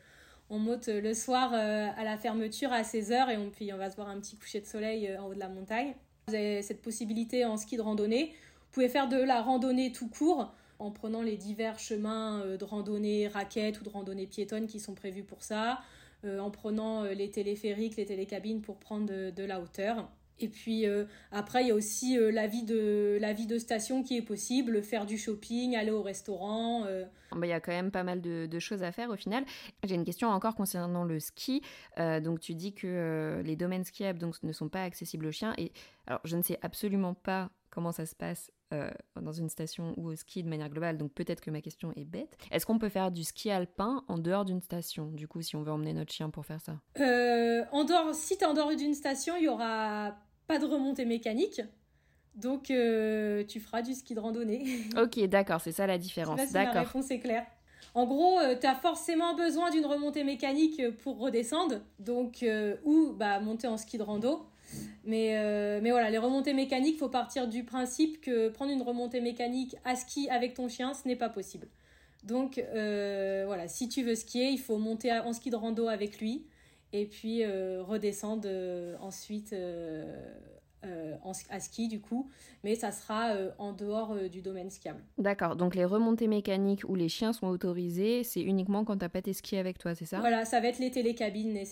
On 0.50 0.58
monte 0.58 0.88
le 0.88 1.14
soir 1.14 1.54
à 1.54 2.02
la 2.02 2.18
fermeture 2.18 2.72
à 2.72 2.82
16h 2.82 3.30
et 3.30 3.50
puis 3.50 3.72
on 3.72 3.78
va 3.78 3.88
se 3.88 3.96
voir 3.96 4.08
un 4.08 4.18
petit 4.18 4.36
coucher 4.36 4.60
de 4.60 4.66
soleil 4.66 5.16
en 5.16 5.28
haut 5.28 5.34
de 5.34 5.38
la 5.38 5.48
montagne. 5.48 5.94
Vous 6.28 6.34
avez 6.34 6.60
cette 6.62 6.82
possibilité 6.82 7.44
en 7.44 7.56
ski 7.56 7.76
de 7.76 7.82
randonnée. 7.82 8.34
Vous 8.58 8.72
pouvez 8.72 8.88
faire 8.88 9.08
de 9.08 9.16
la 9.16 9.42
randonnée 9.42 9.92
tout 9.92 10.08
court 10.08 10.52
en 10.78 10.90
prenant 10.90 11.22
les 11.22 11.36
divers 11.36 11.78
chemins 11.78 12.44
de 12.56 12.64
randonnée 12.64 13.28
raquettes 13.28 13.80
ou 13.80 13.84
de 13.84 13.88
randonnée 13.88 14.26
piétonne 14.26 14.66
qui 14.66 14.80
sont 14.80 14.94
prévus 14.94 15.24
pour 15.24 15.42
ça. 15.42 15.80
Euh, 16.26 16.38
en 16.38 16.50
prenant 16.50 17.04
euh, 17.04 17.12
les 17.12 17.30
téléphériques, 17.30 17.96
les 17.96 18.06
télécabines 18.06 18.62
pour 18.62 18.78
prendre 18.78 19.06
de, 19.06 19.44
la 19.44 19.60
hauteur. 19.60 20.10
Et 20.38 20.48
puis 20.48 20.86
euh, 20.86 21.04
après, 21.30 21.62
il 21.62 21.68
y 21.68 21.70
a 21.70 21.74
aussi 21.74 22.18
la, 22.18 22.46
vie 22.46 22.62
de, 22.62 23.16
la 23.20 23.32
vie 23.32 23.46
de 23.46 23.58
station 23.58 24.02
qui 24.02 24.16
est 24.16 24.22
possible, 24.22 24.82
faire 24.82 25.06
du 25.06 25.18
shopping, 25.18 25.76
aller 25.76 25.90
au 25.90 26.02
restaurant. 26.02 26.84
Bah, 27.32 27.46
il 27.46 27.48
y 27.48 27.52
a 27.52 27.60
quand 27.60 27.72
même 27.72 27.90
pas 27.90 28.02
mal 28.02 28.20
de, 28.20 28.58
choses 28.58 28.82
à 28.82 28.92
faire 28.92 29.10
au 29.10 29.16
final. 29.16 29.44
J'ai 29.84 29.94
une 29.94 30.04
question 30.04 30.28
encore 30.28 30.54
concernant 30.54 31.04
le 31.04 31.20
ski. 31.20 31.62
donc 31.96 32.40
tu 32.40 32.54
dis 32.54 32.74
que 32.74 33.40
les 33.44 33.56
domaines 33.56 33.84
skiables 33.84 34.20
ne 34.42 34.52
sont 34.52 34.68
pas 34.68 34.82
accessibles 34.82 35.26
aux 35.26 35.32
chiens. 35.32 35.54
Et 35.56 35.72
alors 36.06 36.20
je 36.24 36.36
ne 36.36 36.42
sais 36.42 36.58
absolument 36.60 37.14
pas 37.14 37.50
comment 37.70 37.92
ça 37.92 38.04
se 38.04 38.14
passe 38.14 38.50
euh, 38.72 38.90
dans 39.20 39.32
une 39.32 39.48
station 39.48 39.94
ou 39.96 40.08
au 40.08 40.16
ski 40.16 40.42
de 40.42 40.48
manière 40.48 40.68
globale, 40.68 40.98
donc 40.98 41.12
peut-être 41.12 41.40
que 41.40 41.52
ma 41.52 41.60
question 41.60 41.92
est 41.94 42.04
bête. 42.04 42.36
Est-ce 42.50 42.66
qu'on 42.66 42.80
peut 42.80 42.88
faire 42.88 43.12
du 43.12 43.22
ski 43.22 43.48
alpin 43.48 44.02
en 44.08 44.18
dehors 44.18 44.44
d'une 44.44 44.60
station, 44.60 45.06
du 45.12 45.28
coup, 45.28 45.40
si 45.40 45.54
on 45.54 45.62
veut 45.62 45.70
emmener 45.70 45.92
notre 45.92 46.12
chien 46.12 46.30
pour 46.30 46.44
faire 46.44 46.60
ça? 46.60 46.80
Euh, 46.98 47.64
en 47.70 47.84
dehors, 47.84 48.12
Si 48.12 48.36
tu 48.36 48.42
es 48.42 48.46
en 48.46 48.54
dehors 48.54 48.74
d'une 48.74 48.94
station, 48.94 49.36
il 49.36 49.44
y 49.44 49.48
aura 49.48 50.16
pas 50.48 50.58
de 50.58 50.64
remontée 50.64 51.04
mécanique. 51.04 51.60
Donc 52.34 52.72
euh, 52.72 53.44
tu 53.44 53.60
feras 53.60 53.82
du 53.82 53.94
ski 53.94 54.16
de 54.16 54.20
randonnée. 54.20 54.64
ok, 55.00 55.24
d'accord, 55.26 55.60
c'est 55.60 55.70
ça 55.70 55.86
la 55.86 55.96
différence. 55.96 56.50
D'accord. 56.50 56.74
La 56.74 56.82
réponse 56.82 57.10
est 57.12 57.20
claire. 57.20 57.46
En 57.94 58.04
gros, 58.04 58.40
tu 58.60 58.66
as 58.66 58.74
forcément 58.74 59.36
besoin 59.36 59.70
d'une 59.70 59.86
remontée 59.86 60.24
mécanique 60.24 60.82
pour 60.98 61.18
redescendre, 61.18 61.76
donc 62.00 62.44
ou 62.84 63.12
bah 63.12 63.38
monter 63.38 63.68
en 63.68 63.76
ski 63.76 63.96
de 63.96 64.02
rando. 64.02 64.44
Mais, 65.04 65.36
euh, 65.36 65.80
mais 65.82 65.90
voilà, 65.90 66.10
les 66.10 66.18
remontées 66.18 66.52
mécaniques, 66.52 66.98
faut 66.98 67.08
partir 67.08 67.48
du 67.48 67.64
principe 67.64 68.20
que 68.20 68.48
prendre 68.48 68.72
une 68.72 68.82
remontée 68.82 69.20
mécanique 69.20 69.76
à 69.84 69.94
ski 69.94 70.28
avec 70.30 70.54
ton 70.54 70.68
chien, 70.68 70.94
ce 70.94 71.06
n'est 71.06 71.16
pas 71.16 71.28
possible. 71.28 71.68
Donc 72.24 72.58
euh, 72.58 73.44
voilà, 73.46 73.68
si 73.68 73.88
tu 73.88 74.02
veux 74.02 74.16
skier, 74.16 74.48
il 74.48 74.58
faut 74.58 74.78
monter 74.78 75.12
en 75.12 75.32
ski 75.32 75.50
de 75.50 75.56
rando 75.56 75.86
avec 75.86 76.20
lui 76.20 76.46
et 76.92 77.06
puis 77.06 77.44
euh, 77.44 77.82
redescendre 77.84 78.48
ensuite 79.00 79.54
euh, 80.84 81.16
à 81.50 81.58
ski 81.58 81.88
du 81.88 82.00
coup, 82.00 82.30
mais 82.62 82.74
ça 82.74 82.92
sera 82.92 83.30
euh, 83.30 83.50
en 83.58 83.72
dehors 83.72 84.12
euh, 84.12 84.28
du 84.28 84.42
domaine 84.42 84.70
skiable. 84.70 85.02
D'accord, 85.18 85.56
donc 85.56 85.74
les 85.74 85.84
remontées 85.84 86.28
mécaniques 86.28 86.82
où 86.86 86.94
les 86.94 87.08
chiens 87.08 87.32
sont 87.32 87.48
autorisés, 87.48 88.22
c'est 88.22 88.42
uniquement 88.42 88.84
quand 88.84 88.98
t'as 88.98 89.08
pas 89.08 89.22
tes 89.22 89.32
skis 89.32 89.56
avec 89.56 89.78
toi, 89.78 89.94
c'est 89.94 90.04
ça? 90.04 90.20
Voilà, 90.20 90.44
ça 90.44 90.60
va 90.60 90.68
être 90.68 90.78
les 90.78 90.90
télécabines, 90.90 91.56
et 91.56 91.66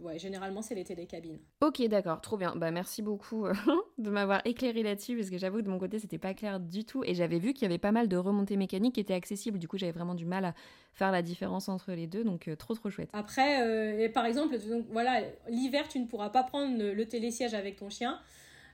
ouais, 0.00 0.18
généralement 0.18 0.62
c'est 0.62 0.74
les 0.76 0.84
télécabines. 0.84 1.38
Ok, 1.60 1.82
d'accord, 1.88 2.20
trop 2.20 2.36
bien. 2.36 2.54
Bah 2.56 2.70
merci 2.70 3.02
beaucoup 3.02 3.46
de 3.98 4.10
m'avoir 4.10 4.40
éclairé 4.46 4.82
là-dessus, 4.82 5.16
parce 5.16 5.28
que 5.28 5.38
j'avoue 5.38 5.58
que 5.58 5.64
de 5.64 5.70
mon 5.70 5.78
côté 5.78 5.98
c'était 5.98 6.18
pas 6.18 6.32
clair 6.32 6.60
du 6.60 6.84
tout, 6.84 7.02
et 7.04 7.14
j'avais 7.14 7.38
vu 7.38 7.52
qu'il 7.52 7.62
y 7.62 7.66
avait 7.66 7.78
pas 7.78 7.92
mal 7.92 8.08
de 8.08 8.16
remontées 8.16 8.56
mécaniques 8.56 8.94
qui 8.94 9.00
étaient 9.00 9.12
accessibles, 9.12 9.58
du 9.58 9.68
coup 9.68 9.76
j'avais 9.76 9.92
vraiment 9.92 10.14
du 10.14 10.24
mal 10.24 10.44
à 10.44 10.54
faire 10.94 11.10
la 11.12 11.20
différence 11.20 11.68
entre 11.68 11.92
les 11.92 12.06
deux, 12.06 12.24
donc 12.24 12.48
trop 12.58 12.74
trop 12.74 12.88
chouette. 12.90 13.10
Après, 13.12 14.02
et 14.02 14.08
par 14.08 14.24
exemple, 14.24 14.56
donc, 14.66 14.86
voilà, 14.90 15.20
l'hiver 15.48 15.88
tu 15.88 15.98
ne 15.98 16.06
pourras 16.06 16.30
pas 16.30 16.44
prendre 16.44 16.78
le 16.78 17.06
télésiège 17.06 17.52
avec 17.52 17.76
ton 17.76 17.90
chien. 17.90 18.18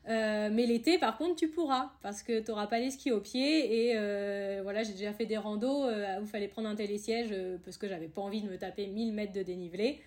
Euh, 0.09 0.51
mais 0.53 0.67
l'été, 0.67 0.99
par 0.99 1.17
contre, 1.17 1.37
tu 1.37 1.49
pourras 1.49 1.93
parce 2.03 2.23
que 2.23 2.41
tu 2.41 2.51
n'auras 2.51 2.67
pas 2.67 2.79
les 2.79 2.91
skis 2.91 3.13
au 3.13 3.21
pied. 3.21 3.89
Et 3.89 3.93
euh, 3.97 4.61
voilà, 4.63 4.83
j'ai 4.83 4.93
déjà 4.93 5.13
fait 5.13 5.27
des 5.27 5.37
randos 5.37 5.85
euh, 5.85 6.19
où 6.19 6.23
il 6.23 6.29
fallait 6.29 6.49
prendre 6.49 6.69
un 6.69 6.75
télésiège 6.75 7.35
parce 7.65 7.79
que 7.79 7.89
j'avais 7.89 8.09
pas 8.09 8.23
envie 8.23 8.43
de 8.43 8.49
me 8.49 8.59
taper 8.59 8.87
1000 8.87 9.13
mètres 9.13 9.33
de 9.33 9.43
dénivelé 9.43 10.01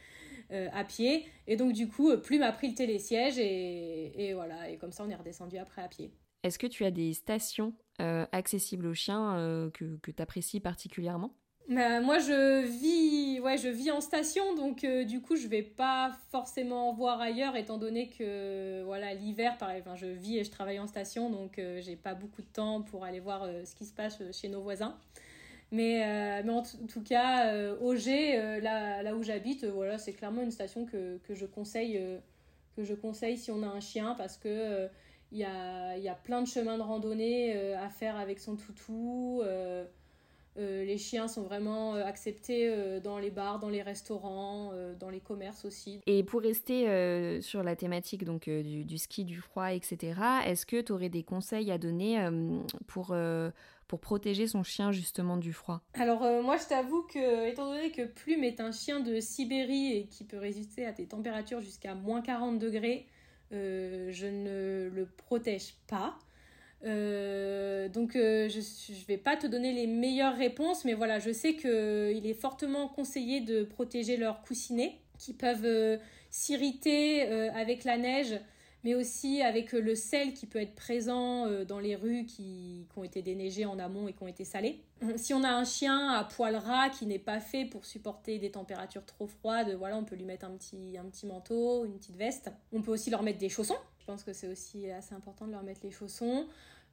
à 0.51 0.83
pied. 0.83 1.25
Et 1.47 1.55
donc, 1.55 1.73
du 1.73 1.87
coup, 1.87 2.15
Plume 2.17 2.43
a 2.43 2.51
pris 2.51 2.69
le 2.69 2.75
télésiège 2.75 3.39
et, 3.39 4.27
et 4.27 4.33
voilà. 4.33 4.69
Et 4.69 4.77
comme 4.77 4.91
ça, 4.91 5.03
on 5.03 5.09
est 5.09 5.15
redescendu 5.15 5.57
après 5.57 5.81
à 5.81 5.87
pied. 5.87 6.11
Est-ce 6.43 6.59
que 6.59 6.67
tu 6.67 6.85
as 6.85 6.91
des 6.91 7.13
stations 7.13 7.73
accessibles 7.97 8.85
aux 8.85 8.93
chiens 8.93 9.71
que, 9.73 9.97
que 9.97 10.11
tu 10.11 10.21
apprécies 10.21 10.59
particulièrement? 10.59 11.35
Bah, 11.67 11.99
moi 11.99 12.19
je 12.19 12.63
vis 12.63 13.39
ouais 13.39 13.57
je 13.57 13.69
vis 13.69 13.89
en 13.89 13.99
station 13.99 14.53
donc 14.53 14.83
euh, 14.83 15.03
du 15.03 15.19
coup 15.19 15.35
je 15.35 15.47
vais 15.47 15.63
pas 15.63 16.11
forcément 16.29 16.93
voir 16.93 17.19
ailleurs 17.19 17.55
étant 17.55 17.79
donné 17.79 18.09
que 18.09 18.83
voilà 18.83 19.15
l'hiver 19.15 19.57
pareil 19.57 19.81
enfin, 19.83 19.95
je 19.95 20.05
vis 20.05 20.37
et 20.37 20.43
je 20.43 20.51
travaille 20.51 20.79
en 20.79 20.85
station 20.85 21.31
donc 21.31 21.57
euh, 21.57 21.81
j'ai 21.81 21.95
pas 21.95 22.13
beaucoup 22.13 22.43
de 22.43 22.47
temps 22.47 22.83
pour 22.83 23.03
aller 23.03 23.19
voir 23.19 23.43
euh, 23.43 23.65
ce 23.65 23.73
qui 23.73 23.85
se 23.85 23.93
passe 23.93 24.21
chez 24.31 24.47
nos 24.47 24.61
voisins. 24.61 24.95
Mais, 25.71 26.43
mais 26.43 26.51
en 26.51 26.61
tout 26.61 27.01
cas 27.01 27.73
Auger 27.81 28.37
là, 28.61 29.01
là 29.01 29.15
où 29.15 29.23
j'habite 29.23 29.65
voilà 29.65 29.97
c'est 29.97 30.13
clairement 30.13 30.43
une 30.43 30.51
station 30.51 30.85
que, 30.85 31.17
que 31.17 31.33
je 31.33 31.47
conseille 31.47 31.99
que 32.77 32.83
je 32.83 32.93
conseille 32.93 33.35
si 33.35 33.49
on 33.49 33.63
a 33.63 33.67
un 33.67 33.79
chien 33.79 34.13
parce 34.15 34.37
que 34.37 34.87
il 35.31 35.39
y 35.39 35.43
a, 35.43 35.97
y 35.97 36.07
a 36.07 36.13
plein 36.13 36.43
de 36.43 36.47
chemins 36.47 36.77
de 36.77 36.83
randonnée 36.83 37.73
à 37.73 37.89
faire 37.89 38.15
avec 38.15 38.39
son 38.39 38.55
toutou 38.55 39.41
les 40.95 40.99
chiens 40.99 41.27
sont 41.27 41.43
vraiment 41.43 41.95
acceptés 41.95 42.73
dans 43.03 43.17
les 43.17 43.31
bars, 43.31 43.59
dans 43.59 43.67
les 43.67 43.81
restaurants, 43.81 44.71
dans 44.97 45.09
les 45.09 45.19
commerces 45.19 45.65
aussi. 45.65 45.99
Et 46.07 46.23
pour 46.23 46.41
rester 46.41 47.41
sur 47.41 47.63
la 47.63 47.75
thématique 47.75 48.23
donc 48.23 48.49
du, 48.49 48.85
du, 48.85 48.97
ski, 48.97 49.25
du 49.25 49.41
froid, 49.41 49.73
etc., 49.73 50.13
est-ce 50.45 50.65
que 50.65 50.79
tu 50.79 50.93
aurais 50.93 51.09
des 51.09 51.23
conseils 51.23 51.69
à 51.71 51.77
donner 51.77 52.29
pour 52.87 53.13
pour 53.87 53.99
protéger 53.99 54.47
son 54.47 54.63
chien 54.63 54.91
justement 54.91 55.37
du 55.37 55.53
froid? 55.53 55.81
Alors 55.93 56.23
euh, 56.23 56.41
moi 56.41 56.57
je 56.57 56.65
t'avoue 56.65 57.03
que 57.03 57.47
étant 57.47 57.71
donné 57.71 57.91
que 57.91 58.03
Plume 58.03 58.43
est 58.43 58.59
un 58.59 58.71
chien 58.71 58.99
de 58.99 59.19
Sibérie 59.19 59.93
et 59.93 60.07
qui 60.07 60.23
peut 60.23 60.37
résister 60.37 60.85
à 60.85 60.91
des 60.91 61.07
températures 61.07 61.61
jusqu'à 61.61 61.95
moins 61.95 62.21
40 62.21 62.59
degrés, 62.59 63.07
euh, 63.51 64.09
je 64.11 64.27
ne 64.27 64.89
le 64.89 65.05
protège 65.05 65.75
pas. 65.87 66.17
Euh, 66.85 67.89
donc 67.89 68.11
je 68.13 68.57
ne 68.57 69.05
vais 69.07 69.17
pas 69.17 69.35
te 69.35 69.47
donner 69.47 69.73
les 69.73 69.87
meilleures 69.87 70.35
réponses, 70.35 70.85
mais 70.85 70.93
voilà, 70.93 71.19
je 71.19 71.31
sais 71.31 71.55
qu'il 71.55 72.25
est 72.25 72.39
fortement 72.39 72.87
conseillé 72.87 73.41
de 73.41 73.63
protéger 73.63 74.17
leurs 74.17 74.41
coussinets 74.41 74.99
qui 75.17 75.33
peuvent 75.33 75.99
s'irriter 76.29 77.21
avec 77.53 77.85
la 77.85 77.97
neige 77.97 78.37
mais 78.85 78.93
aussi 78.93 79.41
avec 79.41 79.73
euh, 79.73 79.81
le 79.81 79.95
sel 79.95 80.33
qui 80.33 80.45
peut 80.45 80.61
être 80.61 80.75
présent 80.75 81.47
euh, 81.47 81.65
dans 81.65 81.79
les 81.79 81.95
rues 81.95 82.25
qui, 82.25 82.85
ont 82.95 83.03
été 83.03 83.23
déneigées 83.23 83.65
en 83.65 83.79
amont 83.79 84.07
et 84.07 84.13
qui 84.13 84.23
ont 84.23 84.27
été 84.27 84.45
salées. 84.45 84.79
Si 85.17 85.33
on 85.33 85.43
a 85.43 85.49
un 85.49 85.65
chien 85.65 86.09
à 86.09 86.23
poil 86.23 86.55
ras 86.55 86.89
qui 86.89 87.05
n'est 87.05 87.19
pas 87.19 87.39
fait 87.39 87.65
pour 87.65 87.85
supporter 87.85 88.37
des 88.37 88.51
températures 88.51 89.05
trop 89.05 89.27
froides, 89.27 89.75
voilà, 89.77 89.97
on 89.97 90.05
peut 90.05 90.15
lui 90.15 90.23
mettre 90.23 90.45
un 90.45 90.51
petit, 90.51 90.97
un 90.97 91.05
petit 91.05 91.25
manteau, 91.25 91.83
une 91.83 91.97
petite 91.97 92.15
veste. 92.15 92.51
On 92.71 92.81
peut 92.81 92.91
aussi 92.91 93.09
leur 93.09 93.23
mettre 93.23 93.39
des 93.39 93.49
chaussons. 93.49 93.75
Je 93.99 94.05
pense 94.05 94.23
que 94.23 94.33
c'est 94.33 94.47
aussi 94.47 94.89
assez 94.91 95.15
important 95.15 95.47
de 95.47 95.51
leur 95.51 95.63
mettre 95.63 95.81
les 95.83 95.91
chaussons. 95.91 96.45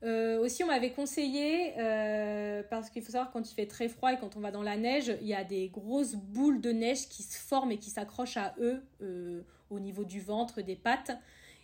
Euh, 0.02 0.40
aussi, 0.40 0.64
on 0.64 0.66
m'avait 0.66 0.90
conseillé, 0.90 1.74
parce 2.70 2.90
qu'il 2.90 3.02
faut 3.02 3.12
savoir 3.12 3.30
quand 3.30 3.50
il 3.50 3.54
fait 3.54 3.66
très 3.66 3.88
froid 3.88 4.12
et 4.12 4.18
quand 4.18 4.36
on 4.36 4.40
va 4.40 4.50
dans 4.50 4.62
la 4.62 4.76
neige, 4.76 5.16
il 5.20 5.28
y 5.28 5.34
a 5.34 5.44
des 5.44 5.68
grosses 5.68 6.14
boules 6.14 6.60
de 6.60 6.72
neige 6.72 7.08
qui 7.08 7.22
se 7.22 7.38
forment 7.38 7.72
et 7.72 7.78
qui 7.78 7.90
s'accrochent 7.90 8.36
à 8.36 8.54
eux 8.60 8.82
au 9.70 9.80
niveau 9.80 10.04
du 10.04 10.20
ventre, 10.20 10.60
des 10.60 10.76
pattes. 10.76 11.12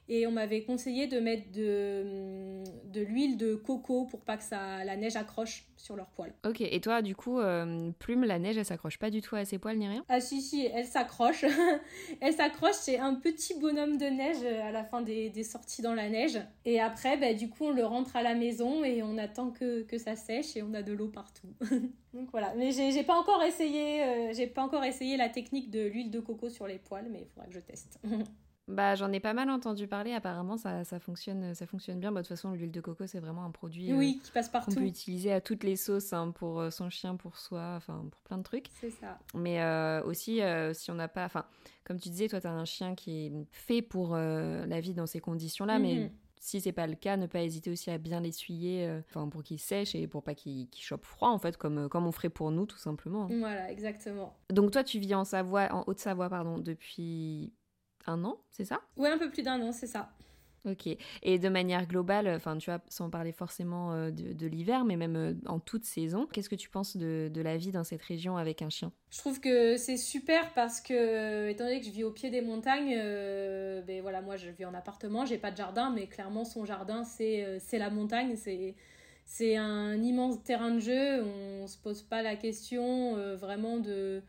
Et 0.08 0.26
on 0.26 0.30
m'avait 0.30 0.62
conseillé 0.62 1.06
de 1.06 1.20
mettre 1.20 1.50
de, 1.52 2.62
de 2.92 3.00
l'huile 3.00 3.36
de 3.36 3.54
coco 3.54 4.06
pour 4.06 4.20
pas 4.20 4.36
que 4.36 4.44
ça, 4.44 4.84
la 4.84 4.96
neige 4.96 5.16
accroche 5.16 5.66
sur 5.76 5.96
leurs 5.96 6.08
poils. 6.08 6.32
Ok, 6.46 6.60
et 6.60 6.80
toi, 6.80 7.02
du 7.02 7.14
coup, 7.14 7.38
euh, 7.38 7.90
Plume, 7.98 8.24
la 8.24 8.38
neige, 8.38 8.56
elle 8.56 8.64
s'accroche 8.64 8.98
pas 8.98 9.10
du 9.10 9.20
tout 9.20 9.36
à 9.36 9.44
ses 9.44 9.58
poils 9.58 9.76
ni 9.76 9.86
rien? 9.86 10.04
Ah 10.08 10.20
si, 10.20 10.40
si, 10.40 10.66
elle 10.66 10.86
s'accroche. 10.86 11.44
elle 12.20 12.32
s'accroche, 12.32 12.74
c'est 12.74 12.98
un 12.98 13.14
petit 13.14 13.58
bonhomme 13.58 13.96
de 13.96 14.06
neige 14.06 14.42
à 14.44 14.72
la 14.72 14.84
fin 14.84 15.02
des, 15.02 15.30
des, 15.30 15.44
sorties 15.44 15.82
dans 15.82 15.94
la 15.94 16.08
neige. 16.08 16.38
Et 16.64 16.80
après, 16.80 17.16
bah, 17.16 17.34
du 17.34 17.48
coup, 17.48 17.66
on 17.66 17.70
le 17.70 17.84
rentre 17.84 18.16
à 18.16 18.22
la 18.22 18.34
maison 18.34 18.84
et 18.84 19.02
on 19.02 19.18
attend 19.18 19.50
que, 19.50 19.82
que 19.82 19.98
ça 19.98 20.16
sèche 20.16 20.56
et 20.56 20.62
on 20.62 20.74
a 20.74 20.82
de 20.82 20.92
l'eau 20.92 21.08
partout. 21.08 21.48
Donc 22.14 22.30
voilà, 22.30 22.54
mais 22.56 22.72
j'ai 22.72 23.02
pas 23.04 23.16
encore 23.16 23.42
essayé, 23.42 24.02
euh, 24.02 24.32
j'ai 24.32 24.46
pas 24.46 24.62
encore 24.62 24.84
essayé 24.84 25.16
la 25.16 25.28
technique 25.28 25.70
de 25.70 25.86
l'huile 25.86 26.10
de 26.10 26.20
coco 26.20 26.48
sur 26.48 26.66
les 26.66 26.78
poils, 26.78 27.08
mais 27.10 27.20
il 27.20 27.26
faudra 27.26 27.46
que 27.46 27.52
je 27.52 27.60
teste. 27.60 28.00
Bah, 28.68 28.94
j'en 28.94 29.10
ai 29.12 29.18
pas 29.18 29.32
mal 29.32 29.48
entendu 29.48 29.88
parler. 29.88 30.12
Apparemment, 30.12 30.58
ça, 30.58 30.84
ça 30.84 31.00
fonctionne, 31.00 31.54
ça 31.54 31.66
fonctionne 31.66 31.98
bien. 31.98 32.12
Bah, 32.12 32.20
de 32.20 32.26
toute 32.26 32.36
façon, 32.36 32.52
l'huile 32.52 32.70
de 32.70 32.82
coco, 32.82 33.06
c'est 33.06 33.18
vraiment 33.18 33.44
un 33.44 33.50
produit 33.50 33.94
oui, 33.94 34.18
euh, 34.20 34.24
qui 34.24 34.30
passe 34.30 34.50
partout. 34.50 34.72
On 34.72 34.80
peut 34.80 34.86
utiliser 34.86 35.32
à 35.32 35.40
toutes 35.40 35.64
les 35.64 35.76
sauces 35.76 36.12
hein, 36.12 36.32
pour 36.32 36.60
euh, 36.60 36.70
son 36.70 36.90
chien, 36.90 37.16
pour 37.16 37.38
soi, 37.38 37.74
enfin 37.76 38.04
pour 38.10 38.20
plein 38.20 38.36
de 38.36 38.42
trucs. 38.42 38.66
C'est 38.78 38.90
ça. 38.90 39.18
Mais 39.34 39.62
euh, 39.62 40.02
aussi, 40.04 40.40
si 40.74 40.90
on 40.90 40.94
n'a 40.94 41.08
pas, 41.08 41.24
enfin, 41.24 41.46
comme 41.84 41.98
tu 41.98 42.10
disais, 42.10 42.28
toi, 42.28 42.42
tu 42.42 42.46
as 42.46 42.52
un 42.52 42.66
chien 42.66 42.94
qui 42.94 43.26
est 43.26 43.32
fait 43.52 43.80
pour 43.80 44.14
la 44.16 44.80
vie 44.80 44.92
dans 44.92 45.06
ces 45.06 45.20
conditions-là, 45.20 45.78
mais 45.78 45.94
mhm. 45.94 46.10
si 46.38 46.60
c'est 46.60 46.72
pas 46.72 46.86
le 46.86 46.94
cas, 46.94 47.16
ne 47.16 47.26
pas 47.26 47.40
hésiter 47.40 47.70
aussi 47.70 47.90
à 47.90 47.96
bien 47.96 48.20
l'essuyer, 48.20 49.00
enfin 49.08 49.28
pour 49.28 49.42
qu'il 49.42 49.58
sèche 49.58 49.94
et 49.94 50.06
pour 50.06 50.22
pas 50.22 50.34
qu'il 50.34 50.68
chope 50.78 51.06
froid 51.06 51.30
en 51.30 51.38
fait, 51.38 51.56
comme 51.56 51.88
comme 51.88 52.06
on 52.06 52.12
ferait 52.12 52.28
pour 52.28 52.50
nous 52.50 52.66
tout 52.66 52.76
simplement. 52.76 53.28
Voilà, 53.28 53.70
exactement. 53.70 54.36
Donc 54.50 54.72
toi, 54.72 54.84
tu 54.84 54.98
vis 54.98 55.14
en 55.14 55.24
Savoie, 55.24 55.68
en 55.72 55.84
Haute-Savoie, 55.86 56.28
pardon, 56.28 56.58
depuis 56.58 57.52
un 58.08 58.24
an, 58.24 58.40
c'est 58.50 58.64
ça? 58.64 58.80
Oui, 58.96 59.08
un 59.08 59.18
peu 59.18 59.30
plus 59.30 59.42
d'un 59.42 59.60
an, 59.62 59.72
c'est 59.72 59.86
ça. 59.86 60.10
Ok. 60.64 60.88
Et 61.22 61.38
de 61.38 61.48
manière 61.48 61.86
globale, 61.86 62.28
enfin, 62.28 62.56
tu 62.58 62.70
vois, 62.70 62.80
sans 62.88 63.10
parler 63.10 63.32
forcément 63.32 63.92
euh, 63.92 64.10
de, 64.10 64.46
l'hiver, 64.46 64.84
mais 64.84 64.96
même 64.96 65.16
euh, 65.16 65.34
en 65.46 65.60
toute 65.60 65.84
saison, 65.84 66.26
qu'est-ce 66.26 66.48
que 66.48 66.56
tu 66.56 66.68
penses 66.68 66.96
de, 66.96 67.30
la 67.34 67.56
vie 67.56 67.70
dans 67.70 67.84
cette 67.84 68.02
région 68.02 68.36
avec 68.36 68.62
un 68.62 68.68
chien? 68.68 68.92
Je 69.10 69.18
trouve 69.18 69.40
que 69.40 69.76
c'est 69.76 69.96
super 69.96 70.52
parce 70.54 70.80
que, 70.80 70.92
euh, 70.92 71.50
étant 71.50 71.64
donné 71.64 71.80
que 71.80 71.86
je 71.86 71.90
vis 71.90 72.04
au 72.04 72.10
pied 72.10 72.30
des 72.30 72.42
montagnes, 72.42 72.96
ben 73.86 74.02
voilà, 74.02 74.20
moi 74.20 74.36
je 74.36 74.50
vis 74.50 74.64
en 74.64 74.74
appartement, 74.74 75.24
j'ai 75.24 75.38
pas 75.38 75.50
de 75.50 75.56
jardin, 75.56 75.90
mais 75.90 76.06
clairement 76.06 76.44
son 76.44 76.64
jardin 76.64 77.04
c'est 77.04 77.58
c'est 77.60 77.78
la 77.78 77.90
montagne, 77.90 78.34
c'est 78.36 78.74
c'est 79.24 79.56
un 79.56 80.02
immense 80.02 80.42
terrain 80.42 80.72
de 80.72 80.80
jeu. 80.80 81.22
On 81.24 81.66
se 81.66 81.78
pose 81.78 82.02
pas 82.02 82.22
la 82.22 82.36
question 82.36 83.16
vraiment 83.36 83.78
de 83.78 84.22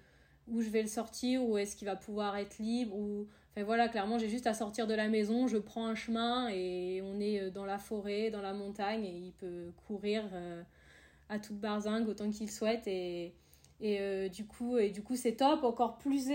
où 0.48 0.62
je 0.62 0.70
vais 0.70 0.82
le 0.82 0.88
sortir, 0.88 1.44
ou 1.44 1.58
est-ce 1.58 1.76
qu'il 1.76 1.88
va 1.88 1.96
pouvoir 1.96 2.38
être 2.38 2.60
libre, 2.60 2.96
ou 2.96 3.28
Enfin 3.60 3.66
voilà, 3.66 3.90
clairement, 3.90 4.18
j'ai 4.18 4.30
juste 4.30 4.48
à 4.48 4.54
sortir 4.54 4.88
de 4.88 4.94
la 4.94 5.10
maison, 5.10 5.48
je 5.48 5.58
prends 5.58 5.86
un 5.86 5.96
chemin 5.96 6.48
et 6.48 7.02
on 7.04 7.20
est 7.20 7.42
euh, 7.42 7.50
dans 7.50 7.66
la 7.66 7.78
forêt, 7.78 8.30
dans 8.30 8.42
la 8.42 8.54
montagne 8.54 9.04
et 9.04 9.18
il 9.18 9.34
peut 9.34 9.74
courir 9.86 10.24
euh, 10.32 10.64
à 11.28 11.40
toute 11.40 11.58
barzingue 11.60 12.08
autant 12.08 12.30
qu'il 12.30 12.50
souhaite 12.50 12.88
et, 12.88 13.34
et 13.82 14.00
euh, 14.00 14.30
du 14.30 14.46
coup 14.46 14.78
et 14.78 14.92
du 14.92 15.04
coup 15.04 15.18
c'est 15.18 15.34
top. 15.34 15.66
Encore 15.66 15.98
plus 15.98 16.30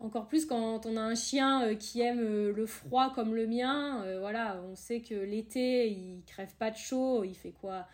encore 0.00 0.28
plus 0.28 0.44
quand 0.44 0.84
on 0.84 0.96
a 0.98 1.00
un 1.00 1.14
chien 1.14 1.74
qui 1.76 2.02
aime 2.02 2.20
le 2.20 2.66
froid 2.66 3.12
comme 3.14 3.34
le 3.34 3.46
mien 3.46 4.04
voilà 4.20 4.60
on 4.70 4.76
sait 4.76 5.00
que 5.00 5.14
l'été 5.14 5.88
il 5.88 6.22
crève 6.26 6.54
pas 6.56 6.70
de 6.70 6.76
chaud 6.76 7.24
il 7.24 7.34
fait 7.34 7.52
quoi 7.52 7.86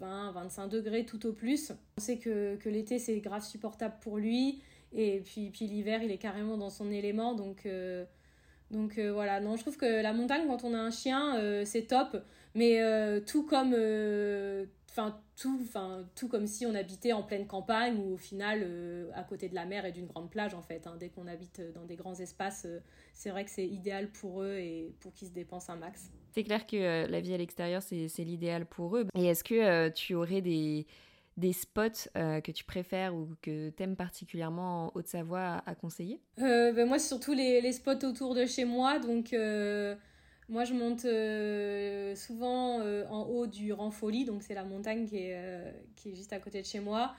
20 0.00 0.32
25 0.32 0.66
degrés 0.66 1.04
tout 1.04 1.24
au 1.26 1.32
plus. 1.32 1.72
On 1.96 2.00
sait 2.00 2.18
que, 2.18 2.56
que 2.56 2.68
l'été 2.68 2.98
c'est 2.98 3.20
grave 3.20 3.44
supportable 3.44 3.94
pour 4.00 4.18
lui 4.18 4.62
et 4.94 5.20
puis, 5.20 5.50
puis 5.50 5.66
l'hiver, 5.66 6.02
il 6.02 6.10
est 6.10 6.18
carrément 6.18 6.56
dans 6.56 6.70
son 6.70 6.90
élément. 6.90 7.34
Donc, 7.34 7.66
euh, 7.66 8.04
donc 8.70 8.98
euh, 8.98 9.12
voilà, 9.12 9.40
non, 9.40 9.56
je 9.56 9.62
trouve 9.62 9.76
que 9.76 10.02
la 10.02 10.12
montagne, 10.12 10.46
quand 10.46 10.64
on 10.64 10.74
a 10.74 10.78
un 10.78 10.90
chien, 10.90 11.36
euh, 11.36 11.64
c'est 11.64 11.82
top. 11.82 12.16
Mais 12.54 12.80
tout 13.26 13.44
comme. 13.46 13.74
Enfin, 14.90 15.18
tout, 15.36 15.58
tout 16.14 16.28
comme 16.28 16.46
si 16.46 16.66
on 16.66 16.74
habitait 16.74 17.14
en 17.14 17.22
pleine 17.22 17.46
campagne 17.46 17.96
ou 17.96 18.12
au 18.12 18.16
final 18.18 18.68
à 19.14 19.22
côté 19.24 19.48
de 19.48 19.54
la 19.54 19.64
mer 19.64 19.86
et 19.86 19.92
d'une 19.92 20.04
grande 20.04 20.30
plage 20.30 20.52
en 20.52 20.60
fait. 20.60 20.86
Hein. 20.86 20.96
Dès 21.00 21.08
qu'on 21.08 21.26
habite 21.26 21.62
dans 21.74 21.86
des 21.86 21.96
grands 21.96 22.14
espaces, 22.14 22.66
c'est 23.14 23.30
vrai 23.30 23.46
que 23.46 23.50
c'est 23.50 23.66
idéal 23.66 24.10
pour 24.10 24.42
eux 24.42 24.58
et 24.58 24.94
pour 25.00 25.14
qu'ils 25.14 25.28
se 25.28 25.32
dépensent 25.32 25.72
un 25.72 25.76
max. 25.76 26.10
C'est 26.34 26.44
clair 26.44 26.66
que 26.66 27.06
la 27.10 27.20
vie 27.22 27.32
à 27.32 27.38
l'extérieur, 27.38 27.80
c'est 27.82 28.06
l'idéal 28.18 28.66
pour 28.66 28.98
eux. 28.98 29.06
Et 29.14 29.24
est-ce 29.24 29.44
que 29.44 29.88
tu 29.88 30.12
aurais 30.12 30.42
des 30.42 30.86
des 31.36 31.52
spots 31.52 32.08
euh, 32.16 32.40
que 32.40 32.52
tu 32.52 32.64
préfères 32.64 33.14
ou 33.14 33.28
que 33.40 33.70
tu 33.70 33.82
aimes 33.82 33.96
particulièrement 33.96 34.86
en 34.86 34.92
Haute-Savoie 34.94 35.62
à, 35.64 35.74
conseiller? 35.74 36.20
Euh, 36.40 36.72
ben 36.72 36.86
Moi, 36.86 36.98
c'est 36.98 37.08
surtout 37.08 37.32
les, 37.32 37.60
les, 37.60 37.72
spots 37.72 38.04
autour 38.04 38.34
de 38.34 38.44
chez 38.44 38.64
moi. 38.64 38.98
Donc, 38.98 39.32
euh, 39.32 39.94
moi, 40.48 40.64
je 40.64 40.74
monte 40.74 41.06
souvent 42.18 42.80
en 43.10 43.22
haut 43.24 43.46
du 43.46 43.72
Ranfoli. 43.72 44.24
Donc, 44.24 44.42
c'est 44.42 44.54
la 44.54 44.64
montagne 44.64 45.06
qui 45.06 45.16
est, 45.16 45.74
qui 45.96 46.10
est 46.10 46.14
juste 46.14 46.32
à 46.32 46.38
côté 46.38 46.60
de 46.60 46.66
chez 46.66 46.80
moi. 46.80 47.14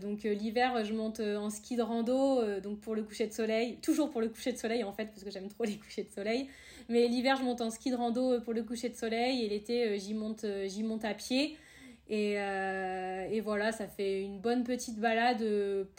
donc, 0.00 0.22
l'hiver, 0.22 0.82
je 0.84 0.94
monte 0.94 1.20
en 1.20 1.50
ski 1.50 1.76
de 1.76 1.82
rando. 1.82 2.60
donc, 2.60 2.80
pour 2.80 2.94
le 2.94 3.02
coucher 3.02 3.26
de 3.26 3.32
soleil. 3.32 3.78
Toujours 3.82 4.10
pour 4.10 4.22
le 4.22 4.28
coucher 4.28 4.52
de 4.52 4.58
soleil, 4.58 4.84
en 4.84 4.92
fait, 4.92 5.06
parce 5.06 5.22
que 5.22 5.30
j'aime 5.30 5.48
trop 5.48 5.64
les 5.64 5.76
couchers 5.76 6.04
de 6.04 6.12
soleil. 6.12 6.48
Mais 6.88 7.08
l'hiver, 7.08 7.36
je 7.36 7.42
monte 7.42 7.60
en 7.60 7.70
ski 7.70 7.90
de 7.90 7.96
rando 7.96 8.40
pour 8.40 8.54
le 8.54 8.62
coucher 8.62 8.88
de 8.88 8.96
soleil. 8.96 9.44
Et 9.44 9.48
l'été, 9.50 9.98
j'y 9.98 10.14
monte, 10.14 10.46
j'y 10.66 10.82
monte 10.82 11.04
à 11.04 11.12
pied. 11.12 11.58
Et, 12.08 12.34
euh, 12.38 13.26
et, 13.30 13.40
voilà, 13.40 13.72
ça 13.72 13.86
fait 13.86 14.22
une 14.22 14.38
bonne 14.38 14.64
petite 14.64 14.98
balade 14.98 15.44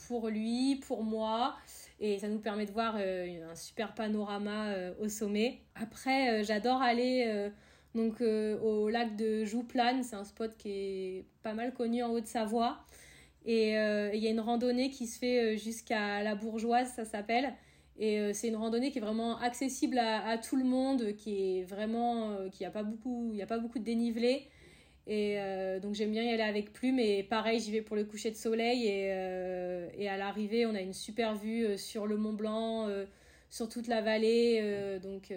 pour 0.08 0.30
lui, 0.30 0.76
pour 0.88 1.04
moi. 1.04 1.56
Et 2.00 2.20
ça 2.20 2.28
nous 2.28 2.40
permet 2.40 2.66
de 2.66 2.72
voir 2.72 2.96
euh, 3.00 3.52
un 3.52 3.56
super 3.56 3.94
panorama 3.96 4.68
euh, 4.68 4.94
au 5.00 5.08
sommet. 5.08 5.62
Après, 5.76 6.44
j'adore 6.44 6.82
aller 6.82 7.50
donc, 7.96 8.22
au 8.22 8.90
lac 8.90 9.16
de 9.16 9.46
Jouplane. 9.46 10.04
C'est 10.04 10.16
un 10.16 10.26
spot 10.26 10.56
qui 10.58 10.70
est 10.70 11.26
pas 11.44 11.54
mal 11.54 11.74
connu 11.74 12.04
en 12.04 12.12
Haute-Savoie. 12.12 12.78
Et 13.46 13.70
il 13.70 14.20
y 14.20 14.28
a 14.28 14.30
une 14.30 14.40
randonnée 14.40 14.90
qui 14.90 15.08
se 15.08 15.20
fait 15.20 15.58
jusqu'à 15.58 16.24
la 16.24 16.36
Bourgeoise, 16.36 16.92
ça 16.96 17.06
s'appelle. 17.06 17.54
Et 17.98 18.34
c'est 18.34 18.50
une 18.50 18.58
randonnée 18.58 18.92
qui 18.92 18.98
est 18.98 19.02
vraiment 19.02 19.40
accessible 19.40 19.98
à, 19.98 20.38
tout 20.38 20.58
le 20.58 20.66
monde, 20.66 21.14
qui 21.16 21.60
est 21.60 21.64
vraiment, 21.64 22.36
qui 22.52 22.66
a 22.66 22.72
pas 22.72 22.84
beaucoup, 22.84 23.32
il 23.34 23.42
a 23.42 23.48
pas 23.48 23.60
beaucoup 23.60 23.80
de 23.80 23.84
dénivelé. 23.84 24.50
Et 25.08 25.36
euh, 25.38 25.80
donc 25.80 25.94
j'aime 25.94 26.12
bien 26.12 26.24
y 26.24 26.30
aller 26.30 26.42
avec 26.42 26.74
plume 26.74 26.98
et 26.98 27.22
pareil 27.22 27.60
j'y 27.60 27.72
vais 27.72 27.84
pour 27.84 27.96
le 27.96 28.06
coucher 28.06 28.32
de 28.32 28.36
soleil 28.36 28.88
et, 28.88 29.12
euh, 29.12 29.88
et 29.96 30.10
à 30.10 30.18
l'arrivée 30.18 30.66
on 30.66 30.74
a 30.74 30.82
une 30.82 30.94
super 30.94 31.36
vue 31.36 31.64
euh, 31.64 31.78
sur 31.78 32.08
le 32.08 32.18
Mont 32.18 32.34
Blanc, 32.34 32.90
sur 33.50 33.70
toute 33.70 33.88
la 33.88 34.02
vallée, 34.02 35.00
donc, 35.02 35.32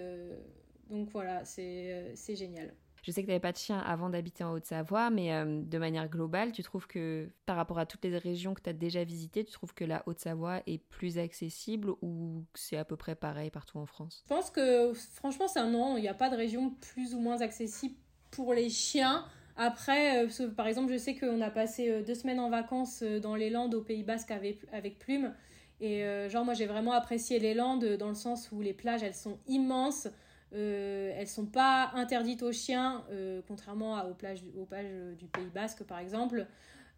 donc 0.88 1.10
voilà 1.10 1.44
c'est 1.44 2.14
génial. 2.34 2.72
Je 3.02 3.12
sais 3.12 3.20
que 3.20 3.26
tu 3.26 3.30
n'avais 3.30 3.40
pas 3.40 3.52
de 3.52 3.58
chien 3.58 3.78
avant 3.78 4.10
d'habiter 4.10 4.42
en 4.42 4.52
Haute-Savoie, 4.52 5.10
mais 5.10 5.30
de 5.44 5.78
manière 5.78 6.08
globale, 6.08 6.50
tu 6.50 6.62
trouves 6.62 6.86
que 6.86 7.28
par 7.46 7.56
rapport 7.56 7.78
à 7.78 7.86
toutes 7.86 8.04
les 8.04 8.18
régions 8.18 8.54
que 8.54 8.62
tu 8.62 8.70
as 8.70 8.72
déjà 8.72 9.04
visitées, 9.04 9.44
tu 9.44 9.52
trouves 9.52 9.72
que 9.72 9.84
la 9.84 10.02
Haute-Savoie 10.06 10.62
est 10.66 10.78
plus 10.78 11.18
accessible 11.18 11.90
ou 12.02 12.44
c'est 12.54 12.76
à 12.76 12.84
peu 12.84 12.96
près 12.96 13.14
pareil 13.14 13.50
partout 13.50 13.78
en 13.78 13.86
France? 13.86 14.24
Je 14.24 14.34
pense 14.34 14.50
que 14.50 14.92
franchement 14.94 15.46
c'est 15.46 15.60
un 15.60 15.70
non, 15.70 15.96
il 15.96 16.00
n'y 16.00 16.08
a 16.08 16.14
pas 16.14 16.30
de 16.30 16.36
région 16.36 16.70
plus 16.80 17.14
ou 17.14 17.20
moins 17.20 17.40
accessible 17.42 17.94
pour 18.30 18.52
les 18.52 18.68
chiens. 18.70 19.24
Après, 19.58 20.26
par 20.56 20.66
exemple, 20.66 20.92
je 20.92 20.98
sais 20.98 21.16
qu'on 21.16 21.40
a 21.40 21.50
passé 21.50 22.02
deux 22.02 22.14
semaines 22.14 22.40
en 22.40 22.48
vacances 22.48 23.02
dans 23.02 23.34
les 23.34 23.50
Landes 23.50 23.74
au 23.74 23.82
Pays 23.82 24.04
Basque 24.04 24.30
avec, 24.30 24.60
avec 24.72 24.98
Plume. 24.98 25.34
Et 25.80 26.04
genre, 26.30 26.44
moi, 26.44 26.54
j'ai 26.54 26.66
vraiment 26.66 26.92
apprécié 26.92 27.40
les 27.40 27.54
Landes 27.54 27.84
dans 27.98 28.08
le 28.08 28.14
sens 28.14 28.50
où 28.52 28.62
les 28.62 28.72
plages, 28.72 29.02
elles 29.02 29.14
sont 29.14 29.38
immenses. 29.48 30.08
Euh, 30.54 31.12
elles 31.14 31.28
sont 31.28 31.46
pas 31.46 31.90
interdites 31.94 32.42
aux 32.42 32.52
chiens, 32.52 33.04
euh, 33.10 33.42
contrairement 33.46 34.02
aux 34.08 34.14
plages, 34.14 34.42
aux 34.56 34.64
plages 34.64 34.90
du 35.18 35.26
Pays 35.26 35.50
Basque 35.54 35.84
par 35.84 35.98
exemple. 35.98 36.46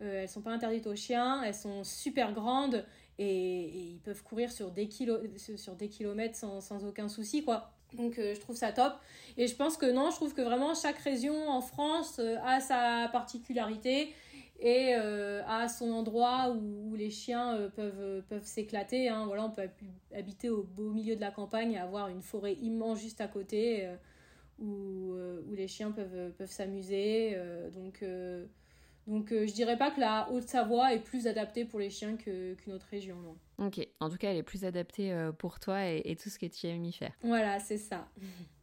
Euh, 0.02 0.22
elles 0.22 0.28
sont 0.28 0.40
pas 0.40 0.52
interdites 0.52 0.86
aux 0.86 0.94
chiens, 0.94 1.42
elles 1.42 1.54
sont 1.54 1.84
super 1.84 2.32
grandes 2.32 2.84
et, 3.18 3.92
ils 3.92 4.00
peuvent 4.00 4.22
courir 4.22 4.50
sur 4.50 4.70
des, 4.70 4.88
sur 5.56 5.74
des 5.74 5.88
kilomètres 5.88 6.36
sans, 6.36 6.60
sans 6.60 6.84
aucun 6.84 7.08
souci 7.08 7.44
quoi. 7.44 7.72
Donc 7.94 8.14
je 8.16 8.38
trouve 8.40 8.56
ça 8.56 8.72
top. 8.72 8.94
Et 9.36 9.46
je 9.46 9.54
pense 9.54 9.76
que 9.76 9.90
non, 9.90 10.10
je 10.10 10.16
trouve 10.16 10.34
que 10.34 10.42
vraiment 10.42 10.74
chaque 10.74 10.98
région 10.98 11.48
en 11.48 11.60
France 11.60 12.20
a 12.44 12.60
sa 12.60 13.08
particularité 13.12 14.14
et 14.60 14.94
euh, 14.94 15.42
à 15.46 15.68
son 15.68 15.90
endroit 15.90 16.50
où, 16.50 16.94
les 16.94 17.10
chiens 17.10 17.56
euh, 17.56 17.68
peuvent, 17.70 18.00
euh, 18.00 18.20
peuvent 18.28 18.44
s'éclater. 18.44 19.08
Hein. 19.08 19.24
Voilà, 19.26 19.44
on 19.46 19.50
peut 19.50 19.62
habiter 20.14 20.50
au 20.50 20.62
beau 20.62 20.90
milieu 20.90 21.16
de 21.16 21.20
la 21.20 21.30
campagne 21.30 21.72
et 21.72 21.78
avoir 21.78 22.08
une 22.08 22.20
forêt 22.20 22.54
immense 22.54 23.00
juste 23.00 23.20
à 23.20 23.26
côté 23.26 23.88
où, 24.58 25.14
où, 25.48 25.54
les 25.54 25.66
chiens 25.66 25.92
peuvent, 25.92 26.32
peuvent 26.36 26.50
s'amuser. 26.50 27.38
donc, 27.74 28.04
donc 29.06 29.30
je 29.30 29.52
dirais 29.52 29.78
pas 29.78 29.90
que 29.90 30.00
la 30.00 30.30
Haute-Savoie 30.30 30.92
est 30.92 31.00
plus 31.00 31.26
adaptée 31.26 31.64
pour 31.64 31.80
les 31.80 31.88
chiens 31.88 32.16
qu'une 32.16 32.72
autre 32.72 32.86
région. 32.90 33.16
Non. 33.16 33.36
Ok, 33.60 33.86
en 34.00 34.08
tout 34.08 34.16
cas 34.16 34.30
elle 34.30 34.38
est 34.38 34.42
plus 34.42 34.64
adaptée 34.64 35.14
pour 35.38 35.60
toi 35.60 35.86
et, 35.86 36.02
et 36.04 36.16
tout 36.16 36.30
ce 36.30 36.38
que 36.38 36.46
tu 36.46 36.66
as 36.66 36.76
mis 36.76 36.92
faire. 36.92 37.12
Voilà, 37.22 37.60
c'est 37.60 37.76
ça. 37.76 38.08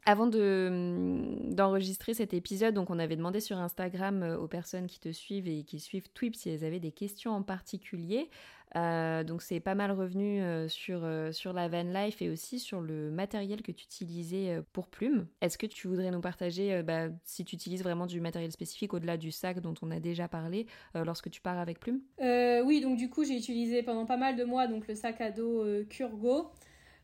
Avant 0.09 0.25
de, 0.25 1.35
d'enregistrer 1.53 2.13
cet 2.13 2.33
épisode, 2.33 2.73
donc 2.73 2.89
on 2.89 2.97
avait 2.97 3.17
demandé 3.17 3.41
sur 3.41 3.57
Instagram 3.57 4.23
euh, 4.23 4.37
aux 4.37 4.47
personnes 4.47 4.87
qui 4.87 5.01
te 5.01 5.11
suivent 5.11 5.49
et 5.49 5.65
qui 5.65 5.81
suivent 5.81 6.09
Twip 6.13 6.33
si 6.33 6.49
elles 6.49 6.63
avaient 6.63 6.79
des 6.79 6.93
questions 6.93 7.33
en 7.33 7.41
particulier. 7.41 8.29
Euh, 8.75 9.23
donc 9.23 9.41
c'est 9.41 9.59
pas 9.59 9.75
mal 9.75 9.91
revenu 9.91 10.41
euh, 10.41 10.67
sur, 10.67 11.07
sur 11.31 11.53
la 11.53 11.69
van 11.69 11.83
life 11.83 12.21
et 12.21 12.29
aussi 12.29 12.59
sur 12.59 12.81
le 12.81 13.09
matériel 13.11 13.61
que 13.61 13.71
tu 13.71 13.85
utilisais 13.85 14.61
pour 14.73 14.87
Plume. 14.87 15.27
Est-ce 15.41 15.57
que 15.57 15.65
tu 15.65 15.87
voudrais 15.87 16.11
nous 16.11 16.21
partager 16.21 16.83
bah, 16.83 17.07
si 17.23 17.45
tu 17.45 17.55
utilises 17.55 17.83
vraiment 17.83 18.05
du 18.05 18.19
matériel 18.21 18.51
spécifique 18.51 18.93
au-delà 18.93 19.17
du 19.17 19.31
sac 19.31 19.61
dont 19.61 19.75
on 19.81 19.91
a 19.91 19.99
déjà 19.99 20.27
parlé 20.27 20.67
lorsque 20.93 21.29
tu 21.29 21.41
pars 21.41 21.57
avec 21.57 21.79
Plume 21.79 22.01
Oui, 22.19 22.81
donc 22.81 22.97
du 22.97 23.09
coup 23.09 23.23
j'ai 23.23 23.37
utilisé 23.37 23.83
pendant 23.83 24.05
pas 24.05 24.17
mal 24.17 24.35
de 24.35 24.43
mois 24.43 24.67
donc 24.67 24.87
le 24.87 24.95
sac 24.95 25.21
à 25.21 25.31
dos 25.31 25.65
Curgo. 25.89 26.51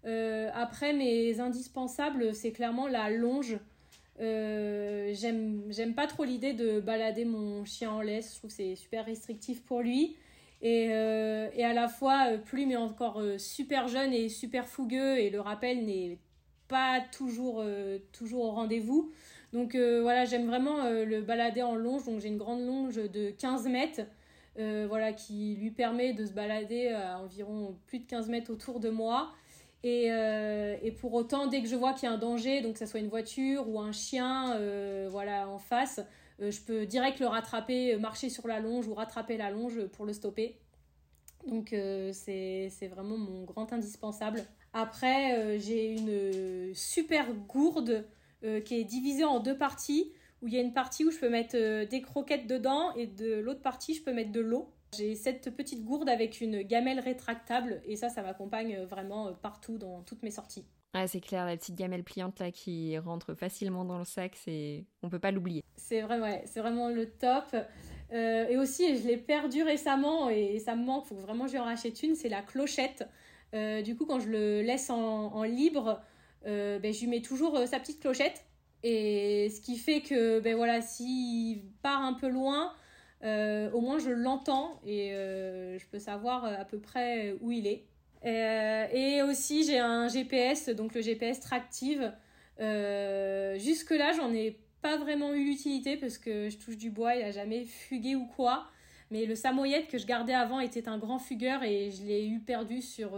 Euh, 0.05 0.49
après, 0.53 0.93
mes 0.93 1.39
indispensables, 1.39 2.35
c'est 2.35 2.51
clairement 2.51 2.87
la 2.87 3.09
longe. 3.09 3.57
Euh, 4.19 5.13
j'aime 5.13 5.93
pas 5.95 6.07
trop 6.07 6.23
l'idée 6.23 6.53
de 6.53 6.79
balader 6.79 7.25
mon 7.25 7.65
chien 7.65 7.91
en 7.91 8.01
laisse. 8.01 8.33
Je 8.33 8.37
trouve 8.39 8.49
que 8.49 8.55
c'est 8.55 8.75
super 8.75 9.05
restrictif 9.05 9.63
pour 9.63 9.81
lui. 9.81 10.17
Et, 10.63 10.87
euh, 10.91 11.49
et, 11.53 11.63
à 11.63 11.73
la 11.73 11.87
fois, 11.87 12.37
Plume 12.45 12.71
est 12.71 12.77
encore 12.77 13.21
super 13.37 13.87
jeune 13.87 14.13
et 14.13 14.29
super 14.29 14.67
fougueux 14.67 15.19
et 15.19 15.29
le 15.29 15.39
rappel 15.39 15.85
n'est 15.85 16.17
pas 16.67 17.01
toujours, 17.11 17.63
toujours 18.11 18.45
au 18.45 18.51
rendez-vous. 18.51 19.11
Donc 19.51 19.75
voilà, 19.75 20.25
j'aime 20.25 20.47
vraiment 20.47 20.89
le 20.89 21.21
balader 21.21 21.61
en 21.61 21.75
longe. 21.75 22.05
Donc 22.05 22.21
j'ai 22.21 22.29
une 22.29 22.37
grande 22.37 22.65
longe 22.65 22.95
de 22.95 23.29
15 23.29 23.67
mètres. 23.67 24.01
voilà, 24.57 25.11
qui 25.11 25.57
lui 25.59 25.69
permet 25.69 26.13
de 26.13 26.25
se 26.25 26.31
balader 26.31 26.87
à 26.87 27.19
environ 27.19 27.75
plus 27.85 27.99
de 27.99 28.05
15 28.05 28.29
mètres 28.29 28.51
autour 28.51 28.79
de 28.79 28.89
moi. 28.89 29.33
Et, 29.83 30.07
euh, 30.11 30.77
pour 31.01 31.13
autant, 31.13 31.47
dès 31.47 31.61
que 31.61 31.67
je 31.67 31.75
vois 31.75 31.93
qu'il 31.93 32.07
y 32.07 32.11
a 32.11 32.15
un 32.15 32.17
danger, 32.17 32.61
donc 32.61 32.73
que 32.73 32.79
ce 32.79 32.85
soit 32.85 33.01
une 33.01 33.09
voiture 33.09 33.67
ou 33.67 33.79
un 33.79 33.91
chien 33.91 34.53
euh, 34.55 35.09
voilà, 35.11 35.49
en 35.49 35.59
face, 35.59 35.99
euh, 35.99 36.03
je 36.51 36.61
peux 36.61 36.85
direct 36.85 37.19
le 37.19 37.27
rattraper, 37.27 37.97
marcher 37.97 38.29
sur 38.29 38.47
la 38.47 38.59
longe 38.59 38.87
ou 38.87 38.93
rattraper 38.93 39.37
la 39.37 39.51
longe 39.51 39.85
pour 39.87 40.05
le 40.05 40.13
stopper. 40.13 40.59
Donc 41.47 41.69
c'est 42.13 42.69
vraiment 42.89 43.17
mon 43.17 43.43
grand 43.43 43.73
indispensable. 43.73 44.43
Après, 44.71 45.59
j'ai 45.59 45.91
une 45.91 46.73
super 46.73 47.33
gourde 47.33 48.05
qui 48.63 48.75
est 48.75 48.85
divisée 48.85 49.25
en 49.25 49.39
deux 49.39 49.57
parties, 49.57 50.13
où 50.41 50.47
il 50.47 50.53
y 50.53 50.57
a 50.57 50.61
une 50.61 50.73
partie 50.73 51.05
où 51.05 51.11
je 51.11 51.19
peux 51.19 51.29
mettre 51.29 51.57
des 51.85 52.01
croquettes 52.01 52.47
dedans 52.47 52.93
et 52.95 53.07
de 53.07 53.35
l'autre 53.35 53.61
partie, 53.61 53.93
je 53.93 54.03
peux 54.03 54.13
mettre 54.13 54.31
de 54.31 54.39
l'eau. 54.39 54.73
J'ai 54.95 55.15
cette 55.15 55.55
petite 55.55 55.83
gourde 55.83 56.07
avec 56.07 56.39
une 56.39 56.61
gamelle 56.61 56.99
rétractable 56.99 57.81
et 57.85 57.95
ça, 57.95 58.09
ça 58.09 58.21
m'accompagne 58.21 58.83
vraiment 58.83 59.27
euh, 59.27 59.31
partout 59.31 59.77
dans 59.77 60.03
toutes 60.03 60.21
mes 60.21 60.31
sorties. 60.31 60.65
Ouais, 60.93 61.07
c'est 61.07 61.21
clair, 61.21 61.45
la 61.45 61.57
petite 61.57 61.75
gamelle 61.75 62.03
pliante 62.03 62.39
là 62.39 62.51
qui 62.51 62.97
rentre 62.99 63.33
facilement 63.33 63.83
dans 63.83 63.97
le 63.97 64.05
sac, 64.05 64.33
c'est 64.35 64.85
on 65.01 65.09
peut 65.09 65.19
pas 65.19 65.31
l'oublier. 65.31 65.63
C'est 65.75 66.01
vrai, 66.01 66.19
ouais, 66.19 66.43
c'est 66.45 66.59
vraiment 66.59 66.89
le 66.89 67.09
top. 67.09 67.55
Euh, 68.11 68.47
et 68.47 68.57
aussi, 68.57 68.97
je 68.97 69.07
l'ai 69.07 69.17
perdu 69.17 69.63
récemment 69.63 70.29
et 70.29 70.59
ça 70.59 70.75
me 70.75 70.85
manque, 70.85 71.05
faut 71.05 71.15
vraiment 71.15 71.45
que 71.45 71.51
je 71.51 71.57
en 71.57 71.63
rachète 71.63 72.03
une, 72.03 72.15
c'est 72.15 72.29
la 72.29 72.41
clochette. 72.41 73.07
Euh, 73.55 73.81
du 73.81 73.95
coup, 73.95 74.05
quand 74.05 74.19
je 74.19 74.29
le 74.29 74.61
laisse 74.61 74.89
en, 74.91 75.43
libre, 75.43 75.99
ben, 76.45 76.93
je 76.93 76.99
lui 76.99 77.07
mets 77.07 77.21
toujours 77.21 77.57
sa 77.67 77.79
petite 77.79 77.99
clochette. 77.99 78.45
Et 78.83 79.49
ce 79.49 79.61
qui 79.61 79.77
fait 79.77 80.01
que, 80.01 80.41
ben 80.41 80.55
voilà, 80.55 80.81
s'il 80.81 81.63
part 81.81 82.01
un 82.01 82.13
peu 82.13 82.27
loin, 82.27 82.73
euh, 83.23 83.71
au 83.71 83.79
moins 83.79 83.99
je 83.99 84.09
l'entends 84.09 84.81
et 84.85 85.13
euh, 85.13 85.79
je 85.79 85.85
peux 85.87 85.99
savoir 85.99 86.43
euh, 86.43 86.55
à 86.59 86.65
peu 86.65 86.79
près 86.79 87.37
où 87.39 87.51
il 87.51 87.67
est. 87.67 87.85
et 88.23 89.21
aussi 89.23 89.63
j'ai 89.65 89.79
un 89.79 90.07
GPS, 90.07 90.69
donc 90.69 90.93
le 90.93 91.01
GPS 91.01 91.39
Tractive. 91.39 92.13
Jusque-là 92.59 94.13
j'en 94.13 94.33
ai 94.33 94.59
pas 94.81 94.97
vraiment 94.97 95.33
eu 95.33 95.45
l'utilité 95.45 95.97
parce 95.97 96.17
que 96.17 96.49
je 96.49 96.57
touche 96.57 96.77
du 96.77 96.89
bois, 96.89 97.15
il 97.15 97.23
a 97.23 97.31
jamais 97.31 97.65
fugué 97.65 98.15
ou 98.15 98.25
quoi. 98.25 98.67
Mais 99.11 99.25
le 99.25 99.35
samoyed 99.35 99.87
que 99.87 99.97
je 99.97 100.07
gardais 100.07 100.33
avant 100.33 100.59
était 100.59 100.87
un 100.87 100.97
grand 100.97 101.19
fugueur 101.19 101.63
et 101.63 101.91
je 101.91 102.03
l'ai 102.03 102.27
eu 102.27 102.39
perdu 102.39 102.81
sur, 102.81 103.11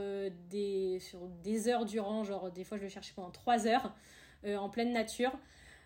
des, 0.50 1.00
sur 1.00 1.20
des 1.44 1.70
heures 1.70 1.86
durant. 1.86 2.24
Genre, 2.24 2.52
des 2.52 2.66
fois, 2.66 2.78
je 2.78 2.84
le 2.84 2.90
cherchais 2.90 3.14
pendant 3.16 3.32
3 3.32 3.66
heures 3.68 3.96
en 4.46 4.70
pleine 4.70 4.92
nature. 4.92 5.32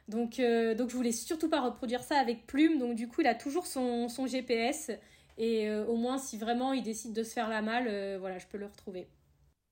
Donc, 0.10 0.40
euh, 0.40 0.74
donc 0.74 0.90
je 0.90 0.96
voulais 0.96 1.12
surtout 1.12 1.50
pas 1.50 1.62
reproduire 1.62 2.02
ça 2.02 2.18
avec 2.18 2.48
Plume. 2.48 2.80
Donc 2.80 2.96
du 2.96 3.08
coup, 3.08 3.22
il 3.22 3.28
a 3.28 3.36
toujours 3.36 3.68
son, 3.68 4.08
GPS. 4.26 4.92
Et 5.40 5.68
euh, 5.68 5.86
au 5.86 5.96
moins, 5.96 6.18
si 6.18 6.38
vraiment 6.38 6.74
il 6.74 6.84
décide 6.84 7.14
de 7.14 7.24
se 7.24 7.34
faire 7.34 7.50
la 7.50 7.62
malle, 7.62 7.88
euh, 7.88 8.18
voilà, 8.20 8.38
je 8.38 8.46
peux 8.46 8.58
le 8.58 8.68
retrouver. 8.68 9.08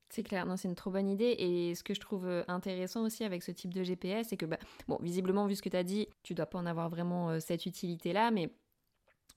C'est 0.09 0.23
clair, 0.23 0.45
non, 0.45 0.55
c'est 0.55 0.69
une 0.69 0.75
trop 0.75 0.89
bonne 0.89 1.09
idée. 1.09 1.35
Et 1.37 1.75
ce 1.75 1.83
que 1.83 1.93
je 1.93 1.99
trouve 1.99 2.27
intéressant 2.47 3.03
aussi 3.03 3.25
avec 3.25 3.43
ce 3.43 3.51
type 3.51 3.73
de 3.73 3.83
GPS, 3.83 4.27
c'est 4.29 4.37
que, 4.37 4.45
bah, 4.45 4.57
bon, 4.87 4.97
visiblement, 5.01 5.45
vu 5.45 5.55
ce 5.55 5.61
que 5.61 5.67
tu 5.67 5.75
as 5.75 5.83
dit, 5.83 6.07
tu 6.23 6.33
dois 6.33 6.45
pas 6.45 6.57
en 6.57 6.65
avoir 6.65 6.89
vraiment 6.89 7.37
cette 7.41 7.65
utilité-là, 7.65 8.31
mais 8.31 8.49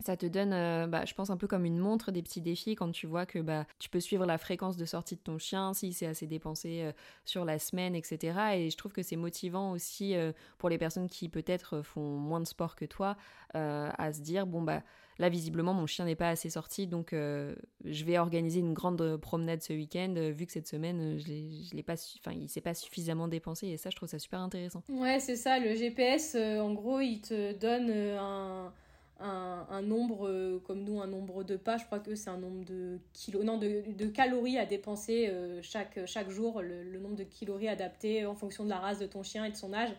ça 0.05 0.17
te 0.17 0.27
donne, 0.27 0.53
euh, 0.53 0.87
bah, 0.87 1.05
je 1.05 1.15
pense, 1.15 1.31
un 1.31 1.37
peu 1.37 1.47
comme 1.47 1.65
une 1.65 1.79
montre 1.79 2.11
des 2.11 2.23
petits 2.23 2.41
défis 2.41 2.75
quand 2.75 2.91
tu 2.91 3.07
vois 3.07 3.27
que 3.27 3.39
bah, 3.39 3.67
tu 3.79 3.89
peux 3.89 4.01
suivre 4.01 4.27
la 4.27 4.39
fréquence 4.39 4.77
de 4.77 4.85
sortie 4.85 5.17
de 5.17 5.21
ton 5.21 5.39
chien, 5.39 5.75
si 5.75 5.93
c'est 5.93 6.07
assez 6.07 6.27
dépensé 6.27 6.83
euh, 6.83 6.93
sur 7.25 7.45
la 7.45 7.59
semaine, 7.59 7.95
etc. 7.95 8.39
Et 8.55 8.71
je 8.71 8.77
trouve 8.77 8.93
que 8.93 9.03
c'est 9.03 9.17
motivant 9.17 9.73
aussi 9.73 10.17
euh, 10.17 10.33
pour 10.59 10.69
les 10.69 10.79
personnes 10.79 11.09
qui 11.09 11.29
peut-être 11.29 11.83
font 11.83 12.17
moins 12.17 12.41
de 12.41 12.47
sport 12.47 12.77
que 12.77 12.85
toi 12.85 13.17
à 13.53 14.13
se 14.13 14.21
dire, 14.21 14.47
bon, 14.47 14.63
bah 14.63 14.81
là, 15.19 15.29
visiblement, 15.29 15.75
mon 15.75 15.87
chien 15.87 16.05
n'est 16.05 16.15
pas 16.15 16.29
assez 16.29 16.51
sorti, 16.51 16.87
donc 16.87 17.11
je 17.13 18.05
vais 18.05 18.17
organiser 18.17 18.61
une 18.61 18.75
grande 18.75 19.17
promenade 19.17 19.61
ce 19.61 19.73
week-end, 19.73 20.15
vu 20.33 20.47
que 20.47 20.53
cette 20.53 20.69
semaine, 20.69 21.19
je 21.19 21.75
l'ai 21.75 21.83
pas, 21.83 21.95
il 22.31 22.49
s'est 22.49 22.61
pas 22.61 22.75
suffisamment 22.75 23.27
dépensé. 23.27 23.67
Et 23.67 23.77
ça, 23.77 23.91
je 23.91 23.97
trouve 23.97 24.09
ça 24.09 24.21
super 24.21 24.39
intéressant. 24.39 24.85
Ouais, 24.89 25.19
c'est 25.19 25.35
ça, 25.35 25.59
le 25.59 25.75
GPS, 25.75 26.37
en 26.37 26.73
gros, 26.73 27.01
il 27.01 27.21
te 27.21 27.55
donne 27.55 27.91
un 27.91 28.73
un, 29.20 29.83
nombre, 29.83 30.26
euh, 30.26 30.61
comme 30.66 30.83
nous, 30.85 31.00
un 31.00 31.06
nombre 31.06 31.44
de 31.44 31.56
pas. 31.56 31.76
Je 31.76 31.85
crois 31.85 32.00
que 32.00 32.14
c'est 32.14 32.30
un 32.30 32.38
nombre 32.38 32.64
de 32.64 32.98
kilos, 33.12 33.44
non, 33.44 33.59
de, 33.59 34.06
calories 34.06 34.59
à 34.59 34.66
dépenser 34.66 35.28
euh, 35.28 35.61
chaque, 35.62 36.04
chaque 36.06 36.30
jour, 36.30 36.62
le, 36.62 36.98
nombre 36.98 37.16
de 37.16 37.24
calories 37.24 37.68
adapté 37.68 38.26
en 38.26 38.35
fonction 38.35 38.64
de 38.64 38.70
la 38.70 38.78
race 38.78 38.98
de 38.98 39.06
ton 39.06 39.22
chien 39.22 39.44
et 39.44 39.50
de 39.50 39.56
son 39.56 39.72
âge. 39.72 39.92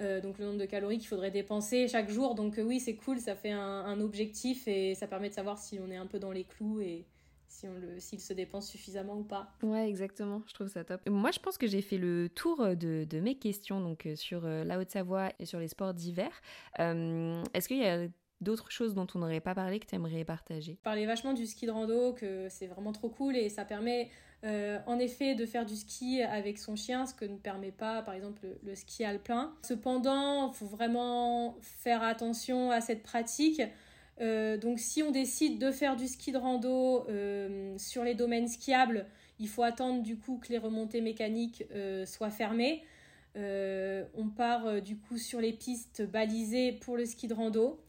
Euh, 0.00 0.20
donc 0.20 0.38
le 0.38 0.46
nombre 0.46 0.58
de 0.58 0.64
calories 0.64 0.98
qu'il 0.98 1.08
faudrait 1.08 1.30
dépenser 1.30 1.88
chaque 1.88 2.08
jour. 2.08 2.34
Donc 2.34 2.60
oui, 2.62 2.80
c'est 2.80 2.94
cool, 2.94 3.18
ça 3.18 3.34
fait 3.34 3.50
un, 3.50 4.00
objectif 4.00 4.68
et 4.68 4.94
ça 4.94 5.06
permet 5.06 5.28
de 5.28 5.34
savoir 5.34 5.58
si 5.58 5.78
on 5.80 5.90
est 5.90 5.96
un 5.96 6.06
peu 6.06 6.18
dans 6.18 6.30
les 6.30 6.44
clous 6.44 6.80
et 6.80 7.04
si 7.48 7.66
on 7.66 7.74
le 7.74 7.98
s'il 7.98 8.20
se 8.20 8.32
dépense 8.32 8.68
suffisamment 8.68 9.18
ou 9.18 9.24
pas. 9.24 9.50
Ouais, 9.62 9.88
exactement, 9.88 10.42
je 10.46 10.54
trouve 10.54 10.68
ça 10.68 10.84
top. 10.84 11.00
Moi, 11.08 11.32
je 11.32 11.40
pense 11.40 11.58
que 11.58 11.66
j'ai 11.66 11.82
fait 11.82 11.98
le 11.98 12.28
tour 12.28 12.64
de, 12.76 13.04
de 13.04 13.20
mes 13.20 13.34
questions 13.36 13.80
donc 13.80 14.06
sur 14.14 14.42
la 14.42 14.78
Haute-Savoie 14.78 15.32
et 15.40 15.46
sur 15.46 15.58
les 15.58 15.68
sports 15.68 15.94
d'hiver. 15.94 16.30
Est-ce 16.78 17.66
qu'il 17.66 17.78
y 17.78 17.86
a 17.86 18.06
d'autres 18.40 18.70
choses 18.70 18.94
dont 18.94 19.06
on 19.14 19.18
n'aurait 19.18 19.40
pas 19.40 19.54
parlé 19.54 19.80
que 19.80 19.86
tu 19.86 19.94
aimerais 19.94 20.24
partager? 20.24 20.72
Je 20.72 20.82
parlais 20.82 21.06
vachement 21.06 21.32
du 21.32 21.46
ski 21.46 21.66
de 21.66 21.70
rando, 21.70 22.12
que 22.12 22.48
c'est 22.48 22.66
vraiment 22.66 22.92
trop 22.92 23.08
cool 23.08 23.36
et 23.36 23.48
ça 23.48 23.64
permet 23.64 24.10
euh, 24.44 24.78
en 24.86 25.00
effet 25.00 25.34
de 25.34 25.44
faire 25.46 25.66
du 25.66 25.74
ski 25.74 26.22
avec 26.22 26.58
son 26.58 26.76
chien, 26.76 27.06
ce 27.06 27.14
que 27.14 27.24
ne 27.24 27.36
permet 27.36 27.72
pas 27.72 28.02
par 28.02 28.14
exemple 28.14 28.46
le, 28.62 28.74
ski 28.74 29.04
alpin. 29.04 29.52
Cependant, 29.62 30.52
il 30.52 30.54
faut 30.54 30.66
vraiment 30.66 31.56
faire 31.60 32.02
attention 32.02 32.70
à 32.70 32.80
cette 32.80 33.02
pratique. 33.02 33.62
Euh, 34.20 34.56
donc 34.56 34.78
si 34.78 35.02
on 35.02 35.10
décide 35.10 35.58
de 35.58 35.70
faire 35.70 35.96
du 35.96 36.06
ski 36.06 36.32
de 36.32 36.38
rando 36.38 37.06
euh, 37.08 37.76
sur 37.78 38.04
les 38.04 38.14
domaines 38.14 38.48
skiables, 38.48 39.06
il 39.40 39.48
faut 39.48 39.62
attendre 39.62 40.02
du 40.02 40.16
coup 40.18 40.38
que 40.38 40.48
les 40.48 40.58
remontées 40.58 41.00
mécaniques 41.00 41.64
soient 42.06 42.30
fermées. 42.30 42.82
on 43.36 44.28
part 44.36 44.82
du 44.82 44.96
coup 44.96 45.16
sur 45.16 45.40
les 45.40 45.52
pistes 45.52 46.02
balisées 46.02 46.72
pour 46.72 46.96
le 46.96 47.06
ski 47.06 47.28
de 47.28 47.34
rando. 47.34 47.80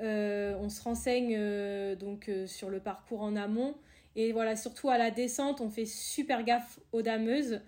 On 0.00 0.68
se 0.68 0.82
renseigne 0.82 1.96
donc 1.96 2.30
sur 2.46 2.70
le 2.70 2.80
parcours 2.80 3.22
en 3.22 3.36
amont. 3.36 3.74
Et 4.16 4.32
voilà, 4.32 4.56
surtout 4.56 4.88
à 4.88 4.98
la 4.98 5.10
descente, 5.10 5.60
on 5.60 5.70
fait 5.70 5.86
super 5.86 6.44
gaffe 6.44 6.80
aux 6.92 7.02
dameuses. 7.02 7.60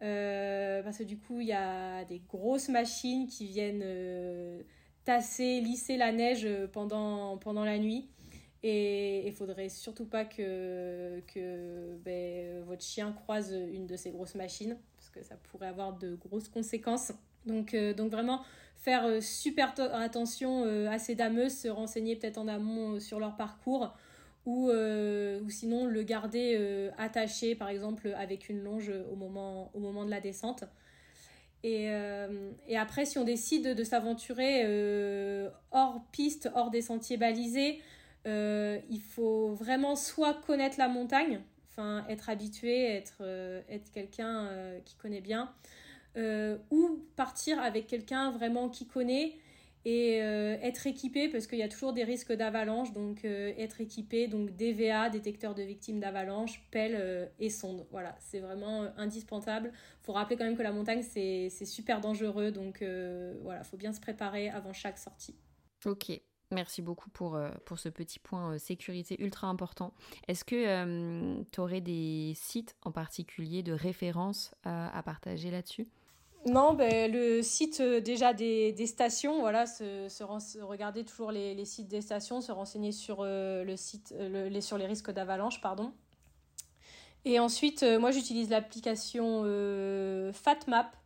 parce 0.00 0.98
que 0.98 1.04
du 1.04 1.18
coup, 1.18 1.40
il 1.40 1.48
y 1.48 1.52
a 1.52 2.04
des 2.04 2.20
grosses 2.28 2.68
machines 2.68 3.26
qui 3.26 3.46
viennent 3.46 3.84
tasser, 5.04 5.60
lisser 5.60 5.96
la 5.96 6.12
neige 6.12 6.48
pendant, 6.72 7.38
pendant 7.38 7.64
la 7.64 7.78
nuit. 7.78 8.08
Et 8.62 9.26
il 9.26 9.32
faudrait 9.32 9.68
surtout 9.68 10.04
pas 10.04 10.24
que, 10.24 11.20
que 11.32 11.96
ben, 12.04 12.62
votre 12.64 12.82
chien 12.82 13.12
croise 13.12 13.52
une 13.52 13.86
de 13.86 13.96
ces 13.96 14.10
grosses 14.10 14.34
machines, 14.34 14.76
parce 14.96 15.10
que 15.10 15.22
ça 15.22 15.36
pourrait 15.36 15.68
avoir 15.68 15.96
de 15.96 16.16
grosses 16.16 16.48
conséquences. 16.48 17.12
Donc, 17.46 17.74
euh, 17.74 17.94
donc 17.94 18.10
vraiment 18.10 18.42
faire 18.76 19.04
euh, 19.06 19.20
super 19.20 19.74
attention 19.94 20.64
euh, 20.64 20.88
à 20.88 20.98
ces 20.98 21.14
dameuses, 21.14 21.54
se 21.54 21.68
renseigner 21.68 22.16
peut-être 22.16 22.38
en 22.38 22.48
amont 22.48 23.00
sur 23.00 23.18
leur 23.18 23.36
parcours, 23.36 23.94
ou, 24.46 24.70
sinon 25.50 25.84
le 25.84 26.02
garder 26.02 26.90
attaché, 26.96 27.54
par 27.54 27.68
exemple 27.68 28.14
avec 28.16 28.48
une 28.48 28.62
longe 28.62 28.90
au 29.12 29.14
moment, 29.14 30.04
de 30.06 30.10
la 30.10 30.20
descente. 30.20 30.64
Et, 31.62 31.90
et 32.66 32.78
après, 32.78 33.04
si 33.04 33.18
on 33.18 33.24
décide 33.24 33.74
de 33.74 33.84
s'aventurer 33.84 34.64
hors 35.70 36.02
piste, 36.12 36.48
hors 36.54 36.70
des 36.70 36.80
sentiers 36.80 37.18
balisés, 37.18 37.82
il 38.24 39.02
faut 39.06 39.52
vraiment 39.52 39.96
soit 39.96 40.32
connaître 40.32 40.78
la 40.78 40.88
montagne, 40.88 41.42
enfin 41.70 42.06
être 42.08 42.30
habitué, 42.30 42.86
être, 42.86 43.22
quelqu'un 43.92 44.48
qui 44.86 44.96
connaît 44.96 45.20
bien, 45.20 45.52
ou 46.16 47.04
partir 47.16 47.60
avec 47.60 47.86
quelqu'un 47.86 48.30
vraiment 48.30 48.68
qui 48.68 48.86
connaît 48.86 49.36
et 49.84 50.16
être 50.16 50.86
équipé 50.86 51.28
parce 51.28 51.46
qu'il 51.46 51.58
y 51.58 51.62
a 51.62 51.68
toujours 51.68 51.92
des 51.92 52.04
risques 52.04 52.32
d'avalanche, 52.32 52.92
donc 52.92 53.24
être 53.24 53.80
équipé, 53.80 54.26
donc 54.26 54.54
DVA, 54.56 55.08
détecteur 55.08 55.54
de 55.54 55.62
victimes 55.62 56.00
d'avalanche, 56.00 56.62
pelle 56.70 57.30
et 57.38 57.48
sonde. 57.48 57.86
Voilà, 57.90 58.16
c'est 58.18 58.40
vraiment 58.40 58.88
indispensable. 58.96 59.72
Faut 60.02 60.12
rappeler 60.12 60.36
quand 60.36 60.44
même 60.44 60.56
que 60.56 60.62
la 60.62 60.72
montagne 60.72 61.02
c'est 61.02 61.48
super 61.64 62.00
dangereux, 62.00 62.50
donc 62.50 62.82
voilà, 63.42 63.60
il 63.60 63.66
faut 63.66 63.76
bien 63.76 63.92
se 63.92 64.00
préparer 64.00 64.50
avant 64.50 64.72
chaque 64.72 64.98
sortie. 64.98 65.36
Ok, 65.86 66.20
Merci 66.50 66.80
beaucoup 66.80 67.10
pour, 67.10 67.36
euh, 67.36 67.50
pour 67.66 67.78
ce 67.78 67.90
petit 67.90 68.18
point 68.18 68.54
euh, 68.54 68.58
sécurité 68.58 69.22
ultra 69.22 69.48
important. 69.48 69.92
Est-ce 70.28 70.44
que 70.44 70.56
euh, 70.56 71.42
tu 71.52 71.60
aurais 71.60 71.82
des 71.82 72.32
sites 72.34 72.74
en 72.82 72.90
particulier 72.90 73.62
de 73.62 73.72
référence 73.72 74.54
à, 74.64 75.02
partager 75.02 75.50
là-dessus? 75.50 75.88
Non, 76.48 76.74
ben, 76.74 77.10
le 77.10 77.42
site 77.42 77.80
déjà 77.80 78.32
des, 78.32 78.72
des, 78.72 78.86
stations, 78.86 79.40
voilà, 79.40 79.66
se, 79.66 80.08
se, 80.08 80.60
regarder 80.60 81.04
toujours 81.04 81.30
les, 81.30 81.54
les, 81.54 81.64
sites 81.64 81.88
des 81.88 82.00
stations, 82.00 82.40
se 82.40 82.52
renseigner 82.52 82.92
sur, 82.92 83.24
le 83.24 83.74
site, 83.76 84.14
les, 84.18 84.60
sur 84.60 84.78
les 84.78 84.86
risques 84.86 85.10
d'avalanche, 85.10 85.60
pardon. 85.60 85.92
Et 87.24 87.38
ensuite, 87.40 87.82
moi 87.82 88.10
j'utilise 88.10 88.50
l'application 88.50 89.42
FatMap 90.32 90.96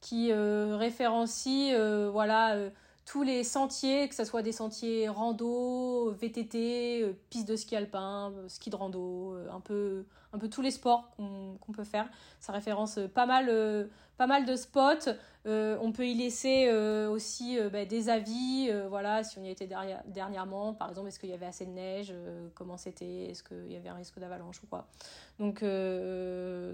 qui 0.00 0.32
référencie, 0.32 1.72
voilà 2.12 2.70
tous 3.06 3.22
les 3.22 3.44
sentiers, 3.44 4.08
que 4.08 4.16
ce 4.16 4.24
soit 4.24 4.42
des 4.42 4.52
sentiers 4.52 5.08
rando, 5.08 6.10
VTT, 6.10 7.02
euh, 7.02 7.12
piste 7.30 7.48
de 7.48 7.54
ski 7.54 7.76
alpin, 7.76 8.32
euh, 8.36 8.48
ski 8.48 8.68
de 8.68 8.74
rando, 8.74 9.32
euh, 9.32 9.48
un 9.50 9.60
peu, 9.60 10.04
tous 10.50 10.60
les 10.60 10.72
sports 10.72 11.08
qu'on 11.16 11.72
peut 11.72 11.84
faire. 11.84 12.10
Ça 12.40 12.52
référence 12.52 12.98
pas 13.14 13.24
mal, 13.24 13.46
de 13.46 14.56
spots. 14.56 15.10
on 15.46 15.92
peut 15.92 16.06
y 16.06 16.14
laisser 16.14 16.70
aussi 17.08 17.58
bah, 17.72 17.86
des 17.86 18.10
avis, 18.10 18.70
voilà, 18.90 19.24
si 19.24 19.38
on 19.38 19.42
y 19.42 19.48
était 19.48 19.66
dernièrement, 20.06 20.74
par 20.74 20.90
exemple, 20.90 21.08
est-ce 21.08 21.18
qu'il 21.18 21.30
y 21.30 21.32
avait 21.32 21.46
assez 21.46 21.64
de 21.64 21.70
neige, 21.70 22.12
comment 22.54 22.76
c'était, 22.76 23.30
est-ce 23.30 23.42
qu'il 23.42 23.72
y 23.72 23.76
avait 23.76 23.88
un 23.88 23.94
risque 23.94 24.18
d'avalanche 24.18 24.62
ou 24.62 24.66
quoi. 24.66 24.88
Donc, 25.38 25.64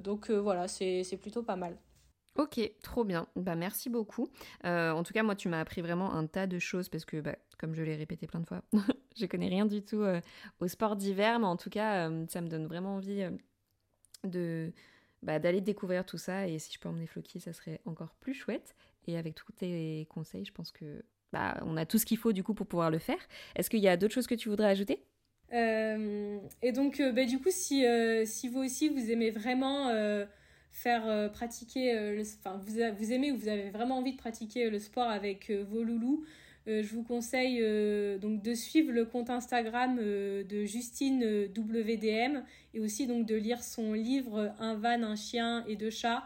donc 0.03 0.31
voilà, 0.33 0.67
c'est 0.67 1.19
plutôt 1.21 1.45
pas 1.45 1.57
mal. 1.57 1.77
Ok, 2.37 2.59
trop 2.83 3.05
bien. 3.05 3.27
Bah 3.37 3.55
merci 3.55 3.91
beaucoup. 3.91 4.29
Euh, 4.65 4.91
en 4.91 5.03
tout 5.03 5.13
cas, 5.13 5.23
moi, 5.23 5.35
tu 5.37 5.49
m'as 5.49 5.61
appris 5.61 5.83
vraiment 5.83 6.15
un 6.15 6.27
tas 6.27 6.47
de 6.47 6.59
choses 6.59 6.89
parce 6.89 7.05
que, 7.05 7.21
bah, 7.21 7.37
comme 7.59 7.75
je 7.75 7.83
l'ai 7.83 7.95
répété 7.95 8.27
plein 8.27 8.41
de 8.41 8.47
fois, 8.47 8.63
je 9.17 9.27
connais 9.27 9.49
rien 9.49 9.67
du 9.67 9.83
tout 9.83 10.01
euh, 10.01 10.21
au 10.61 10.67
sport 10.67 10.97
d'hiver, 10.97 11.39
mais 11.41 11.47
en 11.47 11.59
tout 11.59 11.69
cas, 11.69 12.09
euh, 12.09 12.25
ça 12.29 12.41
me 12.41 12.49
donne 12.49 12.67
vraiment 12.67 12.97
envie 12.97 13.23
de 14.25 14.73
bah, 15.23 15.39
d'aller 15.39 15.61
découvrir 15.61 16.07
tout 16.07 16.17
ça. 16.17 16.49
Et 16.49 16.59
si 16.59 16.73
je 16.73 16.79
peux 16.79 16.89
emmener 16.89 17.07
Floki, 17.07 17.39
ça 17.39 17.53
serait 17.53 17.83
encore 17.85 18.15
plus 18.19 18.35
chouette. 18.35 18.75
Et 19.07 19.19
avec 19.19 19.35
tous 19.35 19.53
tes 19.53 20.07
conseils, 20.09 20.47
je 20.47 20.53
pense 20.53 20.73
que 20.73 21.05
bah, 21.35 21.59
on 21.67 21.77
a 21.77 21.85
tout 21.85 21.99
ce 21.99 22.07
qu'il 22.07 22.19
faut 22.19 22.33
du 22.33 22.43
coup 22.43 22.55
pour 22.55 22.67
pouvoir 22.67 22.91
le 22.91 22.99
faire. 22.99 23.21
Est-ce 23.57 23.69
qu'il 23.69 23.81
y 23.81 23.89
a 23.89 23.99
d'autres 23.99 24.15
choses 24.15 24.27
que 24.27 24.35
tu 24.35 24.49
voudrais 24.49 24.69
ajouter? 24.69 25.05
Et 25.53 26.73
donc, 26.73 27.03
bah, 27.15 27.27
du 27.27 27.39
coup, 27.39 27.51
si, 27.51 27.85
si 28.25 28.49
vous 28.49 28.61
aussi 28.61 28.89
vous 28.89 29.11
aimez 29.11 29.31
vraiment 29.31 29.91
faire 30.73 31.07
euh, 31.07 31.29
pratiquer, 31.29 31.95
euh, 31.95 32.23
enfin 32.41 32.57
vous, 32.57 32.81
vous 32.97 33.13
aimez 33.13 33.31
ou 33.31 33.37
vous 33.37 33.49
avez 33.49 33.71
vraiment 33.71 33.99
envie 33.99 34.13
de 34.13 34.17
pratiquer 34.17 34.71
le 34.71 34.79
sport 34.79 35.09
avec 35.09 35.51
euh, 35.51 35.65
vos 35.71 35.85
loulous, 35.85 36.25
je 36.65 36.87
vous 36.95 37.03
conseille 37.03 37.59
donc 38.21 38.41
de 38.41 38.55
suivre 38.55 38.93
le 38.93 39.05
compte 39.05 39.31
Instagram 39.31 39.97
de 39.97 40.65
Justine 40.65 41.49
WDM 41.57 42.45
et 42.73 42.79
aussi 42.79 43.09
donc 43.09 43.27
de 43.27 43.35
lire 43.35 43.65
son 43.65 43.95
livre 43.95 44.55
Un 44.61 44.77
van, 44.77 45.03
un 45.03 45.17
chien 45.17 45.65
et 45.67 45.75
deux 45.75 45.91
chats 45.91 46.23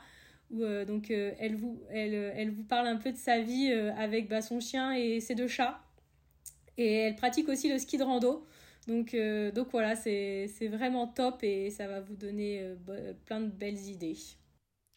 où 0.51 0.63
donc 0.87 1.09
elle 1.09 1.57
vous 1.57 1.81
elle, 1.89 2.13
elle 2.37 2.51
vous 2.51 2.65
parle 2.65 2.87
un 2.87 2.97
peu 2.97 3.13
de 3.13 3.17
sa 3.17 3.41
vie 3.41 3.73
avec 3.73 4.29
bah, 4.29 4.43
son 4.43 4.61
chien 4.61 4.93
et 4.93 5.21
ses 5.21 5.35
deux 5.35 5.49
chats 5.49 5.81
et 6.77 6.97
elle 6.97 7.17
pratique 7.17 7.49
aussi 7.49 7.71
le 7.71 7.79
ski 7.79 7.97
de 7.97 8.03
rando. 8.03 8.47
Donc, 8.87 9.17
donc 9.55 9.69
voilà, 9.71 9.97
c'est 9.97 10.69
vraiment 10.69 11.07
top 11.09 11.43
et 11.43 11.71
ça 11.71 11.89
va 11.89 12.01
vous 12.01 12.17
donner 12.17 12.75
plein 13.25 13.41
de 13.41 13.51
belles 13.51 13.89
idées. 13.89 14.17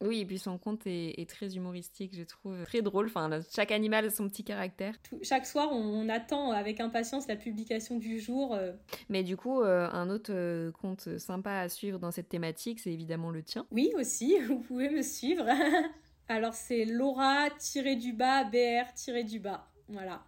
Oui, 0.01 0.21
et 0.21 0.25
puis 0.25 0.39
son 0.39 0.57
conte 0.57 0.83
est, 0.85 1.29
très 1.29 1.55
humoristique, 1.55 2.15
je 2.15 2.23
trouve 2.23 2.63
très 2.63 2.81
drôle. 2.81 3.07
Enfin, 3.07 3.29
chaque 3.53 3.71
animal 3.71 4.05
a 4.05 4.09
son 4.09 4.29
petit 4.29 4.45
caractère. 4.45 4.95
chaque 5.23 5.45
soir, 5.45 5.69
on, 5.73 6.07
attend 6.07 6.51
avec 6.51 6.79
impatience 6.79 7.27
la 7.27 7.35
publication 7.35 7.97
du 7.97 8.19
jour. 8.19 8.55
Euh. 8.55 8.71
Mais 9.09 9.23
du 9.23 9.35
coup, 9.35 9.61
euh, 9.61 9.89
un 9.91 10.09
autre 10.09 10.31
euh, 10.33 10.71
conte 10.71 11.17
sympa 11.17 11.51
à 11.51 11.69
suivre 11.69 11.99
dans 11.99 12.11
cette 12.11 12.29
thématique, 12.29 12.79
c'est 12.79 12.93
évidemment 12.93 13.29
le 13.29 13.43
tien. 13.43 13.67
Oui, 13.71 13.91
aussi, 13.97 14.39
vous 14.47 14.59
pouvez 14.59 14.89
me 14.89 15.01
suivre. 15.01 15.45
Alors, 16.29 16.53
c'est 16.53 16.85
Laura-du-bas, 16.85 18.45
BR-du-bas. 18.45 19.67
Voilà. 19.89 20.23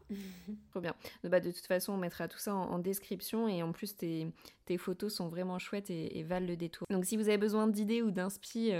Trop 0.71 0.81
bien. 0.81 0.95
Bah, 1.23 1.39
de 1.39 1.51
toute 1.51 1.65
façon, 1.65 1.93
on 1.93 1.97
mettra 1.97 2.27
tout 2.27 2.37
ça 2.37 2.53
en, 2.53 2.79
description 2.79 3.47
et 3.47 3.63
en 3.63 3.71
plus, 3.71 3.95
tes, 3.95 4.27
tes, 4.65 4.77
photos 4.77 5.13
sont 5.13 5.27
vraiment 5.27 5.59
chouettes 5.59 5.89
et, 5.89 6.23
valent 6.23 6.47
le 6.47 6.57
détour. 6.57 6.87
Donc, 6.89 7.05
si 7.05 7.17
vous 7.17 7.27
avez 7.27 7.37
besoin 7.37 7.67
d'idées 7.67 8.01
ou 8.01 8.11
d'inspi 8.11 8.71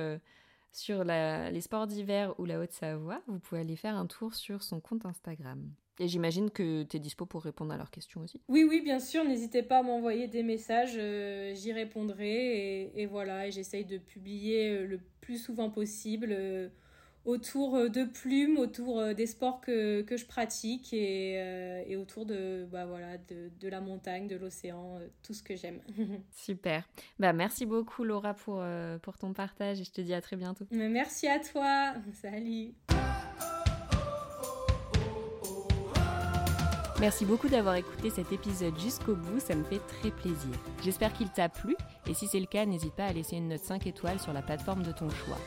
sur 0.71 1.03
les 1.03 1.61
sports 1.61 1.87
d'hiver 1.87 2.33
ou 2.39 2.45
la 2.45 2.59
Haute-Savoie, 2.59 3.21
vous 3.27 3.39
pouvez 3.39 3.61
aller 3.61 3.75
faire 3.75 3.95
un 3.95 4.07
tour 4.07 4.33
sur 4.33 4.63
son 4.63 4.79
compte 4.79 5.05
Instagram. 5.05 5.71
Et 6.01 6.07
j'imagine 6.07 6.49
que 6.49 6.81
tu 6.81 6.97
es 6.97 6.99
dispo 6.99 7.27
pour 7.27 7.43
répondre 7.43 7.71
à 7.73 7.77
leurs 7.77 7.91
questions 7.91 8.21
aussi. 8.21 8.41
Oui, 8.47 8.65
oui, 8.67 8.81
bien 8.81 8.99
sûr. 8.99 9.23
N'hésitez 9.23 9.61
pas 9.61 9.79
à 9.79 9.83
m'envoyer 9.83 10.27
des 10.27 10.41
messages. 10.41 10.95
Euh, 10.97 11.53
j'y 11.53 11.71
répondrai. 11.73 12.27
Et, 12.27 13.01
et 13.01 13.05
voilà, 13.05 13.47
et 13.47 13.51
j'essaye 13.51 13.85
de 13.85 13.99
publier 13.99 14.69
euh, 14.69 14.87
le 14.87 14.99
plus 15.19 15.37
souvent 15.37 15.69
possible. 15.69 16.29
Euh, 16.31 16.69
autour 17.25 17.75
euh, 17.75 17.89
de 17.89 18.03
plumes, 18.03 18.57
autour 18.57 18.99
euh, 18.99 19.13
des 19.13 19.27
sports 19.27 19.61
que, 19.61 20.01
que 20.01 20.17
je 20.17 20.25
pratique 20.25 20.93
et, 20.93 21.35
euh, 21.37 21.83
et 21.85 21.95
autour 21.95 22.25
de, 22.25 22.67
bah 22.71 22.85
voilà, 22.85 23.17
de, 23.17 23.51
de 23.59 23.69
la 23.69 23.81
montagne, 23.81 24.27
de 24.27 24.35
l'océan, 24.35 24.99
tout 25.23 25.33
ce 25.33 25.43
que 25.43 25.55
j'aime. 25.55 25.79
Super. 26.31 26.87
Bah, 27.19 27.33
merci 27.33 27.65
beaucoup 27.65 28.03
Laura 28.03 28.33
pour, 28.33 28.63
pour 29.01 29.17
ton 29.17 29.33
partage 29.33 29.81
et 29.81 29.83
je 29.83 29.91
te 29.91 30.01
dis 30.01 30.13
à 30.13 30.21
très 30.21 30.35
bientôt. 30.35 30.65
Merci 30.71 31.27
à 31.27 31.39
toi. 31.39 31.93
Salut. 32.13 32.73
Merci 36.99 37.25
beaucoup 37.25 37.49
d'avoir 37.49 37.73
écouté 37.75 38.11
cet 38.11 38.31
épisode 38.31 38.77
jusqu'au 38.77 39.15
bout, 39.15 39.39
ça 39.39 39.55
me 39.55 39.63
fait 39.63 39.79
très 39.79 40.11
plaisir. 40.11 40.51
J'espère 40.83 41.11
qu'il 41.13 41.29
t'a 41.31 41.49
plu 41.49 41.75
et 42.07 42.13
si 42.13 42.27
c'est 42.27 42.39
le 42.39 42.45
cas, 42.45 42.63
n'hésite 42.67 42.93
pas 42.93 43.05
à 43.05 43.11
laisser 43.13 43.37
une 43.37 43.47
note 43.47 43.63
5 43.63 43.87
étoiles 43.87 44.19
sur 44.19 44.33
la 44.33 44.43
plateforme 44.43 44.83
de 44.83 44.91
ton 44.91 45.09
choix. 45.09 45.39